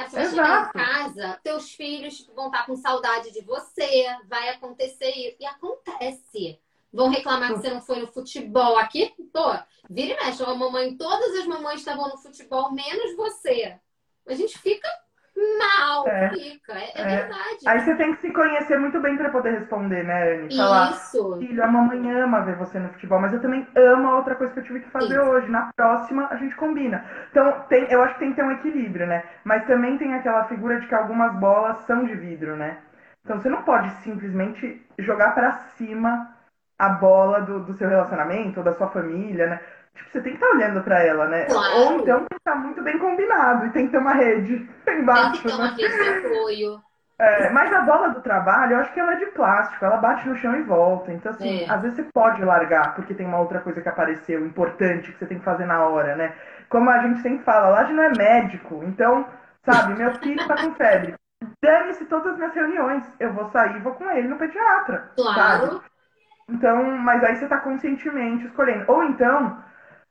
Você 0.08 0.16
vai 0.16 0.30
chegar 0.30 0.44
Exato. 0.46 0.78
em 0.78 0.82
casa, 0.82 1.40
teus 1.44 1.72
filhos 1.72 2.30
vão 2.36 2.48
estar 2.48 2.66
com 2.66 2.76
saudade 2.76 3.32
de 3.32 3.42
você, 3.42 4.06
vai 4.28 4.50
acontecer 4.50 5.10
isso. 5.10 5.38
E 5.40 5.46
acontece. 5.46 6.60
Vão 6.92 7.10
reclamar 7.10 7.54
que 7.54 7.60
você 7.60 7.70
não 7.70 7.82
foi 7.82 8.00
no 8.00 8.08
futebol 8.08 8.78
aqui. 8.78 9.14
Pô, 9.32 9.52
vira 9.90 10.14
e 10.14 10.26
mexe. 10.26 10.44
A 10.44 10.54
mamãe, 10.56 10.98
todas 10.98 11.36
as 11.36 11.46
mamães 11.46 11.82
estavam 11.82 12.10
no 12.10 12.18
futebol, 12.18 12.72
menos 12.72 13.16
você. 13.16 13.80
A 14.28 14.34
gente 14.34 14.58
fica 14.58 14.88
mal, 15.58 16.06
É. 16.08 16.30
fica. 16.30 16.74
É, 16.74 16.92
é 16.96 17.02
É. 17.02 17.22
verdade. 17.22 17.68
aí 17.68 17.80
você 17.80 17.96
tem 17.96 18.14
que 18.14 18.22
se 18.22 18.32
conhecer 18.32 18.78
muito 18.80 19.00
bem 19.00 19.18
pra 19.18 19.30
poder 19.30 19.52
responder, 19.52 20.04
né, 20.04 20.34
Anne? 20.34 20.56
Falar, 20.58 20.92
Isso. 20.92 21.38
Filho, 21.40 21.64
a 21.64 21.68
mamãe 21.68 22.12
ama 22.12 22.42
ver 22.42 22.56
você 22.56 22.80
no 22.80 22.90
futebol, 22.90 23.20
mas 23.20 23.34
eu 23.34 23.42
também 23.42 23.66
amo 23.76 24.10
a 24.10 24.16
outra 24.18 24.36
coisa 24.36 24.54
que 24.54 24.60
eu 24.60 24.64
tive 24.64 24.82
que 24.82 24.90
fazer 24.90 25.20
Isso. 25.20 25.30
hoje. 25.30 25.50
Na 25.50 25.72
próxima, 25.76 26.28
a 26.30 26.36
gente 26.36 26.56
combina. 26.56 27.04
Então, 27.32 27.62
tem, 27.70 27.90
eu 27.92 28.02
acho 28.04 28.14
que 28.16 28.20
tem 28.20 28.30
que 28.32 28.36
ter 28.36 28.44
um 28.44 28.52
equilíbrio, 28.52 29.08
né? 29.08 29.24
Mas 29.44 29.66
também 29.66 29.98
tem 29.98 30.14
aquela 30.14 30.44
figura 30.46 30.80
de 30.80 30.88
que 30.88 30.96
algumas 30.96 31.34
bolas 31.36 31.78
são 31.86 32.04
de 32.06 32.14
vidro, 32.16 32.56
né? 32.56 32.78
Então, 33.24 33.40
você 33.40 33.50
não 33.50 33.64
pode 33.64 33.90
simplesmente 34.04 34.82
jogar 34.98 35.34
pra 35.34 35.52
cima 35.78 36.34
a 36.78 36.90
bola 36.90 37.42
do, 37.42 37.60
do 37.60 37.74
seu 37.74 37.90
relacionamento 37.90 38.60
ou 38.60 38.64
da 38.64 38.74
sua 38.74 38.88
família, 38.90 39.48
né? 39.48 39.60
Tipo, 40.00 40.12
você 40.12 40.22
tem 40.22 40.34
que 40.36 40.44
estar 40.44 40.56
olhando 40.56 40.82
pra 40.84 41.04
ela, 41.04 41.28
né? 41.28 41.46
Claro. 41.46 41.78
Ou 41.80 41.94
então 42.00 42.20
tem 42.20 42.28
que 42.30 42.36
estar 42.36 42.56
muito 42.56 42.82
bem 42.82 42.98
combinado 42.98 43.66
e 43.66 43.70
tem 43.72 43.86
que 43.86 43.92
ter 43.92 43.98
uma 43.98 44.14
rede 44.14 44.68
Tem 44.86 45.00
embaixo, 45.02 45.42
que 45.42 45.48
ter 45.48 45.54
uma 45.54 45.72
né? 45.72 45.76
rede 45.78 46.22
de 46.22 46.28
apoio. 46.28 46.82
É, 47.22 47.50
mas 47.50 47.74
a 47.74 47.82
bola 47.82 48.10
do 48.10 48.22
trabalho, 48.22 48.74
eu 48.76 48.80
acho 48.80 48.94
que 48.94 49.00
ela 49.00 49.12
é 49.14 49.18
de 49.18 49.26
plástico, 49.28 49.84
ela 49.84 49.98
bate 49.98 50.28
no 50.28 50.38
chão 50.38 50.56
e 50.56 50.62
volta. 50.64 51.12
Então, 51.12 51.34
assim, 51.34 51.64
É. 51.66 51.70
às 51.70 51.82
vezes 51.82 51.98
você 51.98 52.04
pode 52.14 52.44
largar, 52.46 52.96
porque 52.96 53.14
tem 53.14 53.26
uma 53.28 53.40
outra 53.40 53.60
coisa 53.60 53.82
que 53.82 53.90
apareceu, 53.90 54.46
importante, 54.46 55.12
que 55.12 55.18
você 55.20 55.26
tem 55.26 55.38
que 55.38 55.44
fazer 55.44 55.66
na 55.66 55.82
hora, 55.84 56.16
né? 56.16 56.34
Como 56.70 56.90
a 56.90 57.00
gente 57.00 57.20
sempre 57.22 57.44
fala, 57.44 57.70
lá 57.70 57.84
não 57.92 58.04
é 58.04 58.10
médico. 58.18 58.82
Então, 58.86 59.28
sabe, 59.66 59.96
meu 59.96 60.16
filho 60.16 60.48
tá 60.48 60.56
com 60.56 60.74
febre. 60.76 61.14
Dane-se 61.62 62.06
todas 62.06 62.32
as 62.34 62.38
minhas 62.38 62.54
reuniões. 62.56 63.04
Eu 63.20 63.34
vou 63.34 63.50
sair 63.50 63.76
e 63.76 63.80
vou 63.80 63.94
com 63.96 64.10
ele 64.12 64.28
no 64.30 64.38
pediatra. 64.38 65.12
sabe? 65.18 65.34
Claro. 65.34 65.84
Então, 66.50 66.84
mas 66.98 67.24
aí 67.24 67.36
você 67.36 67.48
tá 67.48 67.58
conscientemente 67.58 68.46
escolhendo. 68.46 68.86
Ou 68.88 69.04
então, 69.04 69.62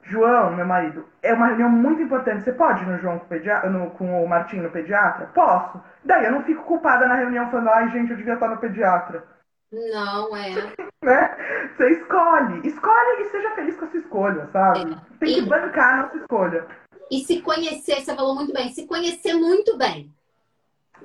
João, 0.05 0.55
meu 0.55 0.65
marido, 0.67 1.07
é 1.23 1.35
uma 1.35 1.49
reunião 1.49 1.69
muito 1.69 2.01
importante. 2.03 2.43
Você 2.45 2.53
pode 2.53 2.83
ir 2.83 2.87
no 2.87 2.99
João 2.99 3.19
com 3.19 3.27
o, 3.27 3.29
pedia- 3.29 3.63
no- 3.69 3.91
com 3.91 4.25
o 4.25 4.29
Martim 4.29 4.57
no 4.57 4.71
pediatra? 4.71 5.27
Posso. 5.35 5.81
Daí 6.05 6.25
eu 6.25 6.33
não 6.33 6.43
fico 6.45 6.63
culpada 6.65 7.07
na 7.07 7.15
reunião 7.15 7.51
falando, 7.51 7.69
ai 7.71 7.91
gente, 7.91 8.11
eu 8.11 8.17
devia 8.17 8.35
estar 8.35 8.49
no 8.49 8.59
pediatra. 8.59 9.27
Não, 9.73 10.35
é. 10.37 10.49
Né? 11.01 11.69
Você 11.77 11.91
escolhe. 11.93 12.67
Escolhe 12.67 13.23
e 13.23 13.31
seja 13.31 13.55
feliz 13.55 13.77
com 13.77 13.85
a 13.85 13.89
sua 13.89 14.01
escolha, 14.01 14.49
sabe? 14.53 14.81
É. 14.81 15.17
Tem 15.21 15.35
que 15.35 15.41
E- 15.41 15.47
bancar 15.47 15.95
a 15.99 16.03
nossa 16.03 16.17
escolha. 16.17 16.67
E 17.11 17.21
se 17.21 17.41
conhecer, 17.41 18.01
você 18.03 18.15
falou 18.17 18.35
muito 18.35 18.53
bem, 18.53 18.69
se 18.71 18.85
conhecer 18.87 19.33
muito 19.35 19.79
bem. 19.79 20.13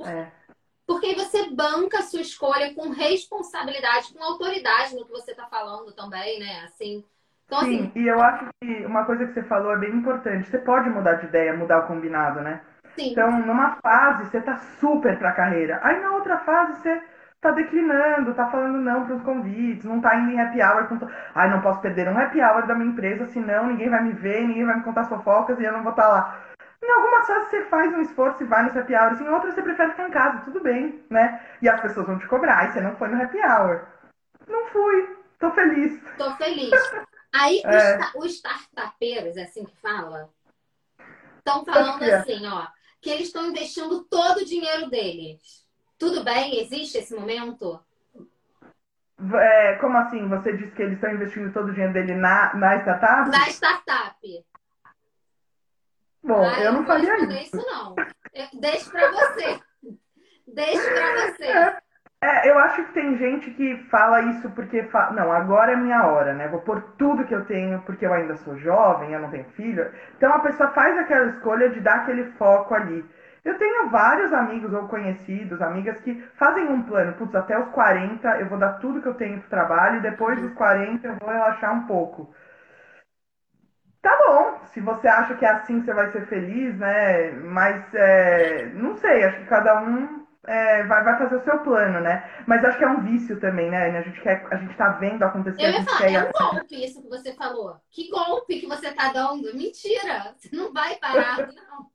É. 0.04 0.32
Porque 0.88 1.06
aí 1.08 1.16
você 1.16 1.50
banca 1.52 2.00
a 2.00 2.02
sua 2.02 2.22
escolha 2.22 2.74
com 2.74 2.90
responsabilidade, 2.90 4.14
com 4.14 4.24
autoridade 4.24 4.96
no 4.96 5.06
que 5.06 5.12
você 5.12 5.32
está 5.32 5.46
falando 5.46 5.92
também, 5.94 6.40
né? 6.40 6.62
Assim. 6.66 7.06
Então, 7.54 7.60
Sim, 7.60 7.78
assim, 7.78 7.92
e 7.96 8.08
eu 8.08 8.22
acho 8.22 8.46
que 8.60 8.86
uma 8.86 9.06
coisa 9.06 9.28
que 9.28 9.34
você 9.34 9.44
falou 9.44 9.74
é 9.74 9.78
bem 9.78 9.92
importante. 9.92 10.50
Você 10.50 10.58
pode 10.58 10.90
mudar 10.90 11.14
de 11.16 11.28
ideia, 11.28 11.54
mudar 11.54 11.80
o 11.80 11.88
combinado, 11.88 12.42
né? 12.42 12.62
sim. 12.96 13.12
Então, 13.12 13.32
numa 13.32 13.76
fase, 13.76 14.26
você 14.26 14.42
tá 14.42 14.58
super 14.80 15.18
pra 15.20 15.34
carreira. 15.34 15.80
Aí, 15.84 16.00
na 16.02 16.12
outra 16.12 16.40
fase, 16.40 16.82
você 16.82 17.02
tá 17.42 17.52
declinando, 17.52 18.34
tá 18.34 18.48
falando 18.50 18.80
não 18.80 19.06
pros 19.06 19.22
convites, 19.22 19.86
não 19.86 20.02
tá 20.02 20.16
indo 20.16 20.32
em 20.32 20.40
happy 20.42 20.62
hour. 20.62 20.88
Com. 20.88 21.00
Ai, 21.36 21.50
não 21.50 21.62
posso 21.62 21.82
perder 21.82 22.08
um 22.10 22.18
happy 22.18 22.42
hour 22.42 22.66
da 22.66 22.74
minha 22.74 22.90
empresa, 22.90 23.26
senão 23.28 23.68
ninguém 23.68 23.90
vai 23.90 24.02
me 24.02 24.14
ver, 24.14 24.48
ninguém 24.48 24.66
vai 24.66 24.78
me 24.78 24.84
contar 24.84 25.02
as 25.02 25.10
fofocas 25.10 25.60
e 25.60 25.64
eu 25.64 25.74
não 25.74 25.84
vou 25.84 25.92
estar 25.92 26.08
lá. 26.08 26.40
Em 26.82 26.92
algumas 26.92 27.28
fases 27.28 27.50
você 27.50 27.62
faz 27.66 27.94
um 27.94 28.02
esforço 28.02 28.44
e 28.44 28.48
vai 28.48 28.64
no 28.64 28.78
happy 28.78 28.94
hour, 28.96 29.22
em 29.22 29.30
outras 29.30 29.54
você 29.54 29.62
prefere 29.62 29.92
ficar 29.92 30.08
em 30.08 30.12
casa, 30.12 30.42
tudo 30.46 30.60
bem, 30.60 31.02
né? 31.10 31.40
E 31.62 31.70
as 31.70 31.80
pessoas 31.80 32.08
vão 32.08 32.18
te 32.20 32.28
cobrar, 32.28 32.66
e 32.66 32.72
você 32.72 32.82
não 32.82 32.96
foi 32.96 33.08
no 33.08 33.22
happy 33.22 33.38
hour. 33.40 33.82
Não 34.48 34.68
fui, 34.68 35.16
tô 35.40 35.52
feliz. 35.52 36.02
Tô 36.18 36.32
feliz. 36.32 36.72
Aí 37.34 37.58
os, 37.60 37.66
É. 37.66 37.96
sta- 37.98 38.12
os 38.20 38.32
startupeiros, 38.36 39.38
é 39.38 39.44
assim 39.44 39.66
que 39.66 39.76
fala, 39.78 40.30
estão 41.40 41.66
falando 41.66 42.04
é. 42.04 42.14
assim, 42.16 42.46
ó, 42.48 42.68
que 43.02 43.10
eles 43.10 43.28
estão 43.28 43.48
investindo 43.48 44.04
todo 44.06 44.38
o 44.38 44.46
dinheiro 44.46 44.90
deles. 44.90 45.68
Tudo 45.98 46.24
bem? 46.24 46.60
Existe 46.60 47.00
esse 47.00 47.14
momento? 47.16 47.84
É, 49.36 49.76
como 49.78 49.98
assim? 49.98 50.28
Você 50.30 50.56
disse 50.58 50.72
que 50.76 50.82
eles 50.82 50.96
estão 50.96 51.12
investindo 51.12 51.52
todo 51.54 51.70
o 51.70 51.72
dinheiro 51.72 51.94
dele 51.94 52.14
na, 52.16 52.54
na 52.56 52.76
startup? 52.78 53.30
Da 53.32 53.48
startup. 53.50 54.46
Bom, 56.24 56.42
Ah, 56.46 56.60
eu 56.62 56.72
não 56.74 56.86
faria 56.86 57.16
isso. 57.18 57.32
isso, 57.32 57.58
não. 57.58 57.96
Eu- 58.34 58.48
Deixo 58.60 58.90
pra 58.92 59.12
você. 59.12 59.60
Deixo 60.48 60.84
pra 60.84 61.28
você. 61.32 61.78
É, 62.24 62.50
eu 62.50 62.58
acho 62.58 62.86
que 62.86 62.94
tem 62.94 63.18
gente 63.18 63.52
que 63.52 63.76
fala 63.90 64.22
isso 64.22 64.50
porque 64.52 64.84
fala, 64.84 65.12
não, 65.12 65.30
agora 65.32 65.74
é 65.74 65.76
minha 65.76 66.06
hora, 66.08 66.34
né? 66.34 66.48
Vou 66.48 66.62
pôr 66.62 66.82
tudo 66.98 67.26
que 67.26 67.36
eu 67.36 67.44
tenho 67.46 67.82
porque 67.82 68.06
eu 68.06 68.14
ainda 68.14 68.38
sou 68.38 68.56
jovem, 68.58 69.12
eu 69.12 69.20
não 69.20 69.30
tenho 69.30 69.44
filho. 69.58 69.92
Então 70.16 70.32
a 70.34 70.40
pessoa 70.40 70.70
faz 70.72 70.98
aquela 70.98 71.26
escolha 71.32 71.70
de 71.70 71.82
dar 71.82 71.96
aquele 71.96 72.32
foco 72.38 72.74
ali. 72.76 73.04
Eu 73.44 73.58
tenho 73.58 73.90
vários 73.90 74.32
amigos 74.32 74.72
ou 74.74 74.88
conhecidos, 74.88 75.62
amigas 75.62 76.00
que 76.00 76.16
fazem 76.40 76.66
um 76.70 76.84
plano, 76.84 77.14
putz, 77.14 77.36
até 77.36 77.60
os 77.60 77.68
40 77.72 78.40
eu 78.40 78.48
vou 78.48 78.58
dar 78.58 78.80
tudo 78.80 79.02
que 79.02 79.08
eu 79.10 79.16
tenho 79.16 79.40
pro 79.42 79.50
trabalho 79.50 79.98
e 79.98 80.02
depois 80.02 80.40
dos 80.42 80.54
40 80.54 81.06
eu 81.06 81.18
vou 81.20 81.30
relaxar 81.30 81.74
um 81.74 81.86
pouco. 81.88 82.34
tá 84.02 84.18
bom, 84.28 84.60
se 84.66 84.82
você 84.82 85.08
acha 85.08 85.36
que 85.36 85.46
é 85.46 85.50
assim 85.50 85.80
que 85.80 85.86
você 85.86 85.94
vai 85.94 86.12
ser 86.12 86.26
feliz, 86.28 86.78
né? 86.78 87.32
Mas 87.32 87.94
é, 87.94 88.66
não 88.74 88.96
sei, 88.98 89.24
acho 89.26 89.40
que 89.40 89.46
cada 89.46 89.82
um 89.82 90.23
é, 90.46 90.84
vai, 90.84 91.04
vai 91.04 91.18
fazer 91.18 91.36
o 91.38 91.44
seu 91.44 91.60
plano, 91.60 92.02
né? 92.02 92.30
Mas 92.46 92.64
acho 92.66 92.78
que 92.78 92.84
é 92.84 92.88
um 92.88 93.02
vício 93.02 93.40
também, 93.40 93.70
né? 93.70 93.98
A 93.98 94.02
gente, 94.02 94.20
quer, 94.22 94.46
a 94.52 94.58
gente 94.58 94.76
tá 94.76 94.90
vendo 94.90 95.24
acontecer. 95.24 95.62
Eu 95.62 95.72
ia 95.72 95.84
falar, 95.84 96.12
é 96.12 96.24
um 96.24 96.32
golpe 96.32 96.86
isso 96.86 97.02
que 97.02 97.10
você 97.10 97.34
falou. 97.34 97.76
Que 97.90 98.10
golpe 98.10 98.60
que 98.60 98.68
você 98.68 98.92
tá 98.92 99.12
dando? 99.14 99.56
Mentira! 99.56 100.36
Você 100.38 100.56
não 100.56 100.74
vai 100.74 100.96
parar, 100.96 101.48
não. 101.48 101.94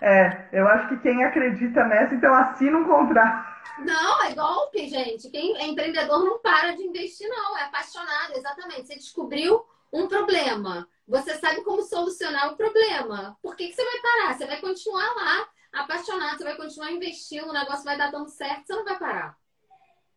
É, 0.00 0.48
eu 0.52 0.66
acho 0.66 0.88
que 0.88 0.98
quem 1.00 1.22
acredita 1.22 1.84
nessa, 1.84 2.14
então 2.14 2.34
assina 2.34 2.78
um 2.78 2.84
contrato. 2.84 3.50
Não, 3.80 4.22
é 4.24 4.34
golpe, 4.34 4.88
gente. 4.88 5.30
Quem 5.30 5.56
é 5.56 5.66
empreendedor 5.66 6.24
não 6.24 6.38
para 6.38 6.74
de 6.74 6.82
investir, 6.82 7.28
não. 7.28 7.58
É 7.58 7.64
apaixonado, 7.64 8.32
exatamente. 8.36 8.86
Você 8.86 8.94
descobriu 8.94 9.62
um 9.92 10.08
problema. 10.08 10.88
Você 11.06 11.34
sabe 11.34 11.62
como 11.62 11.82
solucionar 11.82 12.52
o 12.52 12.56
problema. 12.56 13.36
Por 13.42 13.56
que, 13.56 13.68
que 13.68 13.74
você 13.74 13.84
vai 13.84 14.00
parar? 14.00 14.34
Você 14.34 14.46
vai 14.46 14.60
continuar 14.60 15.14
lá, 15.14 15.48
apaixonado, 15.72 16.38
você 16.38 16.44
vai 16.44 16.56
continuar 16.56 16.92
investindo, 16.92 17.48
o 17.48 17.52
negócio 17.52 17.84
vai 17.84 17.96
dar 17.96 18.10
dando 18.10 18.28
certo, 18.28 18.66
você 18.66 18.74
não 18.74 18.84
vai 18.84 18.98
parar. 18.98 19.36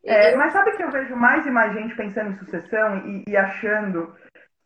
É, 0.04 0.36
mas 0.36 0.52
sabe 0.52 0.76
que 0.76 0.84
eu 0.84 0.92
vejo 0.92 1.16
mais 1.16 1.46
e 1.46 1.52
mais 1.52 1.74
gente 1.74 1.96
pensando 1.96 2.32
em 2.32 2.38
sucessão 2.38 2.98
e, 3.08 3.24
e 3.28 3.38
achando 3.38 4.14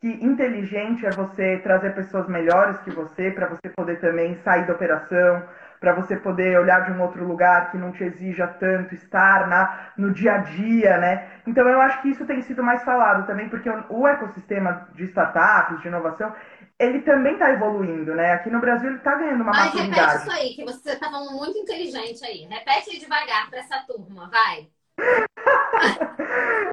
que 0.00 0.08
inteligente 0.24 1.06
é 1.06 1.10
você 1.10 1.58
trazer 1.58 1.94
pessoas 1.94 2.28
melhores 2.28 2.78
que 2.80 2.90
você 2.90 3.30
para 3.30 3.48
você 3.48 3.68
poder 3.76 4.00
também 4.00 4.36
sair 4.42 4.66
da 4.66 4.72
operação, 4.72 5.42
para 5.80 5.92
você 5.92 6.16
poder 6.16 6.58
olhar 6.58 6.84
de 6.84 6.92
um 6.92 7.02
outro 7.02 7.24
lugar 7.24 7.70
que 7.70 7.78
não 7.78 7.92
te 7.92 8.04
exija 8.04 8.46
tanto 8.46 8.94
estar 8.94 9.48
na, 9.48 9.90
no 9.96 10.12
dia 10.12 10.34
a 10.34 10.38
dia, 10.38 10.98
né? 10.98 11.28
Então 11.46 11.68
eu 11.68 11.80
acho 11.80 12.02
que 12.02 12.10
isso 12.10 12.26
tem 12.26 12.42
sido 12.42 12.62
mais 12.62 12.82
falado 12.84 13.26
também, 13.26 13.48
porque 13.48 13.70
o 13.88 14.06
ecossistema 14.06 14.88
de 14.94 15.04
startups, 15.04 15.80
de 15.80 15.88
inovação, 15.88 16.32
ele 16.78 17.00
também 17.02 17.32
está 17.32 17.50
evoluindo, 17.50 18.14
né? 18.14 18.34
Aqui 18.34 18.50
no 18.50 18.60
Brasil 18.60 18.88
ele 18.88 18.98
está 18.98 19.16
ganhando 19.16 19.42
uma 19.42 19.52
Mas 19.52 19.74
maturidade. 19.74 20.00
repete 20.00 20.22
isso 20.22 20.30
aí, 20.30 20.54
que 20.54 20.64
você 20.64 20.92
está 20.92 21.10
falando 21.10 21.32
muito 21.32 21.58
inteligente 21.58 22.24
aí. 22.24 22.46
Repete 22.48 23.00
devagar 23.00 23.50
para 23.50 23.58
essa 23.58 23.84
turma, 23.86 24.30
vai. 24.30 24.68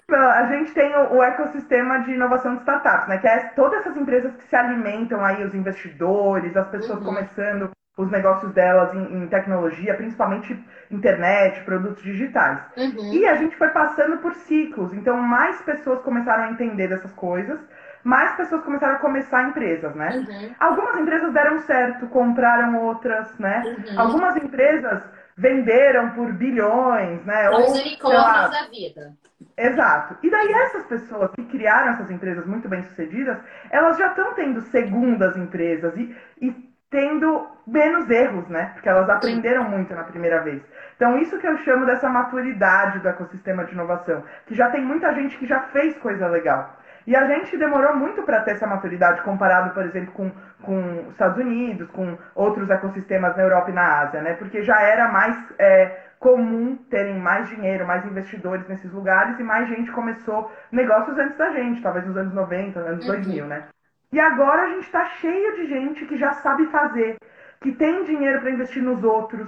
A 0.07 0.45
gente 0.45 0.71
tem 0.73 0.95
o, 0.95 1.15
o, 1.15 1.23
ecossistema 1.23 1.99
de 1.99 2.11
inovação 2.11 2.55
de 2.55 2.61
startups, 2.61 3.07
né? 3.07 3.17
Que 3.17 3.27
é 3.27 3.49
todas 3.55 3.79
essas 3.79 3.97
empresas 3.97 4.35
que 4.35 4.43
se 4.43 4.55
alimentam 4.55 5.23
aí, 5.25 5.43
os 5.43 5.53
investidores, 5.53 6.55
as 6.55 6.69
pessoas 6.69 6.99
uhum. 6.99 7.05
começando 7.05 7.71
os 7.97 8.11
negócios 8.11 8.51
delas 8.53 8.93
em, 8.93 9.23
em, 9.23 9.27
tecnologia, 9.27 9.95
principalmente 9.95 10.57
internet, 10.91 11.63
produtos 11.63 12.03
digitais. 12.03 12.59
Uhum. 12.77 13.13
E 13.13 13.25
a 13.25 13.35
gente 13.35 13.55
foi 13.55 13.69
passando 13.69 14.17
por 14.17 14.33
ciclos, 14.35 14.93
então 14.93 15.17
mais 15.17 15.61
pessoas 15.61 16.01
começaram 16.01 16.43
a 16.43 16.51
entender 16.51 16.87
dessas 16.89 17.11
coisas, 17.13 17.59
mais 18.05 18.35
pessoas 18.35 18.63
começaram 18.63 18.95
a 18.95 18.99
começar 18.99 19.49
empresas, 19.49 19.95
né? 19.95 20.09
Uhum. 20.15 20.55
Algumas 20.59 20.95
empresas 20.95 21.33
deram 21.33 21.57
certo, 21.61 22.05
compraram 22.07 22.83
outras, 22.83 23.35
né? 23.39 23.63
Uhum. 23.65 23.99
Algumas 23.99 24.35
empresas 24.37 25.03
venderam 25.35 26.11
por 26.11 26.31
bilhões, 26.31 27.25
né? 27.25 27.49
Os 27.49 27.79
unicórnios 27.79 28.51
da 28.51 28.67
vida. 28.69 29.13
Exato. 29.57 30.17
E 30.21 30.29
daí 30.29 30.51
essas 30.53 30.85
pessoas 30.85 31.31
que 31.31 31.43
criaram 31.45 31.93
essas 31.93 32.11
empresas 32.11 32.45
muito 32.45 32.69
bem 32.69 32.83
sucedidas, 32.83 33.39
elas 33.71 33.97
já 33.97 34.07
estão 34.07 34.35
tendo 34.35 34.61
segundas 34.61 35.35
empresas 35.35 35.97
e, 35.97 36.15
e 36.39 36.51
tendo 36.91 37.47
menos 37.65 38.07
erros, 38.07 38.47
né? 38.49 38.69
Porque 38.75 38.87
elas 38.87 39.09
aprenderam 39.09 39.63
muito 39.63 39.95
na 39.95 40.03
primeira 40.03 40.43
vez. 40.43 40.61
Então, 40.95 41.17
isso 41.17 41.39
que 41.39 41.47
eu 41.47 41.57
chamo 41.57 41.87
dessa 41.87 42.07
maturidade 42.07 42.99
do 42.99 43.09
ecossistema 43.09 43.65
de 43.65 43.73
inovação, 43.73 44.23
que 44.45 44.53
já 44.53 44.69
tem 44.69 44.81
muita 44.81 45.11
gente 45.15 45.37
que 45.39 45.47
já 45.47 45.61
fez 45.61 45.97
coisa 45.97 46.27
legal. 46.27 46.77
E 47.07 47.15
a 47.15 47.27
gente 47.27 47.55
demorou 47.57 47.95
muito 47.95 48.23
para 48.23 48.41
ter 48.41 48.51
essa 48.51 48.65
maturidade 48.65 49.21
comparado, 49.21 49.73
por 49.73 49.85
exemplo, 49.85 50.11
com, 50.13 50.31
com 50.63 51.01
os 51.03 51.11
Estados 51.11 51.37
Unidos, 51.37 51.89
com 51.91 52.17
outros 52.33 52.69
ecossistemas 52.69 53.35
na 53.37 53.43
Europa 53.43 53.69
e 53.69 53.73
na 53.73 53.99
Ásia, 53.99 54.21
né? 54.21 54.33
Porque 54.33 54.63
já 54.63 54.81
era 54.81 55.11
mais 55.11 55.37
é, 55.59 56.05
comum 56.19 56.75
terem 56.89 57.19
mais 57.19 57.47
dinheiro, 57.49 57.85
mais 57.85 58.03
investidores 58.05 58.67
nesses 58.67 58.91
lugares 58.91 59.39
e 59.39 59.43
mais 59.43 59.69
gente 59.69 59.91
começou 59.91 60.51
negócios 60.71 61.15
antes 61.17 61.37
da 61.37 61.51
gente, 61.51 61.81
talvez 61.81 62.07
nos 62.07 62.17
anos 62.17 62.33
90, 62.33 62.79
anos 62.79 63.05
2000, 63.05 63.43
uhum. 63.43 63.49
né? 63.49 63.63
E 64.11 64.19
agora 64.19 64.63
a 64.63 64.69
gente 64.69 64.85
está 64.85 65.05
cheio 65.05 65.55
de 65.55 65.67
gente 65.67 66.05
que 66.05 66.17
já 66.17 66.33
sabe 66.33 66.65
fazer, 66.67 67.17
que 67.61 67.71
tem 67.71 68.03
dinheiro 68.03 68.41
para 68.41 68.49
investir 68.49 68.81
nos 68.81 69.03
outros. 69.03 69.47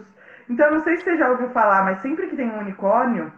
Então, 0.50 0.70
não 0.72 0.82
sei 0.82 0.98
se 0.98 1.04
você 1.04 1.18
já 1.18 1.30
ouviu 1.30 1.50
falar, 1.50 1.84
mas 1.84 2.00
sempre 2.02 2.28
que 2.28 2.36
tem 2.36 2.50
um 2.50 2.60
unicórnio, 2.60 3.32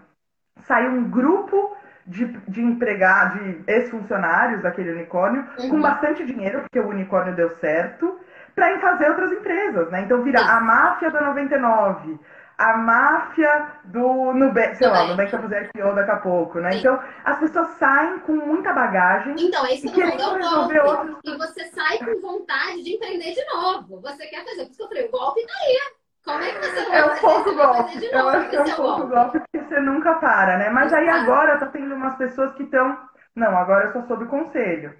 sai 0.64 0.90
um 0.90 1.10
grupo 1.10 1.78
de, 2.10 2.26
de 2.48 2.62
empregar, 2.62 3.38
de 3.38 3.64
ex-funcionários 3.68 4.64
daquele 4.64 4.94
unicórnio, 4.94 5.46
uhum. 5.60 5.70
com 5.70 5.82
bastante 5.82 6.26
dinheiro, 6.26 6.62
porque 6.62 6.80
o 6.80 6.90
unicórnio 6.90 7.36
deu 7.36 7.52
certo, 7.58 8.20
para 8.56 8.80
fazer 8.80 9.10
outras 9.10 9.32
empresas, 9.32 9.90
né? 9.92 10.02
Então 10.02 10.24
vira 10.24 10.42
a 10.42 10.60
máfia 10.60 11.12
da 11.12 11.22
99, 11.22 12.20
a 12.58 12.78
máfia 12.78 13.68
do 13.86 14.34
Nubank, 14.34 14.76
sei 14.76 14.88
lá, 14.88 15.04
o 15.04 15.08
Nubank 15.10 15.32
vai 15.32 15.42
fazer 15.42 15.70
IPO 15.74 15.96
daqui 15.96 16.12
a 16.12 16.18
pouco, 16.18 16.60
né? 16.60 16.72
Sim. 16.72 16.80
Então, 16.80 17.00
as 17.24 17.40
pessoas 17.40 17.68
saem 17.78 18.20
com 18.20 18.34
muita 18.34 18.74
bagagem. 18.74 19.36
Então, 19.40 19.66
esse 19.68 19.86
não 19.86 20.04
é 20.04 20.16
o 20.16 20.38
golpe. 20.38 20.80
Outros... 20.80 21.18
E 21.24 21.38
você 21.38 21.66
sai 21.68 22.00
com 22.00 22.20
vontade 22.20 22.84
de 22.84 22.96
empreender 22.96 23.34
de 23.34 23.46
novo. 23.46 24.02
Você 24.02 24.26
quer 24.26 24.44
fazer. 24.44 24.66
Por 24.66 24.72
isso 24.72 24.78
que 24.78 24.84
eu 24.84 24.88
falei, 24.90 25.06
o 25.06 25.12
golpe 25.12 25.46
tá 25.46 25.54
aí. 25.64 25.99
Como 26.26 26.44
é 26.44 26.52
que 26.52 26.66
você 26.66 26.86
vai 26.86 27.00
É 27.00 27.06
um 27.06 27.18
pouco 27.18 27.56
golpe. 27.56 28.10
Eu 28.12 28.30
acho 28.30 28.50
que 28.50 28.56
é 28.56 28.62
um 28.62 28.76
pouco 28.76 29.08
golpe 29.08 29.40
porque 29.40 29.66
você 29.66 29.80
nunca 29.80 30.16
para, 30.16 30.58
né? 30.58 30.70
Mas 30.70 30.94
aí 30.94 31.08
agora 31.10 31.58
tá 31.58 31.68
tendo 31.68 31.96
umas 31.96 32.16
pessoas 32.16 32.54
que 32.54 32.64
estão. 32.64 32.98
Não, 33.36 33.58
agora 33.58 33.88
eu 33.88 33.94
só 33.94 34.02
sou 34.04 34.18
do 34.18 34.28
conselho. 34.28 34.94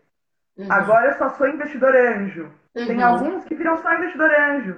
Uhum. 0.58 0.72
Agora 0.72 1.08
eu 1.08 1.18
só 1.18 1.30
sou 1.30 1.48
investidor 1.48 1.96
anjo. 1.96 2.52
Uhum. 2.76 2.88
Tem 2.88 3.04
alguns 3.04 3.46
que 3.46 3.56
viram 3.56 3.78
só 3.78 3.94
investidor 3.94 4.32
anjo. 4.32 4.76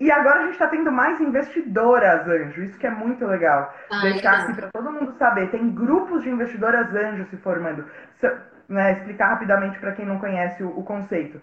E 0.00 0.10
agora 0.10 0.40
a 0.40 0.42
gente 0.44 0.52
está 0.52 0.66
tendo 0.66 0.90
mais 0.90 1.20
investidoras 1.20 2.26
anjo, 2.26 2.62
isso 2.62 2.78
que 2.78 2.86
é 2.86 2.90
muito 2.90 3.26
legal. 3.26 3.74
Ah, 3.90 4.00
Deixar 4.00 4.32
é. 4.32 4.42
aqui 4.42 4.54
para 4.54 4.70
todo 4.70 4.90
mundo 4.90 5.12
saber. 5.18 5.50
Tem 5.50 5.74
grupos 5.74 6.22
de 6.22 6.30
investidoras 6.30 6.94
anjo 6.94 7.26
se 7.26 7.36
formando. 7.36 7.84
Se, 8.18 8.26
né, 8.66 8.92
explicar 8.92 9.28
rapidamente 9.28 9.78
para 9.78 9.92
quem 9.92 10.06
não 10.06 10.18
conhece 10.18 10.62
o, 10.62 10.68
o, 10.78 10.84
conceito. 10.84 11.42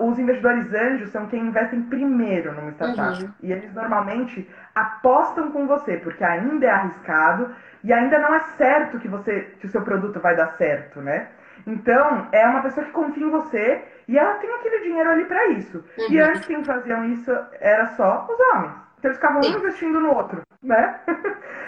Os 0.00 0.18
investidores 0.18 0.72
anjos 0.74 1.10
são 1.10 1.26
quem 1.26 1.46
investem 1.46 1.82
primeiro 1.82 2.52
numa 2.52 2.70
startup. 2.72 3.22
Uhum. 3.22 3.30
E 3.42 3.52
eles 3.52 3.72
normalmente 3.74 4.48
apostam 4.74 5.50
com 5.50 5.66
você, 5.66 5.96
porque 5.96 6.22
ainda 6.22 6.66
é 6.66 6.70
arriscado 6.70 7.50
e 7.82 7.92
ainda 7.92 8.18
não 8.18 8.34
é 8.34 8.40
certo 8.56 8.98
que, 8.98 9.08
você, 9.08 9.52
que 9.58 9.66
o 9.66 9.70
seu 9.70 9.82
produto 9.82 10.20
vai 10.20 10.36
dar 10.36 10.48
certo, 10.52 11.00
né? 11.00 11.28
Então, 11.66 12.28
é 12.32 12.46
uma 12.46 12.62
pessoa 12.62 12.84
que 12.86 12.92
confia 12.92 13.24
em 13.24 13.30
você 13.30 13.82
e 14.08 14.18
ela 14.18 14.34
tem 14.34 14.52
aquele 14.54 14.80
dinheiro 14.80 15.10
ali 15.10 15.24
para 15.24 15.46
isso. 15.48 15.84
Uhum. 15.98 16.06
E 16.10 16.20
antes 16.20 16.44
quem 16.44 16.62
faziam 16.64 17.04
isso 17.06 17.32
era 17.60 17.86
só 17.88 18.26
os 18.28 18.38
homens. 18.54 18.72
Então 18.98 19.10
eles 19.10 19.16
ficavam 19.16 19.40
um 19.40 19.58
investindo 19.58 20.00
no 20.00 20.14
outro, 20.14 20.42
né? 20.62 21.00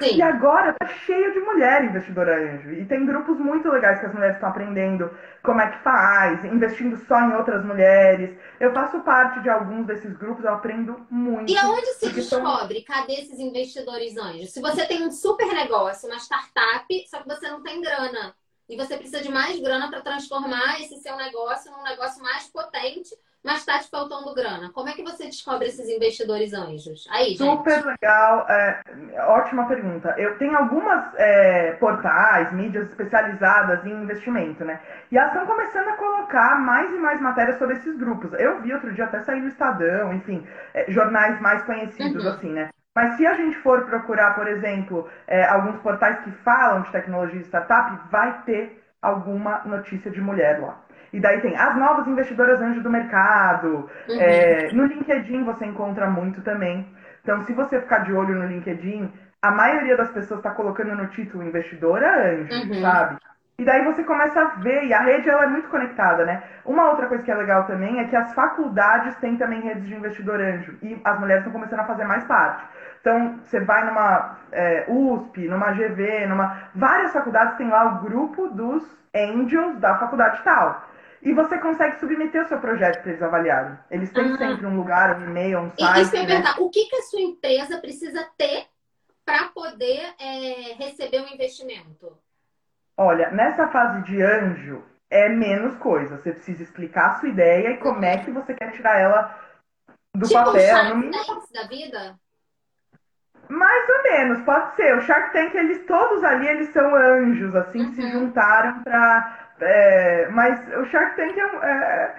Sim. 0.01 0.17
E 0.17 0.23
agora 0.23 0.75
tá 0.79 0.87
cheio 0.87 1.33
de 1.33 1.41
mulher 1.41 1.85
investidora 1.85 2.37
anjo. 2.37 2.73
E 2.73 2.85
tem 2.85 3.05
grupos 3.05 3.39
muito 3.39 3.69
legais 3.69 4.01
que 4.01 4.07
as 4.07 4.15
mulheres 4.15 4.37
estão 4.37 4.49
aprendendo 4.49 5.11
como 5.43 5.61
é 5.61 5.71
que 5.71 5.83
faz, 5.83 6.45
investindo 6.45 6.97
só 7.07 7.21
em 7.21 7.35
outras 7.35 7.65
mulheres. 7.65 8.37
Eu 8.59 8.73
faço 8.73 9.01
parte 9.01 9.41
de 9.41 9.51
alguns 9.51 9.87
desses 9.87 10.17
grupos, 10.17 10.45
eu 10.45 10.55
aprendo 10.55 11.07
muito. 11.11 11.51
E 11.51 11.57
aonde 11.57 11.87
se 11.95 12.11
descobre? 12.11 12.85
São... 12.87 12.97
Cadê 12.97 13.15
esses 13.15 13.39
investidores 13.39 14.17
anjos? 14.17 14.53
Se 14.53 14.61
você 14.61 14.87
tem 14.87 15.03
um 15.03 15.11
super 15.11 15.47
negócio, 15.49 16.09
uma 16.09 16.19
startup, 16.19 17.09
só 17.09 17.21
que 17.21 17.29
você 17.29 17.49
não 17.49 17.63
tem 17.63 17.81
grana 17.81 18.35
e 18.69 18.77
você 18.77 18.97
precisa 18.97 19.23
de 19.23 19.31
mais 19.31 19.61
grana 19.61 19.91
para 19.91 20.01
transformar 20.01 20.81
esse 20.81 20.97
seu 20.97 21.17
negócio 21.17 21.71
num 21.71 21.83
negócio 21.83 22.23
mais 22.23 22.47
potente, 22.47 23.11
mas 23.45 23.59
está 23.59 23.79
te 23.79 23.91
faltando 23.91 24.35
grana. 24.35 24.71
Como 24.73 24.89
é 24.89 24.93
que 24.93 25.03
você 25.03 25.27
descobre 25.27 25.69
esses 25.69 25.87
investidores 25.89 26.55
anjos? 26.55 27.07
Aí, 27.11 27.37
Super 27.37 27.75
gente. 27.75 27.87
legal, 27.87 28.47
é, 28.49 28.81
ótima 29.29 29.69
pergunta. 29.69 30.15
Eu 30.17 30.39
tenho 30.39 30.57
algumas 30.57 31.15
é, 31.17 31.73
portais, 31.73 32.51
mídias 32.55 32.89
especializadas 32.89 33.85
em 33.85 33.93
investimento, 33.93 34.65
né? 34.65 34.81
E 35.13 35.19
elas 35.19 35.33
estão 35.33 35.47
começando 35.47 35.89
a 35.89 35.97
colocar 35.97 36.59
mais 36.59 36.91
e 36.91 36.97
mais 36.97 37.21
matérias 37.21 37.59
sobre 37.59 37.77
esses 37.77 37.97
grupos. 37.99 38.33
Eu 38.33 38.63
vi 38.63 38.73
outro 38.73 38.93
dia 38.95 39.05
até 39.05 39.21
sair 39.21 39.43
no 39.43 39.49
Estadão, 39.49 40.15
enfim, 40.15 40.47
é, 40.73 40.91
jornais 40.91 41.39
mais 41.41 41.63
conhecidos, 41.65 42.25
uhum. 42.25 42.31
assim, 42.31 42.51
né? 42.51 42.71
Mas 42.95 43.17
se 43.17 43.27
a 43.27 43.35
gente 43.35 43.57
for 43.59 43.85
procurar, 43.85 44.35
por 44.35 44.47
exemplo, 44.49 45.09
é, 45.27 45.45
alguns 45.49 45.81
portais 45.83 46.19
que 46.21 46.31
falam 46.31 46.83
de 46.83 46.93
tecnologia 46.93 47.41
e 47.41 47.45
startup, 47.45 48.09
vai 48.09 48.43
ter 48.47 48.83
alguma 49.03 49.63
notícia 49.67 50.11
de 50.11 50.21
mulher 50.21 50.61
lá. 50.61 50.81
E 51.15 51.21
daí 51.21 51.41
tem 51.41 51.57
as 51.57 51.77
novas 51.77 52.09
investidoras 52.09 52.61
anjo 52.61 52.83
do 52.83 52.91
mercado. 52.91 53.89
Uhum. 54.09 54.21
É, 54.21 54.73
no 54.73 54.85
LinkedIn 54.85 55.45
você 55.45 55.65
encontra 55.65 56.11
muito 56.11 56.43
também. 56.43 56.85
Então, 57.23 57.41
se 57.45 57.53
você 57.53 57.81
ficar 57.81 57.99
de 57.99 58.13
olho 58.13 58.35
no 58.35 58.49
LinkedIn, 58.49 59.13
a 59.41 59.53
maioria 59.53 59.97
das 59.97 60.11
pessoas 60.11 60.41
está 60.41 60.51
colocando 60.51 60.97
no 60.97 61.07
título 61.07 61.45
investidora 61.45 62.33
anjo, 62.33 62.53
uhum. 62.53 62.81
sabe? 62.81 63.17
E 63.61 63.65
daí 63.65 63.85
você 63.85 64.03
começa 64.03 64.41
a 64.41 64.45
ver, 64.57 64.87
e 64.87 64.93
a 64.93 64.99
rede 65.03 65.31
ela 65.31 65.45
é 65.45 65.47
muito 65.47 65.69
conectada, 65.69 66.25
né? 66.25 66.43
Uma 66.65 66.91
outra 66.91 67.07
coisa 67.07 67.23
que 67.23 67.31
é 67.31 67.35
legal 67.37 67.63
também 67.63 68.01
é 68.01 68.09
que 68.09 68.17
as 68.17 68.35
faculdades 68.35 69.15
têm 69.19 69.37
também 69.37 69.61
redes 69.61 69.87
de 69.87 69.95
investidor 69.95 70.41
anjo, 70.41 70.77
e 70.83 71.01
as 71.05 71.21
mulheres 71.21 71.43
estão 71.43 71.53
começando 71.53 71.79
a 71.79 71.85
fazer 71.85 72.05
mais 72.05 72.25
parte. 72.25 72.65
Então, 73.01 73.39
você 73.41 73.61
vai 73.61 73.85
numa 73.85 74.37
é, 74.51 74.87
USP, 74.89 75.47
numa 75.47 75.71
GV, 75.71 76.27
numa. 76.27 76.71
Várias 76.75 77.13
faculdades 77.13 77.57
têm 77.57 77.69
lá 77.69 77.85
o 77.85 78.03
grupo 78.03 78.49
dos 78.49 78.83
angels 79.15 79.79
da 79.79 79.97
faculdade 79.99 80.43
tal. 80.43 80.83
E 81.25 81.33
você 81.33 81.59
consegue 81.59 81.99
submeter 81.99 82.45
o 82.45 82.49
seu 82.49 82.61
projeto 82.61 83.01
para 83.01 83.11
eles 83.11 83.23
avaliarem. 83.23 83.79
Eles 83.91 84.13
têm 84.13 84.31
uhum. 84.31 84.37
sempre 84.37 84.67
um 84.67 84.77
lugar, 84.77 85.19
um 85.19 85.25
e-mail, 85.25 85.59
um 85.61 85.71
site. 85.71 85.99
E 85.99 86.03
isso 86.03 86.17
é 86.17 86.27
verdade. 86.27 86.61
O 86.61 86.69
que, 86.69 86.85
que 86.85 86.97
a 86.97 87.03
sua 87.03 87.21
empresa 87.21 87.79
precisa 87.79 88.29
ter 88.37 88.67
para 89.25 89.49
poder 89.49 90.15
é, 90.21 90.75
receber 90.75 91.23
um 91.23 91.29
investimento? 91.33 92.17
Olha, 92.97 93.31
nessa 93.31 93.69
fase 93.69 94.03
de 94.03 94.23
anjo, 94.23 94.85
é 95.11 95.31
menos 95.31 95.75
coisa. 95.77 96.19
Você 96.19 96.33
precisa 96.33 96.63
explicar 96.63 97.13
a 97.13 97.15
sua 97.21 97.31
ideia 97.31 97.71
e 97.71 97.79
como 97.79 98.05
é 98.05 98.19
que 98.19 98.31
você 98.31 98.53
quer 98.53 98.73
tirar 98.73 98.99
ela 98.99 99.41
do 100.15 100.29
tipo 100.29 100.45
papel. 100.45 100.95
Um 100.95 101.01
no 101.01 101.53
da 101.53 101.67
vida? 101.67 102.19
Mais 103.49 103.89
ou 103.89 104.03
menos, 104.03 104.41
pode 104.43 104.77
ser. 104.77 104.97
O 104.97 105.03
Shark 105.03 105.33
Tank, 105.33 105.55
eles 105.55 105.85
todos 105.87 106.23
ali, 106.23 106.49
eles 106.49 106.69
são 106.69 106.95
anjos, 106.95 107.55
assim, 107.57 107.81
uhum. 107.81 107.91
que 107.91 107.97
se 107.97 108.03
uhum. 108.03 108.11
juntaram 108.13 108.83
para 108.83 109.44
é, 109.61 110.29
mas 110.31 110.61
o 110.77 110.85
Shark 110.87 111.17
Tank 111.17 111.37
é, 111.39 111.43
é, 111.43 112.15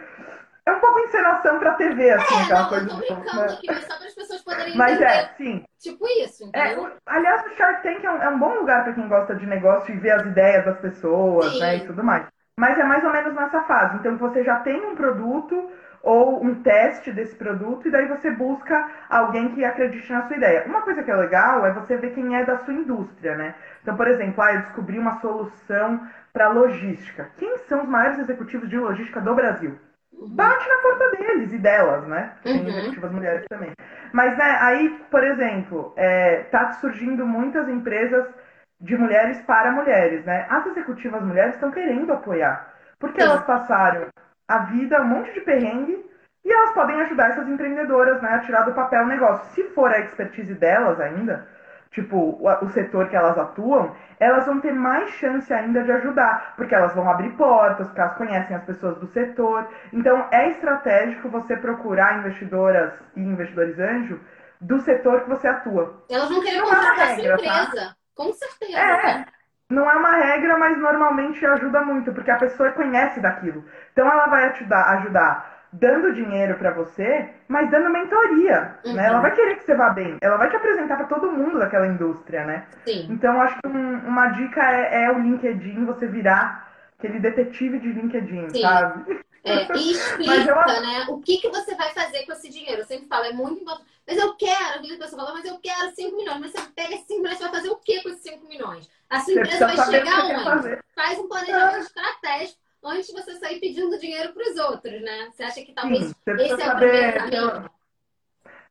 é 0.67 0.71
um 0.71 0.79
pouco 0.79 0.99
encenação 0.99 1.59
pra 1.59 1.73
TV, 1.73 2.11
assim, 2.11 2.35
é, 2.35 2.43
aquela 2.43 2.61
não, 2.61 2.69
coisa. 2.69 2.85
Eu 2.85 2.89
tô 2.89 3.15
brincando 3.15 3.41
né? 3.41 3.53
aqui, 3.53 3.67
mas 3.67 3.85
só 3.85 3.97
para 3.97 4.07
as 4.07 4.15
pessoas 4.15 4.41
poderem 4.41 4.77
mas 4.77 4.91
entender. 4.93 5.05
Mas 5.05 5.23
é, 5.23 5.33
sim. 5.37 5.63
Tipo 5.79 6.07
isso, 6.07 6.51
é, 6.53 6.67
entendeu? 6.67 6.87
É, 6.87 6.91
aliás, 7.05 7.45
o 7.45 7.55
Shark 7.55 7.83
Tank 7.83 8.03
é 8.03 8.11
um, 8.11 8.21
é 8.21 8.29
um 8.29 8.39
bom 8.39 8.53
lugar 8.55 8.83
para 8.83 8.93
quem 8.93 9.07
gosta 9.07 9.35
de 9.35 9.45
negócio 9.45 9.93
e 9.93 9.99
ver 9.99 10.11
as 10.11 10.25
ideias 10.25 10.65
das 10.65 10.79
pessoas, 10.79 11.51
sim. 11.51 11.59
né, 11.59 11.77
e 11.77 11.87
tudo 11.87 12.03
mais. 12.03 12.25
Mas 12.57 12.79
é 12.79 12.83
mais 12.83 13.03
ou 13.03 13.11
menos 13.11 13.35
nessa 13.35 13.61
fase. 13.63 13.97
Então 13.97 14.17
você 14.17 14.43
já 14.43 14.59
tem 14.61 14.79
um 14.85 14.95
produto 14.95 15.69
ou 16.05 16.41
um 16.41 16.61
teste 16.61 17.11
desse 17.11 17.35
produto 17.35 17.87
e 17.87 17.91
daí 17.91 18.07
você 18.07 18.29
busca 18.29 18.87
alguém 19.09 19.49
que 19.55 19.65
acredite 19.65 20.13
na 20.13 20.27
sua 20.27 20.37
ideia. 20.37 20.63
Uma 20.67 20.83
coisa 20.83 21.01
que 21.01 21.09
é 21.09 21.15
legal 21.15 21.65
é 21.65 21.73
você 21.73 21.97
ver 21.97 22.13
quem 22.13 22.37
é 22.37 22.45
da 22.45 22.59
sua 22.59 22.75
indústria, 22.75 23.35
né? 23.35 23.55
Então, 23.81 23.97
por 23.97 24.07
exemplo, 24.07 24.41
ah, 24.43 24.53
eu 24.53 24.61
descobri 24.61 24.99
uma 24.99 25.19
solução 25.19 25.99
para 26.31 26.49
logística. 26.49 27.31
Quem 27.37 27.57
são 27.67 27.81
os 27.81 27.89
maiores 27.89 28.19
executivos 28.19 28.69
de 28.69 28.77
logística 28.77 29.19
do 29.19 29.33
Brasil? 29.33 29.79
Bate 30.27 30.69
na 30.69 30.75
porta 30.77 31.09
deles 31.17 31.51
e 31.51 31.57
delas, 31.57 32.07
né? 32.07 32.33
Tem 32.43 32.61
uhum. 32.61 32.67
executivas 32.67 33.11
mulheres 33.11 33.45
também. 33.49 33.71
Mas 34.13 34.37
né, 34.37 34.57
aí, 34.61 34.89
por 35.09 35.23
exemplo, 35.23 35.91
é, 35.97 36.43
tá 36.51 36.73
surgindo 36.73 37.25
muitas 37.25 37.67
empresas 37.67 38.27
de 38.79 38.95
mulheres 38.95 39.41
para 39.41 39.71
mulheres, 39.71 40.23
né? 40.23 40.45
As 40.51 40.67
executivas 40.67 41.23
mulheres 41.23 41.55
estão 41.55 41.71
querendo 41.71 42.13
apoiar. 42.13 42.73
Porque 42.99 43.21
elas 43.21 43.43
passaram 43.43 44.07
a 44.47 44.59
vida, 44.59 45.01
um 45.01 45.07
monte 45.07 45.33
de 45.33 45.41
perrengue, 45.41 46.05
e 46.43 46.51
elas 46.51 46.73
podem 46.73 47.01
ajudar 47.01 47.31
essas 47.31 47.47
empreendedoras 47.47 48.21
né, 48.21 48.29
a 48.29 48.39
tirar 48.39 48.61
do 48.61 48.73
papel 48.73 49.03
o 49.03 49.07
negócio. 49.07 49.53
Se 49.55 49.63
for 49.71 49.91
a 49.91 49.99
expertise 49.99 50.53
delas 50.53 50.99
ainda, 50.99 51.47
tipo, 51.91 52.17
o, 52.17 52.65
o, 52.65 52.69
setor 52.69 53.09
que 53.09 53.15
elas 53.15 53.35
atuam, 53.37 53.95
elas 54.19 54.45
vão 54.45 54.61
ter 54.61 54.71
mais 54.71 55.09
chance 55.11 55.51
ainda 55.51 55.81
de 55.81 55.91
ajudar, 55.91 56.53
porque 56.55 56.75
elas 56.75 56.93
vão 56.93 57.09
abrir 57.09 57.31
portas, 57.31 57.87
porque 57.87 58.01
elas 58.01 58.17
conhecem 58.17 58.55
as 58.55 58.63
pessoas 58.63 58.97
do 58.99 59.07
setor. 59.07 59.67
Então, 59.91 60.27
é 60.31 60.49
estratégico 60.49 61.29
você 61.29 61.57
procurar 61.57 62.19
investidoras 62.19 62.93
e 63.15 63.21
investidores 63.21 63.79
anjo 63.79 64.19
do 64.61 64.79
setor 64.81 65.21
que 65.21 65.29
você 65.29 65.47
atua. 65.47 66.05
Elas 66.09 66.29
vão 66.29 66.43
querer 66.43 66.61
contratar 66.61 66.91
a 66.91 67.15
sua 67.15 67.23
tá? 67.25 67.33
empresa, 67.33 67.87
tá? 67.87 67.95
com 68.13 68.31
certeza. 68.33 68.77
É. 68.77 69.03
Né? 69.03 69.25
Não 69.69 69.89
é 69.89 69.95
uma 69.95 70.11
regra, 70.11 70.57
mas 70.57 70.77
normalmente 70.77 71.45
ajuda 71.45 71.81
muito, 71.81 72.13
porque 72.13 72.29
a 72.29 72.37
pessoa 72.37 72.71
conhece 72.71 73.19
daquilo. 73.19 73.63
Então 73.91 74.09
ela 74.09 74.27
vai 74.27 74.49
ajudar, 74.49 74.83
ajudar 74.97 75.55
dando 75.79 76.13
dinheiro 76.13 76.55
para 76.55 76.71
você, 76.71 77.29
mas 77.47 77.69
dando 77.69 77.89
mentoria, 77.89 78.75
uhum. 78.85 78.93
né? 78.93 79.07
Ela 79.07 79.19
vai 79.19 79.31
querer 79.31 79.55
que 79.55 79.63
você 79.63 79.75
vá 79.75 79.89
bem. 79.89 80.17
Ela 80.21 80.37
vai 80.37 80.49
te 80.49 80.55
apresentar 80.55 80.95
para 80.95 81.07
todo 81.07 81.31
mundo 81.31 81.59
daquela 81.59 81.87
indústria, 81.87 82.45
né? 82.45 82.63
Sim. 82.85 83.07
Então 83.09 83.41
acho 83.41 83.57
que 83.61 83.67
um, 83.67 83.97
uma 84.07 84.27
dica 84.27 84.61
é, 84.61 85.03
é, 85.03 85.11
o 85.11 85.19
LinkedIn, 85.19 85.85
você 85.85 86.07
virar 86.07 86.65
aquele 86.97 87.19
detetive 87.19 87.79
de 87.79 87.91
LinkedIn, 87.91 88.49
Sim. 88.49 88.61
sabe? 88.61 89.19
É, 89.45 89.77
e 89.77 89.91
explica, 89.93 90.49
eu... 90.49 90.81
né? 90.81 91.05
O 91.09 91.19
que, 91.19 91.37
que 91.37 91.49
você 91.49 91.75
vai 91.75 91.93
fazer 91.93 92.25
com 92.25 92.33
esse 92.33 92.49
dinheiro? 92.49 92.81
Eu 92.81 92.85
sempre 92.85 93.07
falo, 93.07 93.25
é 93.25 93.33
muito 93.33 93.61
importante. 93.61 93.89
Mas 94.07 94.17
eu 94.17 94.35
quero, 94.35 94.79
a 94.79 94.97
pessoa 94.97 95.21
fala, 95.21 95.33
mas 95.33 95.45
eu 95.45 95.59
quero 95.59 95.95
5 95.95 96.15
milhões. 96.15 96.39
Mas 96.39 96.51
você 96.51 96.61
pega 96.75 96.97
5 96.97 97.21
milhões, 97.21 97.37
você 97.37 97.43
vai 97.43 97.53
fazer 97.53 97.69
o 97.69 97.77
que 97.77 98.01
com 98.01 98.09
esses 98.09 98.23
5 98.23 98.47
milhões? 98.47 98.89
A 99.09 99.19
sua 99.19 99.33
empresa 99.33 99.67
vai 99.67 99.85
chegar 99.85 100.25
onde? 100.25 100.79
Faz 100.95 101.19
um 101.19 101.27
planejamento 101.27 101.85
estratégico 101.85 102.59
antes 102.83 103.07
de 103.07 103.13
você 103.13 103.35
sair 103.35 103.59
pedindo 103.59 103.99
dinheiro 103.99 104.33
para 104.33 104.51
os 104.51 104.57
outros, 104.57 105.01
né? 105.01 105.29
Você 105.31 105.43
acha 105.43 105.61
que 105.63 105.73
talvez 105.73 106.07
Sim, 106.07 106.13
esse 106.27 106.61
é 106.61 106.73
o 106.73 106.75
primeiro? 106.75 107.75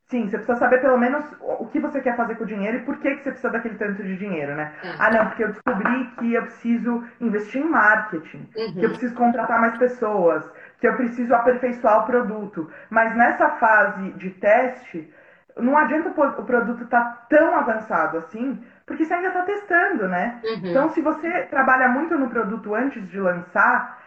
Sim, 0.07 0.29
você 0.29 0.37
precisa 0.37 0.59
saber 0.59 0.81
pelo 0.83 0.99
menos 0.99 1.25
o 1.41 1.67
que 1.67 1.81
você 1.81 2.01
quer 2.01 2.15
fazer 2.15 2.37
com 2.37 2.45
o 2.45 2.47
dinheiro 2.47 2.77
e 2.77 2.83
por 2.83 2.99
que, 2.99 3.17
que 3.17 3.23
você 3.23 3.31
precisa 3.31 3.51
daquele 3.51 3.77
tanto 3.77 4.03
de 4.03 4.17
dinheiro, 4.17 4.55
né? 4.55 4.75
É. 4.83 4.95
Ah, 4.99 5.11
não, 5.11 5.27
porque 5.27 5.45
eu 5.45 5.49
descobri 5.49 6.11
que 6.19 6.35
eu 6.35 6.43
preciso 6.43 7.05
investir 7.21 7.63
em 7.63 7.69
marketing, 7.69 8.47
uhum. 8.55 8.75
que 8.75 8.85
eu 8.85 8.91
preciso 8.91 9.15
contratar 9.15 9.61
mais 9.61 9.79
pessoas, 9.79 10.45
que 10.85 10.89
eu 10.89 10.97
preciso 10.97 11.35
aperfeiçoar 11.35 12.03
o 12.03 12.07
produto. 12.07 12.71
Mas 12.91 13.17
nessa 13.17 13.49
fase 13.53 14.11
de 14.19 14.29
teste, 14.33 15.11
não 15.57 15.79
adianta 15.79 16.11
o 16.11 16.45
produto 16.45 16.85
estar 16.85 17.03
tá 17.03 17.27
tão 17.31 17.57
avançado 17.57 18.19
assim, 18.19 18.63
porque 18.85 19.03
você 19.03 19.15
ainda 19.15 19.29
está 19.29 19.43
testando, 19.45 20.07
né? 20.07 20.43
Uhum. 20.45 20.61
Então, 20.63 20.91
se 20.91 21.01
você 21.01 21.45
trabalha 21.45 21.89
muito 21.89 22.19
no 22.19 22.29
produto 22.29 22.75
antes 22.75 23.09
de 23.09 23.19
lançar, 23.19 23.99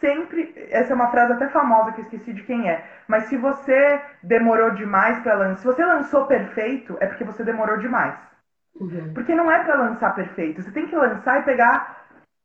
sempre. 0.00 0.52
Essa 0.70 0.92
é 0.92 0.94
uma 0.94 1.10
frase 1.10 1.32
até 1.32 1.48
famosa 1.48 1.92
que 1.92 2.02
eu 2.02 2.04
esqueci 2.04 2.34
de 2.34 2.42
quem 2.42 2.68
é. 2.68 2.86
Mas 3.06 3.24
se 3.24 3.38
você 3.38 3.98
demorou 4.22 4.72
demais 4.72 5.18
para 5.20 5.34
lançar. 5.34 5.62
Se 5.62 5.66
você 5.66 5.82
lançou 5.82 6.26
perfeito, 6.26 6.98
é 7.00 7.06
porque 7.06 7.24
você 7.24 7.42
demorou 7.42 7.78
demais. 7.78 8.18
Uhum. 8.78 9.14
Porque 9.14 9.34
não 9.34 9.50
é 9.50 9.64
para 9.64 9.76
lançar 9.76 10.14
perfeito. 10.14 10.60
Você 10.60 10.72
tem 10.72 10.88
que 10.88 10.94
lançar 10.94 11.40
e 11.40 11.44
pegar 11.44 12.04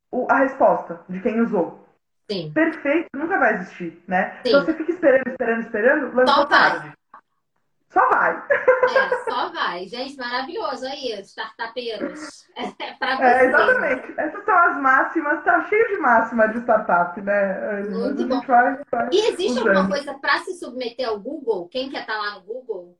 o, 0.09 0.25
a 0.31 0.37
resposta 0.37 1.01
de 1.09 1.19
quem 1.19 1.41
usou. 1.41 1.82
Sim. 2.29 2.51
Perfeito 2.53 3.07
nunca 3.15 3.37
vai 3.37 3.55
existir, 3.55 4.01
né? 4.07 4.39
Sim. 4.43 4.49
Então 4.49 4.65
você 4.65 4.73
fica 4.73 4.91
esperando, 4.91 5.27
esperando, 5.27 5.61
esperando, 5.61 6.15
lançou 6.15 6.45
tarde. 6.47 6.93
Só 7.93 8.09
vai. 8.09 8.43
É, 8.49 9.09
só 9.29 9.51
vai. 9.51 9.87
Gente, 9.87 10.17
maravilhoso 10.17 10.85
aí, 10.87 11.21
startupeiros. 11.21 12.43
É, 12.55 12.93
pra 12.93 13.15
vocês. 13.17 13.29
É, 13.29 13.45
exatamente. 13.45 14.13
Essas 14.17 14.45
são 14.45 14.55
as 14.55 14.77
máximas, 14.77 15.43
tá 15.43 15.63
cheio 15.65 15.87
de 15.89 15.97
máxima 15.97 16.47
de 16.47 16.59
startup, 16.59 17.21
né? 17.21 17.83
Muito 17.83 18.27
bom. 18.27 18.41
Vai, 18.41 18.79
vai 18.91 19.09
e 19.11 19.27
existe 19.27 19.59
usando. 19.59 19.67
alguma 19.67 19.89
coisa 19.89 20.13
para 20.15 20.39
se 20.39 20.53
submeter 20.55 21.07
ao 21.07 21.19
Google? 21.19 21.67
Quem 21.67 21.91
quer 21.91 22.01
estar 22.01 22.13
tá 22.13 22.19
lá 22.19 22.31
no 22.35 22.41
Google? 22.41 22.97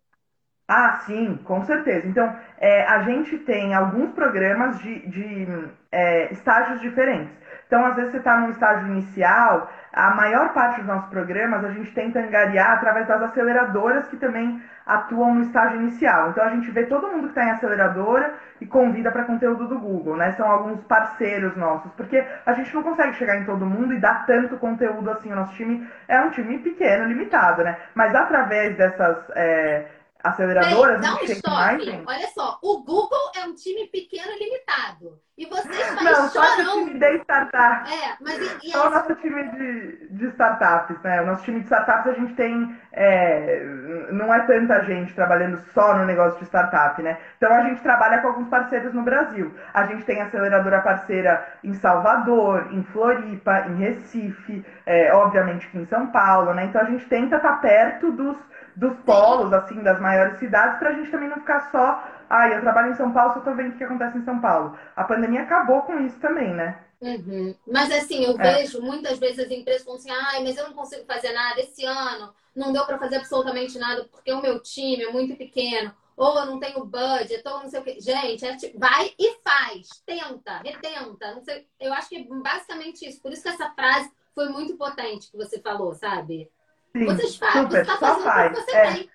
Ah, 0.68 1.02
sim, 1.06 1.38
com 1.44 1.64
certeza. 1.66 2.08
Então, 2.08 2.40
é, 2.58 2.86
a 2.86 3.04
gente 3.04 3.38
tem 3.40 3.74
alguns 3.74 4.14
programas 4.14 4.80
de, 4.80 5.08
de 5.08 5.48
é, 5.92 6.32
estágios 6.32 6.80
diferentes. 6.80 7.36
Então, 7.68 7.86
às 7.86 7.96
vezes, 7.96 8.12
você 8.12 8.18
está 8.18 8.38
num 8.38 8.50
estágio 8.50 8.88
inicial, 8.88 9.72
a 9.92 10.12
maior 10.16 10.54
parte 10.54 10.78
dos 10.78 10.88
nossos 10.88 11.10
programas 11.10 11.64
a 11.64 11.72
gente 11.72 11.94
tenta 11.94 12.20
angariar 12.20 12.72
através 12.72 13.08
das 13.08 13.22
aceleradoras 13.22 14.08
que 14.08 14.18
também 14.18 14.62
atuam 14.86 15.36
no 15.36 15.42
estágio 15.42 15.80
inicial. 15.80 16.30
Então, 16.30 16.44
a 16.44 16.50
gente 16.50 16.70
vê 16.72 16.86
todo 16.86 17.08
mundo 17.08 17.24
que 17.24 17.30
está 17.30 17.46
em 17.46 17.52
aceleradora 17.52 18.34
e 18.60 18.66
convida 18.66 19.12
para 19.12 19.24
conteúdo 19.24 19.68
do 19.68 19.80
Google, 19.80 20.18
né? 20.18 20.32
São 20.34 20.50
alguns 20.50 20.84
parceiros 20.84 21.56
nossos, 21.56 21.92
porque 21.94 22.26
a 22.46 22.54
gente 22.54 22.74
não 22.74 22.84
consegue 22.84 23.14
chegar 23.16 23.38
em 23.38 23.46
todo 23.46 23.66
mundo 23.66 23.94
e 23.94 24.00
dar 24.00 24.26
tanto 24.26 24.58
conteúdo 24.58 25.10
assim. 25.12 25.32
O 25.32 25.36
nosso 25.36 25.54
time 25.56 25.88
é 26.08 26.20
um 26.22 26.30
time 26.30 26.58
pequeno, 26.60 27.06
limitado, 27.06 27.64
né? 27.64 27.78
Mas 27.96 28.14
através 28.14 28.76
dessas. 28.78 29.18
É, 29.36 29.86
aceleradoras. 30.24 31.02
Peraí, 31.02 31.16
dá 31.16 31.22
um 31.22 31.26
stop. 31.26 31.56
Mais, 31.56 32.08
Olha 32.08 32.28
só, 32.28 32.58
o 32.64 32.84
Google 32.84 33.32
é 33.36 33.46
um 33.46 33.54
time 33.54 33.88
pequeno 33.88 34.32
e 34.32 34.40
limitado. 34.40 35.20
E 35.36 35.48
vocês 35.48 35.88
fazem 35.90 36.04
Não, 36.04 36.30
só 36.30 36.42
o 36.42 36.86
time 36.86 37.00
de 37.00 37.18
startups. 37.18 37.92
É, 37.92 38.16
mas 38.22 38.38
e, 38.38 38.68
e 38.68 38.72
só 38.72 38.88
o 38.88 38.90
nosso 38.92 39.16
time 39.16 39.44
de, 39.50 40.08
de 40.12 40.26
startups, 40.28 41.02
né? 41.02 41.22
O 41.24 41.26
nosso 41.26 41.44
time 41.44 41.60
de 41.60 41.66
startups 41.66 42.12
a 42.12 42.14
gente 42.14 42.36
tem. 42.36 42.80
É, 42.92 43.64
não 44.12 44.32
é 44.32 44.40
tanta 44.42 44.84
gente 44.86 45.14
trabalhando 45.16 45.58
só 45.74 45.98
no 45.98 46.06
negócio 46.06 46.38
de 46.38 46.46
startup, 46.46 47.02
né? 47.02 47.18
Então 47.38 47.52
a 47.52 47.64
gente 47.64 47.82
trabalha 47.82 48.22
com 48.22 48.28
alguns 48.28 48.48
parceiros 48.48 48.94
no 48.94 49.02
Brasil. 49.02 49.52
A 49.74 49.86
gente 49.88 50.06
tem 50.06 50.22
aceleradora 50.22 50.82
parceira 50.82 51.44
em 51.64 51.74
Salvador, 51.74 52.68
em 52.72 52.84
Floripa, 52.84 53.66
em 53.70 53.76
Recife, 53.78 54.64
é, 54.86 55.12
obviamente 55.16 55.66
aqui 55.66 55.80
em 55.80 55.88
São 55.88 56.08
Paulo, 56.08 56.54
né? 56.54 56.66
Então 56.66 56.80
a 56.80 56.86
gente 56.86 57.08
tenta 57.08 57.38
estar 57.38 57.60
perto 57.60 58.12
dos 58.12 58.38
dos 58.76 58.96
polos, 59.06 59.54
assim, 59.54 59.82
das 59.84 60.00
maiores 60.00 60.40
cidades, 60.40 60.80
para 60.80 60.90
a 60.90 60.94
gente 60.94 61.12
também 61.12 61.30
não 61.30 61.38
ficar 61.38 61.72
só, 61.72 62.04
ah, 62.30 62.50
eu 62.50 62.62
trabalho 62.62 62.92
em 62.92 62.96
São 62.96 63.12
Paulo, 63.12 63.34
só 63.34 63.40
tô 63.42 63.54
vendo 63.54 63.74
o 63.74 63.78
que 63.78 63.84
acontece 63.84 64.18
em 64.18 64.24
São 64.24 64.40
Paulo. 64.40 64.78
A 64.96 65.04
pandemia 65.04 65.44
acabou 65.44 65.82
com 65.84 66.00
isso 66.00 66.20
também, 66.20 66.54
né? 66.54 66.80
Uhum. 67.02 67.54
Mas 67.68 67.92
assim, 67.92 68.24
eu 68.24 68.40
é. 68.40 68.54
vejo 68.54 68.82
muitas 68.82 69.20
vezes 69.20 69.40
as 69.40 69.52
empresas 69.52 69.84
falam 69.84 70.00
assim, 70.00 70.10
ai, 70.10 70.44
mas 70.44 70.58
eu 70.58 70.68
não 70.68 70.74
consigo 70.74 71.06
fazer 71.06 71.34
nada 71.34 71.60
esse 71.60 71.86
ano, 71.86 72.34
não 72.56 72.72
deu 72.72 72.86
para 72.86 72.98
fazer 72.98 73.18
absolutamente 73.18 73.78
nada 73.78 74.06
porque 74.06 74.32
o 74.32 74.42
meu 74.42 74.60
time 74.62 75.04
é 75.04 75.12
muito 75.12 75.36
pequeno, 75.36 75.94
ou 76.16 76.40
eu 76.40 76.46
não 76.46 76.60
tenho 76.60 76.86
budget, 76.86 77.42
ou 77.46 77.60
não 77.60 77.70
sei 77.70 77.80
o 77.80 77.84
que. 77.84 78.00
Gente, 78.00 78.46
é 78.46 78.56
tipo, 78.56 78.80
vai 78.80 79.12
e 79.20 79.38
faz, 79.44 79.88
tenta, 80.06 80.60
retenta, 80.60 81.34
não 81.34 81.44
sei. 81.44 81.68
Eu 81.80 81.94
acho 81.94 82.10
que 82.10 82.18
é 82.18 82.24
basicamente 82.24 83.08
isso. 83.08 83.22
Por 83.22 83.32
isso 83.34 83.44
que 83.44 83.50
essa 83.50 83.70
frase 83.72 84.12
foi 84.34 84.50
muito 84.50 84.78
potente 84.78 85.30
que 85.30 85.38
você 85.38 85.60
falou, 85.60 85.94
sabe? 85.94 86.50
Sim, 86.96 87.06
Vocês 87.06 87.36
fazem, 87.38 87.62
super, 87.64 87.86
você 87.86 87.98
tá 87.98 87.98
fazendo 87.98 88.24
faz. 88.24 88.56
você 88.56 88.72
é. 88.72 88.92
tem. 88.92 89.10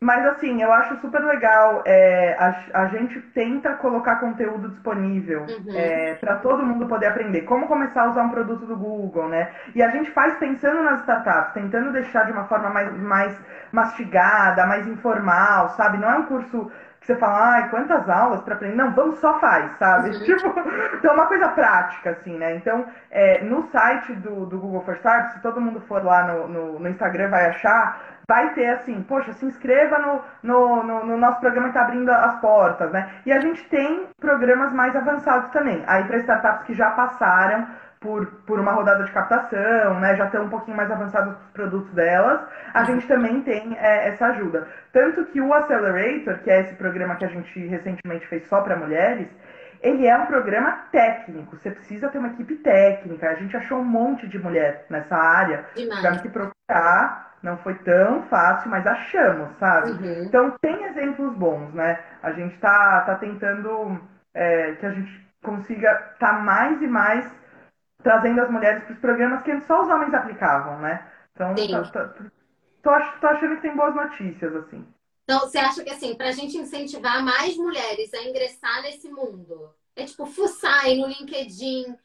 Mas 0.00 0.26
assim, 0.26 0.62
eu 0.62 0.70
acho 0.72 1.00
super 1.00 1.24
legal. 1.24 1.82
É, 1.86 2.34
a, 2.38 2.82
a 2.82 2.86
gente 2.88 3.18
tenta 3.32 3.74
colocar 3.76 4.16
conteúdo 4.16 4.68
disponível 4.68 5.46
Uhum. 5.46 5.74
é, 5.74 6.14
para 6.16 6.36
todo 6.36 6.62
mundo 6.62 6.86
poder 6.86 7.06
aprender 7.06 7.42
como 7.42 7.66
começar 7.66 8.02
a 8.02 8.10
usar 8.10 8.22
um 8.24 8.28
produto 8.30 8.66
do 8.66 8.76
Google, 8.76 9.28
né? 9.28 9.54
E 9.74 9.82
a 9.82 9.88
gente 9.90 10.10
faz 10.10 10.36
pensando 10.38 10.82
nas 10.82 11.00
startups, 11.00 11.54
tentando 11.54 11.92
deixar 11.92 12.26
de 12.26 12.32
uma 12.32 12.44
forma 12.46 12.68
mais, 12.70 12.92
mais 12.98 13.40
mastigada, 13.72 14.66
mais 14.66 14.86
informal, 14.86 15.70
sabe? 15.70 15.96
Não 15.98 16.10
é 16.10 16.18
um 16.18 16.26
curso 16.26 16.70
que 17.06 17.12
você 17.12 17.16
fala, 17.20 17.54
ai, 17.54 17.68
quantas 17.70 18.08
aulas 18.08 18.42
para 18.42 18.54
aprender? 18.54 18.74
Não, 18.74 18.92
vamos 18.92 19.18
só 19.20 19.38
faz, 19.38 19.70
sabe? 19.78 20.10
Uhum. 20.10 20.18
Tipo, 20.24 20.48
então 20.94 21.10
é 21.12 21.14
uma 21.14 21.26
coisa 21.26 21.48
prática, 21.48 22.10
assim, 22.10 22.36
né? 22.36 22.56
Então, 22.56 22.84
é, 23.10 23.42
no 23.44 23.62
site 23.68 24.12
do, 24.14 24.44
do 24.46 24.58
Google 24.58 24.82
for 24.82 24.96
Startups, 24.96 25.34
se 25.34 25.42
todo 25.42 25.60
mundo 25.60 25.80
for 25.82 26.04
lá 26.04 26.24
no, 26.24 26.48
no, 26.48 26.78
no 26.80 26.88
Instagram 26.88 27.30
vai 27.30 27.46
achar, 27.46 28.00
vai 28.28 28.52
ter 28.54 28.66
assim, 28.70 29.02
poxa, 29.02 29.32
se 29.34 29.46
inscreva 29.46 29.98
no, 29.98 30.20
no, 30.42 30.82
no, 30.82 31.06
no 31.06 31.16
nosso 31.16 31.38
programa 31.38 31.68
que 31.68 31.78
está 31.78 31.82
abrindo 31.82 32.10
as 32.10 32.40
portas, 32.40 32.90
né? 32.90 33.08
E 33.24 33.32
a 33.32 33.38
gente 33.38 33.62
tem 33.68 34.08
programas 34.20 34.72
mais 34.72 34.96
avançados 34.96 35.50
também. 35.50 35.84
Aí 35.86 36.04
para 36.04 36.18
startups 36.18 36.66
que 36.66 36.74
já 36.74 36.90
passaram 36.90 37.68
por, 38.06 38.26
por 38.46 38.60
uma 38.60 38.70
rodada 38.70 39.02
de 39.02 39.10
captação, 39.10 39.98
né? 39.98 40.14
Já 40.14 40.26
estão 40.26 40.44
um 40.44 40.48
pouquinho 40.48 40.76
mais 40.76 40.88
avançados 40.88 41.34
com 41.34 41.40
os 41.40 41.50
produtos 41.50 41.92
delas, 41.92 42.40
a 42.72 42.84
gente 42.84 43.04
também 43.08 43.42
tem 43.42 43.76
é, 43.76 44.08
essa 44.08 44.26
ajuda. 44.26 44.68
Tanto 44.92 45.24
que 45.26 45.40
o 45.40 45.52
Accelerator, 45.52 46.38
que 46.38 46.50
é 46.50 46.60
esse 46.60 46.74
programa 46.76 47.16
que 47.16 47.24
a 47.24 47.28
gente 47.28 47.66
recentemente 47.66 48.26
fez 48.28 48.46
só 48.46 48.60
para 48.60 48.76
mulheres, 48.76 49.28
ele 49.82 50.06
é 50.06 50.16
um 50.16 50.26
programa 50.26 50.84
técnico. 50.92 51.56
Você 51.56 51.72
precisa 51.72 52.08
ter 52.08 52.18
uma 52.18 52.28
equipe 52.28 52.54
técnica. 52.56 53.28
A 53.28 53.34
gente 53.34 53.56
achou 53.56 53.80
um 53.80 53.84
monte 53.84 54.28
de 54.28 54.38
mulher 54.38 54.86
nessa 54.88 55.16
área. 55.16 55.64
Tivemos 55.74 56.20
que 56.20 56.28
procurar. 56.28 57.34
Não 57.42 57.56
foi 57.58 57.74
tão 57.74 58.22
fácil, 58.22 58.70
mas 58.70 58.86
achamos, 58.86 59.48
sabe? 59.58 59.90
Uhum. 59.90 60.24
Então 60.24 60.54
tem 60.60 60.84
exemplos 60.84 61.34
bons, 61.34 61.72
né? 61.74 61.98
A 62.22 62.32
gente 62.32 62.56
tá, 62.58 63.02
tá 63.02 63.16
tentando 63.16 64.00
é, 64.32 64.72
que 64.72 64.86
a 64.86 64.90
gente 64.90 65.26
consiga 65.42 66.10
estar 66.14 66.42
mais 66.42 66.80
e 66.80 66.86
mais 66.86 67.30
trazendo 68.02 68.40
as 68.40 68.50
mulheres 68.50 68.84
para 68.84 68.92
os 68.92 68.98
programas 68.98 69.42
que 69.42 69.60
só 69.62 69.82
os 69.82 69.88
homens 69.88 70.14
aplicavam, 70.14 70.78
né? 70.80 71.06
Então 71.34 71.54
Sim. 71.56 71.70
tá- 71.70 71.84
tá- 71.84 72.14
tô, 72.82 72.90
ach- 72.90 73.20
tô 73.20 73.26
achando 73.26 73.56
que 73.56 73.62
tem 73.62 73.76
boas 73.76 73.94
notícias, 73.94 74.54
assim. 74.56 74.86
Então, 75.24 75.40
você 75.40 75.58
acha 75.58 75.82
que 75.82 75.90
assim, 75.90 76.14
pra 76.14 76.30
gente 76.30 76.56
incentivar 76.56 77.22
mais 77.24 77.56
mulheres 77.56 78.14
a 78.14 78.22
ingressar 78.22 78.82
nesse 78.82 79.10
mundo, 79.10 79.74
é 79.96 80.04
tipo 80.04 80.24
fuçar 80.26 80.84
aí 80.84 81.00
no 81.00 81.08
LinkedIn, 81.08 81.96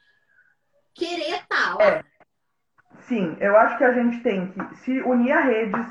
querer 0.95 1.45
tal. 1.47 1.79
É. 1.81 2.03
Sim, 3.01 3.37
eu 3.39 3.55
acho 3.57 3.77
que 3.77 3.83
a 3.83 3.93
gente 3.93 4.21
tem 4.21 4.51
que 4.51 4.75
se 4.77 5.01
unir 5.01 5.31
a 5.33 5.41
redes 5.41 5.85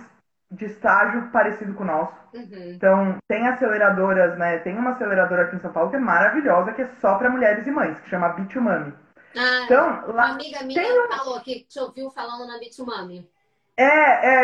de 0.50 0.64
estágio 0.64 1.30
parecido 1.30 1.74
com 1.74 1.84
o 1.84 1.86
nosso. 1.86 2.16
Uhum. 2.34 2.72
Então, 2.74 3.16
tem 3.28 3.46
aceleradoras, 3.46 4.36
né? 4.38 4.58
Tem 4.58 4.76
uma 4.76 4.90
aceleradora 4.92 5.42
aqui 5.42 5.56
em 5.56 5.60
São 5.60 5.72
Paulo 5.72 5.90
que 5.90 5.96
é 5.96 6.00
maravilhosa, 6.00 6.72
que 6.72 6.82
é 6.82 6.88
só 7.00 7.16
para 7.16 7.30
mulheres 7.30 7.66
e 7.66 7.70
mães, 7.70 7.98
que 8.00 8.08
chama 8.08 8.30
Bitumami. 8.30 8.92
Ah, 9.36 9.60
Então, 9.64 9.86
uma 10.04 10.12
lá. 10.12 10.24
amiga 10.30 10.62
minha 10.62 11.08
falou 11.08 11.40
que 11.40 11.64
te 11.64 11.78
ouviu 11.78 12.10
falando 12.10 12.46
na 12.46 12.58
Bitumami. 12.58 13.28
É, 13.76 13.84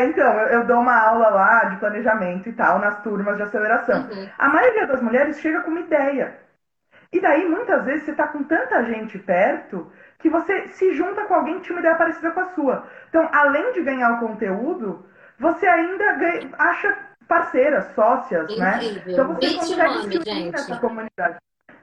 é, 0.03 0.07
então, 0.07 0.24
eu, 0.41 0.49
eu 0.61 0.66
dou 0.66 0.78
uma 0.78 0.99
aula 0.99 1.28
lá 1.28 1.64
de 1.64 1.76
planejamento 1.76 2.49
e 2.49 2.53
tal, 2.53 2.78
nas 2.78 3.03
turmas 3.03 3.37
de 3.37 3.43
aceleração. 3.43 4.03
Uhum. 4.11 4.28
A 4.39 4.49
maioria 4.49 4.87
das 4.87 5.03
mulheres 5.03 5.39
chega 5.41 5.61
com 5.61 5.70
uma 5.70 5.80
ideia. 5.80 6.39
E 7.12 7.20
daí, 7.20 7.47
muitas 7.49 7.84
vezes, 7.84 8.05
você 8.05 8.14
tá 8.14 8.28
com 8.28 8.43
tanta 8.45 8.84
gente 8.84 9.18
perto 9.18 9.91
que 10.18 10.30
você 10.30 10.68
se 10.68 10.95
junta 10.95 11.24
com 11.24 11.34
alguém 11.34 11.57
que 11.57 11.62
tinha 11.64 11.76
uma 11.76 11.80
ideia 11.80 11.97
parecida 11.97 12.30
com 12.30 12.41
a 12.41 12.55
sua. 12.55 12.87
Então, 13.09 13.28
além 13.32 13.72
de 13.72 13.82
ganhar 13.82 14.12
o 14.14 14.20
conteúdo, 14.20 15.05
você 15.39 15.66
ainda 15.66 16.12
ganha- 16.14 16.51
acha 16.59 16.97
parceiras, 17.28 17.93
sócias, 17.95 18.57
né? 18.57 18.76
Incrível. 18.76 19.12
Então 19.12 19.34
você 19.34 19.55
consegue 19.55 19.99
unir 19.99 20.22
gente. 20.24 20.53
nessa 20.53 20.76
comunidade. 20.78 21.37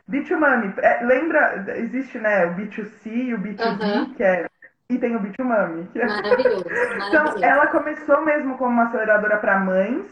B2Mami, 0.08 0.74
é, 0.80 1.04
lembra, 1.04 1.66
existe 1.78 2.18
né, 2.20 2.45
o 2.45 2.54
B2C 2.56 3.10
e 3.10 3.34
o 3.34 3.38
B2B, 3.39 3.56
Aham. 3.58 4.16
que 4.16 4.24
é, 4.24 4.45
e 4.89 4.97
tem 4.97 5.16
o 5.16 5.20
B2Mami, 5.20 5.88
que 5.91 5.99
é 5.99 6.08
Maravilhoso, 6.08 6.93
então, 7.08 7.38
maravilhoso. 7.38 7.41
ela 7.41 7.68
começou 7.68 8.22
mesmo 8.26 8.58
como 8.58 8.72
uma 8.72 8.86
aceleradora 8.88 9.38
para 9.38 9.60
mães, 9.60 10.06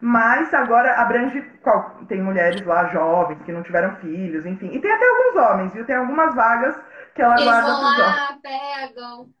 mas 0.00 0.52
agora 0.54 0.94
abrange. 0.96 1.40
qual- 1.62 2.04
Tem 2.08 2.22
mulheres 2.22 2.64
lá 2.66 2.86
jovens 2.88 3.42
que 3.42 3.52
não 3.52 3.62
tiveram 3.62 3.96
filhos, 3.96 4.46
enfim. 4.46 4.68
E 4.72 4.80
tem 4.80 4.90
até 4.92 5.04
alguns 5.08 5.36
homens, 5.36 5.72
viu? 5.74 5.84
Tem 5.86 5.96
algumas 5.96 6.34
vagas 6.34 6.76
que 7.14 7.22
ela 7.22 7.40
Eles 7.40 7.40
guarda 7.40 7.74
vão 7.74 7.76
pros 7.76 7.96
homens. 7.98 8.20
lá, 8.20 8.38
pegam. 8.42 9.32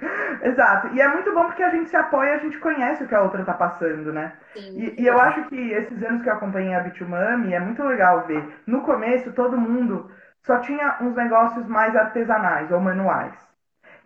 Exato. 0.42 0.88
E 0.94 1.00
é 1.00 1.08
muito 1.08 1.32
bom 1.34 1.44
porque 1.46 1.62
a 1.62 1.70
gente 1.70 1.88
se 1.88 1.96
apoia, 1.96 2.34
a 2.34 2.38
gente 2.38 2.58
conhece 2.58 3.04
o 3.04 3.08
que 3.08 3.14
a 3.14 3.22
outra 3.22 3.44
tá 3.44 3.54
passando, 3.54 4.12
né? 4.12 4.32
Sim. 4.54 4.72
E, 4.74 5.02
e 5.02 5.06
eu 5.06 5.18
acho 5.20 5.44
que 5.48 5.56
esses 5.72 6.02
anos 6.02 6.22
que 6.22 6.28
eu 6.28 6.34
acompanhei 6.34 6.74
a 6.74 6.80
Bitumami 6.80 7.54
é 7.54 7.60
muito 7.60 7.82
legal 7.82 8.26
ver. 8.26 8.60
No 8.66 8.82
começo, 8.82 9.32
todo 9.32 9.56
mundo 9.58 10.10
só 10.42 10.58
tinha 10.60 10.96
uns 11.00 11.14
negócios 11.14 11.66
mais 11.66 11.96
artesanais 11.96 12.70
ou 12.70 12.80
manuais. 12.80 13.34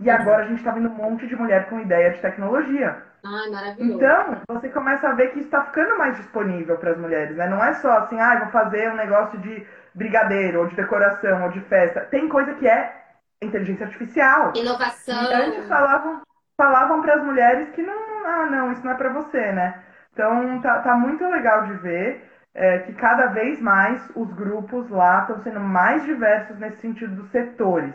E 0.00 0.10
Uhum. 0.10 0.16
agora 0.16 0.44
a 0.44 0.48
gente 0.48 0.64
tá 0.64 0.72
vendo 0.72 0.88
um 0.90 0.94
monte 0.94 1.26
de 1.26 1.36
mulher 1.36 1.68
com 1.68 1.80
ideia 1.80 2.10
de 2.12 2.20
tecnologia. 2.20 3.02
Ai, 3.22 3.50
maravilhoso. 3.50 3.98
Então, 3.98 4.36
você 4.48 4.68
começa 4.68 5.08
a 5.08 5.14
ver 5.14 5.32
que 5.32 5.40
está 5.40 5.64
ficando 5.64 5.96
mais 5.98 6.16
disponível 6.16 6.76
para 6.78 6.90
as 6.92 6.98
mulheres, 6.98 7.36
né? 7.36 7.48
Não 7.48 7.62
é 7.64 7.72
só 7.74 7.98
assim, 7.98 8.20
ah, 8.20 8.38
vou 8.40 8.48
fazer 8.48 8.90
um 8.90 8.96
negócio 8.96 9.38
de 9.38 9.66
brigadeiro, 9.94 10.60
ou 10.60 10.66
de 10.66 10.76
decoração, 10.76 11.44
ou 11.44 11.50
de 11.50 11.60
festa. 11.62 12.02
Tem 12.02 12.28
coisa 12.28 12.54
que 12.54 12.68
é 12.68 12.99
inteligência 13.42 13.86
artificial. 13.86 14.52
Inovação. 14.54 15.30
E 15.30 15.34
antes 15.34 15.66
falavam, 15.66 16.20
falavam 16.56 17.00
para 17.00 17.14
as 17.14 17.24
mulheres 17.24 17.70
que 17.70 17.82
não, 17.82 18.26
ah, 18.26 18.46
não, 18.50 18.72
isso 18.72 18.84
não 18.84 18.92
é 18.92 18.96
para 18.96 19.12
você, 19.12 19.52
né? 19.52 19.82
Então, 20.12 20.60
tá, 20.60 20.80
tá 20.80 20.94
muito 20.94 21.24
legal 21.26 21.66
de 21.66 21.74
ver 21.74 22.30
é, 22.54 22.78
que 22.80 22.92
cada 22.94 23.26
vez 23.26 23.60
mais 23.60 24.10
os 24.14 24.32
grupos 24.34 24.90
lá 24.90 25.20
estão 25.22 25.42
sendo 25.42 25.60
mais 25.60 26.04
diversos 26.04 26.58
nesse 26.58 26.80
sentido 26.80 27.14
dos 27.14 27.30
setores, 27.30 27.94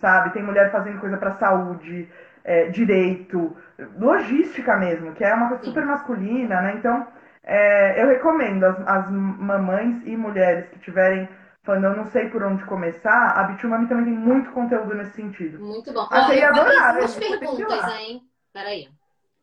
sabe? 0.00 0.32
Tem 0.32 0.42
mulher 0.42 0.72
fazendo 0.72 0.98
coisa 0.98 1.16
para 1.16 1.36
saúde, 1.36 2.08
é, 2.44 2.68
direito, 2.68 3.56
logística 3.98 4.76
mesmo, 4.76 5.12
que 5.12 5.24
é 5.24 5.34
uma 5.34 5.48
coisa 5.48 5.64
super 5.64 5.84
masculina, 5.84 6.60
né? 6.60 6.74
Então, 6.76 7.06
é, 7.44 8.02
eu 8.02 8.08
recomendo 8.08 8.64
as, 8.64 8.76
as 8.86 9.10
mamães 9.10 10.02
e 10.06 10.16
mulheres 10.16 10.68
que 10.70 10.78
tiverem 10.80 11.28
falando, 11.62 11.84
eu 11.84 11.96
não 11.96 12.06
sei 12.06 12.28
por 12.28 12.42
onde 12.42 12.64
começar, 12.64 13.30
a 13.30 13.44
Bitumami 13.44 13.88
também 13.88 14.04
tem 14.06 14.14
muito 14.14 14.50
conteúdo 14.52 14.94
nesse 14.94 15.14
sentido. 15.14 15.58
Muito 15.58 15.92
bom. 15.92 16.08
Duas 16.08 16.94
né? 16.94 17.00
Você 17.00 17.20
tem 17.20 17.34
ir 17.34 17.38
perguntas, 17.38 17.94
hein? 17.94 18.28
Peraí. 18.52 18.88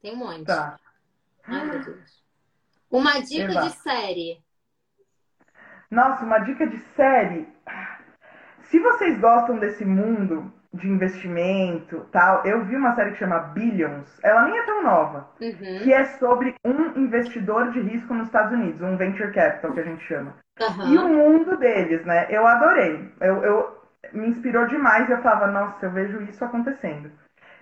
Tem 0.02 0.14
um 0.14 0.18
monte. 0.18 0.46
Tá. 0.46 0.78
Ai, 1.48 1.66
meu 1.66 1.84
Deus. 1.84 2.24
Uma 2.92 3.20
dica 3.20 3.48
de 3.48 3.70
série. 3.72 4.44
Nossa, 5.90 6.26
uma 6.26 6.40
dica 6.40 6.68
de 6.68 6.78
série. 6.96 7.48
Se 8.64 8.80
vocês 8.80 9.20
gostam 9.20 9.58
desse 9.58 9.84
mundo 9.86 10.54
de 10.74 10.88
investimento, 10.88 12.06
tal, 12.12 12.46
eu 12.46 12.64
vi 12.66 12.76
uma 12.76 12.94
série 12.96 13.12
que 13.12 13.18
chama 13.18 13.40
Billions. 13.40 14.20
Ela 14.24 14.44
nem 14.44 14.58
é 14.58 14.64
tão 14.64 14.84
nova, 14.84 15.28
Uhum. 15.42 15.80
que 15.84 15.92
é 15.92 16.04
sobre 16.06 16.54
um 16.64 17.00
investidor 17.00 17.72
de 17.72 17.80
risco 17.80 18.14
nos 18.14 18.28
Estados 18.28 18.54
Unidos, 18.54 18.82
um 18.82 18.96
venture 18.98 19.32
capital 19.34 19.72
que 19.74 19.80
a 19.80 19.84
gente 19.84 20.04
chama. 20.04 20.34
E 20.88 20.98
o 20.98 21.08
mundo 21.08 21.58
deles, 21.58 22.06
né? 22.06 22.28
Eu 22.30 22.46
adorei. 22.46 23.10
Eu, 23.22 23.44
eu 23.44 23.80
me 24.14 24.28
inspirou 24.28 24.68
demais 24.68 25.10
eu 25.10 25.22
falava, 25.22 25.48
nossa, 25.48 25.86
eu 25.86 25.92
vejo 25.92 26.22
isso 26.24 26.44
acontecendo. 26.44 27.12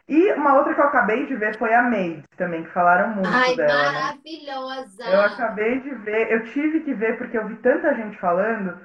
E 0.09 0.31
uma 0.33 0.55
outra 0.55 0.73
que 0.73 0.79
eu 0.79 0.85
acabei 0.85 1.25
de 1.25 1.35
ver 1.35 1.57
foi 1.57 1.73
a 1.73 1.81
Made 1.83 2.23
também, 2.37 2.63
que 2.63 2.69
falaram 2.71 3.09
muito 3.09 3.29
Ai, 3.29 3.55
dela, 3.55 3.91
né? 3.91 4.01
maravilhosa. 4.01 5.03
Eu 5.05 5.21
acabei 5.21 5.79
de 5.81 5.93
ver, 5.95 6.31
eu 6.31 6.43
tive 6.45 6.79
que 6.81 6.93
ver 6.93 7.17
porque 7.17 7.37
eu 7.37 7.45
vi 7.47 7.55
tanta 7.55 7.93
gente 7.93 8.17
falando. 8.17 8.77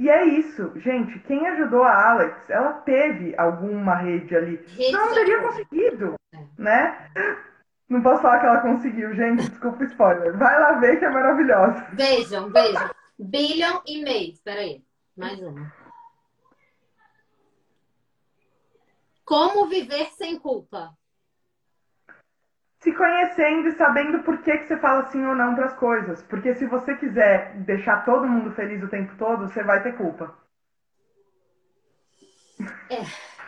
E 0.00 0.08
é 0.08 0.24
isso, 0.24 0.72
gente. 0.76 1.18
Quem 1.20 1.46
ajudou 1.48 1.84
a 1.84 2.10
Alex, 2.12 2.48
ela 2.48 2.72
teve 2.72 3.34
alguma 3.36 3.96
rede 3.96 4.34
ali. 4.34 4.56
Rede 4.68 4.92
Não 4.92 5.12
teria 5.12 5.42
conseguido, 5.42 6.14
É. 6.32 6.38
né? 6.56 7.10
Não 7.86 8.00
posso 8.02 8.22
falar 8.22 8.40
que 8.40 8.46
ela 8.46 8.60
conseguiu, 8.62 9.14
gente. 9.14 9.50
Desculpa 9.50 9.82
o 9.82 9.86
spoiler. 9.86 10.38
Vai 10.38 10.58
lá 10.58 10.72
ver 10.78 10.98
que 10.98 11.04
é 11.04 11.10
maravilhosa. 11.10 11.86
Vejam, 11.92 12.48
vejam. 12.50 12.88
Billion 13.18 13.80
e 13.86 14.02
Made. 14.02 14.40
Peraí. 14.42 14.82
Mais 15.14 15.38
uma. 15.38 15.70
Como 19.22 19.66
viver 19.68 20.06
sem 20.12 20.38
culpa? 20.38 20.96
Se 22.80 22.92
conhecendo 22.92 23.68
e 23.68 23.72
sabendo 23.72 24.22
por 24.22 24.38
que, 24.38 24.56
que 24.56 24.66
você 24.66 24.76
fala 24.78 25.04
sim 25.10 25.24
ou 25.26 25.34
não 25.34 25.54
para 25.54 25.66
as 25.66 25.74
coisas. 25.74 26.22
Porque 26.22 26.54
se 26.54 26.66
você 26.66 26.96
quiser 26.96 27.54
deixar 27.58 28.04
todo 28.04 28.26
mundo 28.26 28.52
feliz 28.52 28.82
o 28.82 28.88
tempo 28.88 29.14
todo, 29.18 29.48
você 29.48 29.62
vai 29.62 29.82
ter 29.82 29.96
culpa. 29.96 30.34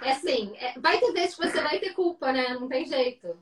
É 0.03 0.11
assim, 0.11 0.55
é- 0.59 0.79
vai 0.79 0.99
ter 0.99 1.13
vezes 1.13 1.37
que 1.37 1.47
você 1.47 1.61
vai 1.63 1.79
ter 1.79 1.95
culpa, 1.95 2.33
né? 2.33 2.55
Não 2.55 2.69
tem 2.69 2.85
jeito. 2.85 3.37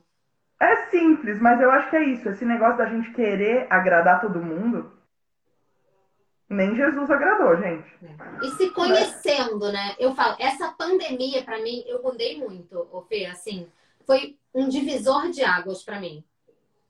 É 0.59 0.75
simples, 0.89 1.41
mas 1.41 1.59
eu 1.59 1.71
acho 1.71 1.89
que 1.89 1.95
é 1.95 2.03
isso. 2.03 2.29
Esse 2.29 2.45
negócio 2.45 2.77
da 2.77 2.85
gente 2.85 3.11
querer 3.11 3.67
agradar 3.69 4.21
todo 4.21 4.41
mundo. 4.41 4.91
Nem 6.47 6.75
Jesus 6.75 7.09
agradou, 7.09 7.57
gente. 7.57 7.87
E 8.43 8.49
se 8.51 8.69
conhecendo, 8.71 9.71
né? 9.71 9.95
Eu 9.97 10.13
falo, 10.13 10.35
essa 10.39 10.71
pandemia, 10.73 11.43
pra 11.43 11.59
mim, 11.61 11.83
eu 11.87 12.03
mudei 12.03 12.37
muito, 12.37 13.05
Fê, 13.09 13.25
assim, 13.25 13.67
foi 14.05 14.37
um 14.53 14.67
divisor 14.67 15.29
de 15.29 15.43
águas 15.43 15.83
pra 15.83 15.99
mim. 15.99 16.23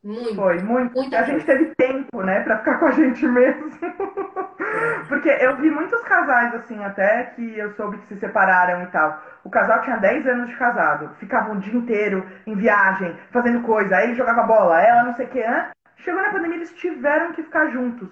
Muito. 0.03 0.35
Foi, 0.35 0.61
muito. 0.63 0.99
A 1.15 1.23
gente 1.23 1.45
teve 1.45 1.75
tempo, 1.75 2.23
né, 2.23 2.41
pra 2.41 2.57
ficar 2.59 2.79
com 2.79 2.85
a 2.85 2.91
gente 2.91 3.25
mesmo. 3.27 3.69
Porque 5.07 5.29
eu 5.29 5.57
vi 5.57 5.69
muitos 5.69 6.01
casais, 6.01 6.55
assim, 6.55 6.83
até 6.83 7.23
que 7.35 7.57
eu 7.57 7.73
soube 7.75 7.97
que 7.99 8.07
se 8.07 8.19
separaram 8.19 8.83
e 8.83 8.87
tal. 8.87 9.21
O 9.43 9.49
casal 9.49 9.81
tinha 9.81 9.97
10 9.97 10.25
anos 10.27 10.49
de 10.49 10.55
casado. 10.55 11.13
Ficavam 11.19 11.55
o 11.55 11.59
dia 11.59 11.75
inteiro 11.75 12.25
em 12.47 12.55
viagem, 12.55 13.15
fazendo 13.31 13.61
coisa. 13.61 13.95
Aí 13.95 14.05
ele 14.05 14.15
jogava 14.15 14.43
bola, 14.43 14.81
ela 14.81 15.03
não 15.03 15.15
sei 15.15 15.25
o 15.25 15.29
que. 15.29 15.43
Chegou 15.97 16.21
na 16.21 16.31
pandemia, 16.31 16.57
eles 16.57 16.73
tiveram 16.73 17.33
que 17.33 17.43
ficar 17.43 17.69
juntos. 17.69 18.09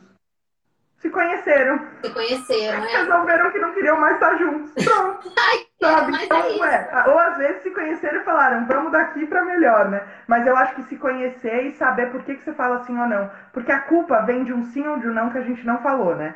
Se 1.00 1.10
conheceram. 1.10 1.80
Se 2.04 2.10
conheceram, 2.12 2.84
é. 2.84 2.97
Resolveram 2.97 3.52
que 3.52 3.60
não 3.60 3.74
queriam 3.74 3.97
mais 4.00 4.16
estar 4.16 4.38
juntos. 4.38 4.84
Pronto. 4.84 5.32
Ai, 5.39 5.66
Sabe? 5.80 6.12
mas 6.12 6.24
Então, 6.24 6.66
é 6.66 6.89
é, 6.91 7.10
ou 7.10 7.18
às 7.18 7.38
vezes 7.38 7.64
se 7.64 7.72
conheceram 7.72 8.20
e 8.20 8.26
falaram, 8.26 8.68
vamos 8.68 8.91
daqui 8.91 9.26
pra 9.26 9.45
melhor, 9.45 9.89
né? 9.89 10.06
Mas 10.28 10.45
eu 10.45 10.56
acho 10.58 10.76
que 10.76 10.84
se 10.84 10.97
conhecer 10.97 11.68
e 11.68 11.72
saber 11.78 12.12
por 12.12 12.22
que, 12.24 12.36
que 12.36 12.43
você 12.43 12.54
fala 12.54 12.84
sim 12.84 13.00
ou 13.00 13.08
não. 13.08 13.32
Porque 13.54 13.72
a 13.72 13.80
culpa 13.80 14.22
vem 14.24 14.43
de 14.43 14.52
um 14.52 14.66
sim 14.66 14.86
ou 14.86 15.00
de 15.00 15.08
um 15.08 15.14
não 15.14 15.32
que 15.32 15.38
a 15.38 15.43
gente 15.43 15.66
não 15.66 15.82
falou, 15.82 16.16
né? 16.16 16.36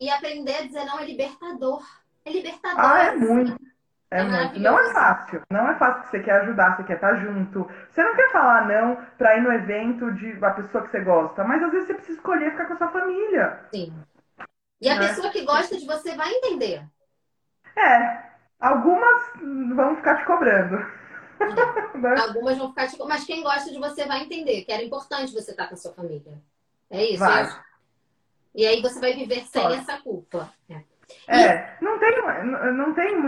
E 0.00 0.08
aprender 0.08 0.54
a 0.54 0.62
dizer 0.62 0.84
não 0.84 1.00
é 1.00 1.04
libertador. 1.06 1.82
É 2.24 2.30
libertador. 2.30 2.84
Ah, 2.84 3.04
é 3.06 3.16
muito. 3.16 3.56
É, 4.14 4.20
É 4.20 4.22
muito. 4.24 4.60
Não 4.60 4.78
é 4.78 4.92
fácil. 4.92 5.42
Não 5.50 5.68
é 5.68 5.74
fácil 5.76 6.02
que 6.02 6.08
você 6.08 6.20
quer 6.20 6.40
ajudar, 6.42 6.76
você 6.76 6.84
quer 6.84 6.94
estar 6.94 7.16
junto. 7.16 7.68
Você 7.90 8.02
não 8.02 8.14
quer 8.14 8.30
falar 8.32 8.66
não 8.68 8.96
pra 9.18 9.36
ir 9.36 9.42
no 9.42 9.52
evento 9.52 10.12
de 10.12 10.32
uma 10.32 10.50
pessoa 10.52 10.84
que 10.84 10.90
você 10.90 11.00
gosta, 11.00 11.44
mas 11.44 11.62
às 11.62 11.70
vezes 11.72 11.86
você 11.88 11.94
precisa 11.94 12.18
escolher 12.18 12.50
ficar 12.52 12.66
com 12.66 12.74
a 12.74 12.76
sua 12.76 12.88
família. 12.88 13.60
Sim. 13.74 13.92
E 14.80 14.88
a 14.88 14.94
Né? 14.96 15.08
pessoa 15.08 15.30
que 15.30 15.44
gosta 15.44 15.76
de 15.76 15.86
você 15.86 16.14
vai 16.14 16.30
entender. 16.30 16.84
É, 17.76 18.22
algumas 18.60 19.22
vão 19.74 19.96
ficar 19.96 20.16
te 20.18 20.24
cobrando. 20.24 20.76
Né? 21.94 22.14
Algumas 22.18 22.56
vão 22.58 22.68
ficar 22.70 22.88
tipo, 22.88 23.06
mas 23.06 23.24
quem 23.24 23.42
gosta 23.42 23.70
de 23.70 23.78
você 23.78 24.04
vai 24.06 24.22
entender 24.22 24.62
que 24.62 24.72
era 24.72 24.82
importante 24.82 25.32
você 25.32 25.50
estar 25.52 25.68
com 25.68 25.74
a 25.74 25.76
sua 25.76 25.92
família. 25.92 26.40
É 26.90 27.04
isso. 27.04 27.18
Vai. 27.20 27.48
E 28.54 28.66
aí 28.66 28.80
você 28.80 29.00
vai 29.00 29.12
viver 29.14 29.44
sem 29.46 29.62
Pode. 29.62 29.74
essa 29.80 29.98
culpa. 29.98 30.52
É. 30.68 30.82
É, 31.28 31.76
não 31.80 31.98
tem, 31.98 32.12
não 32.72 32.94
tem 32.94 33.16
muito 33.16 33.22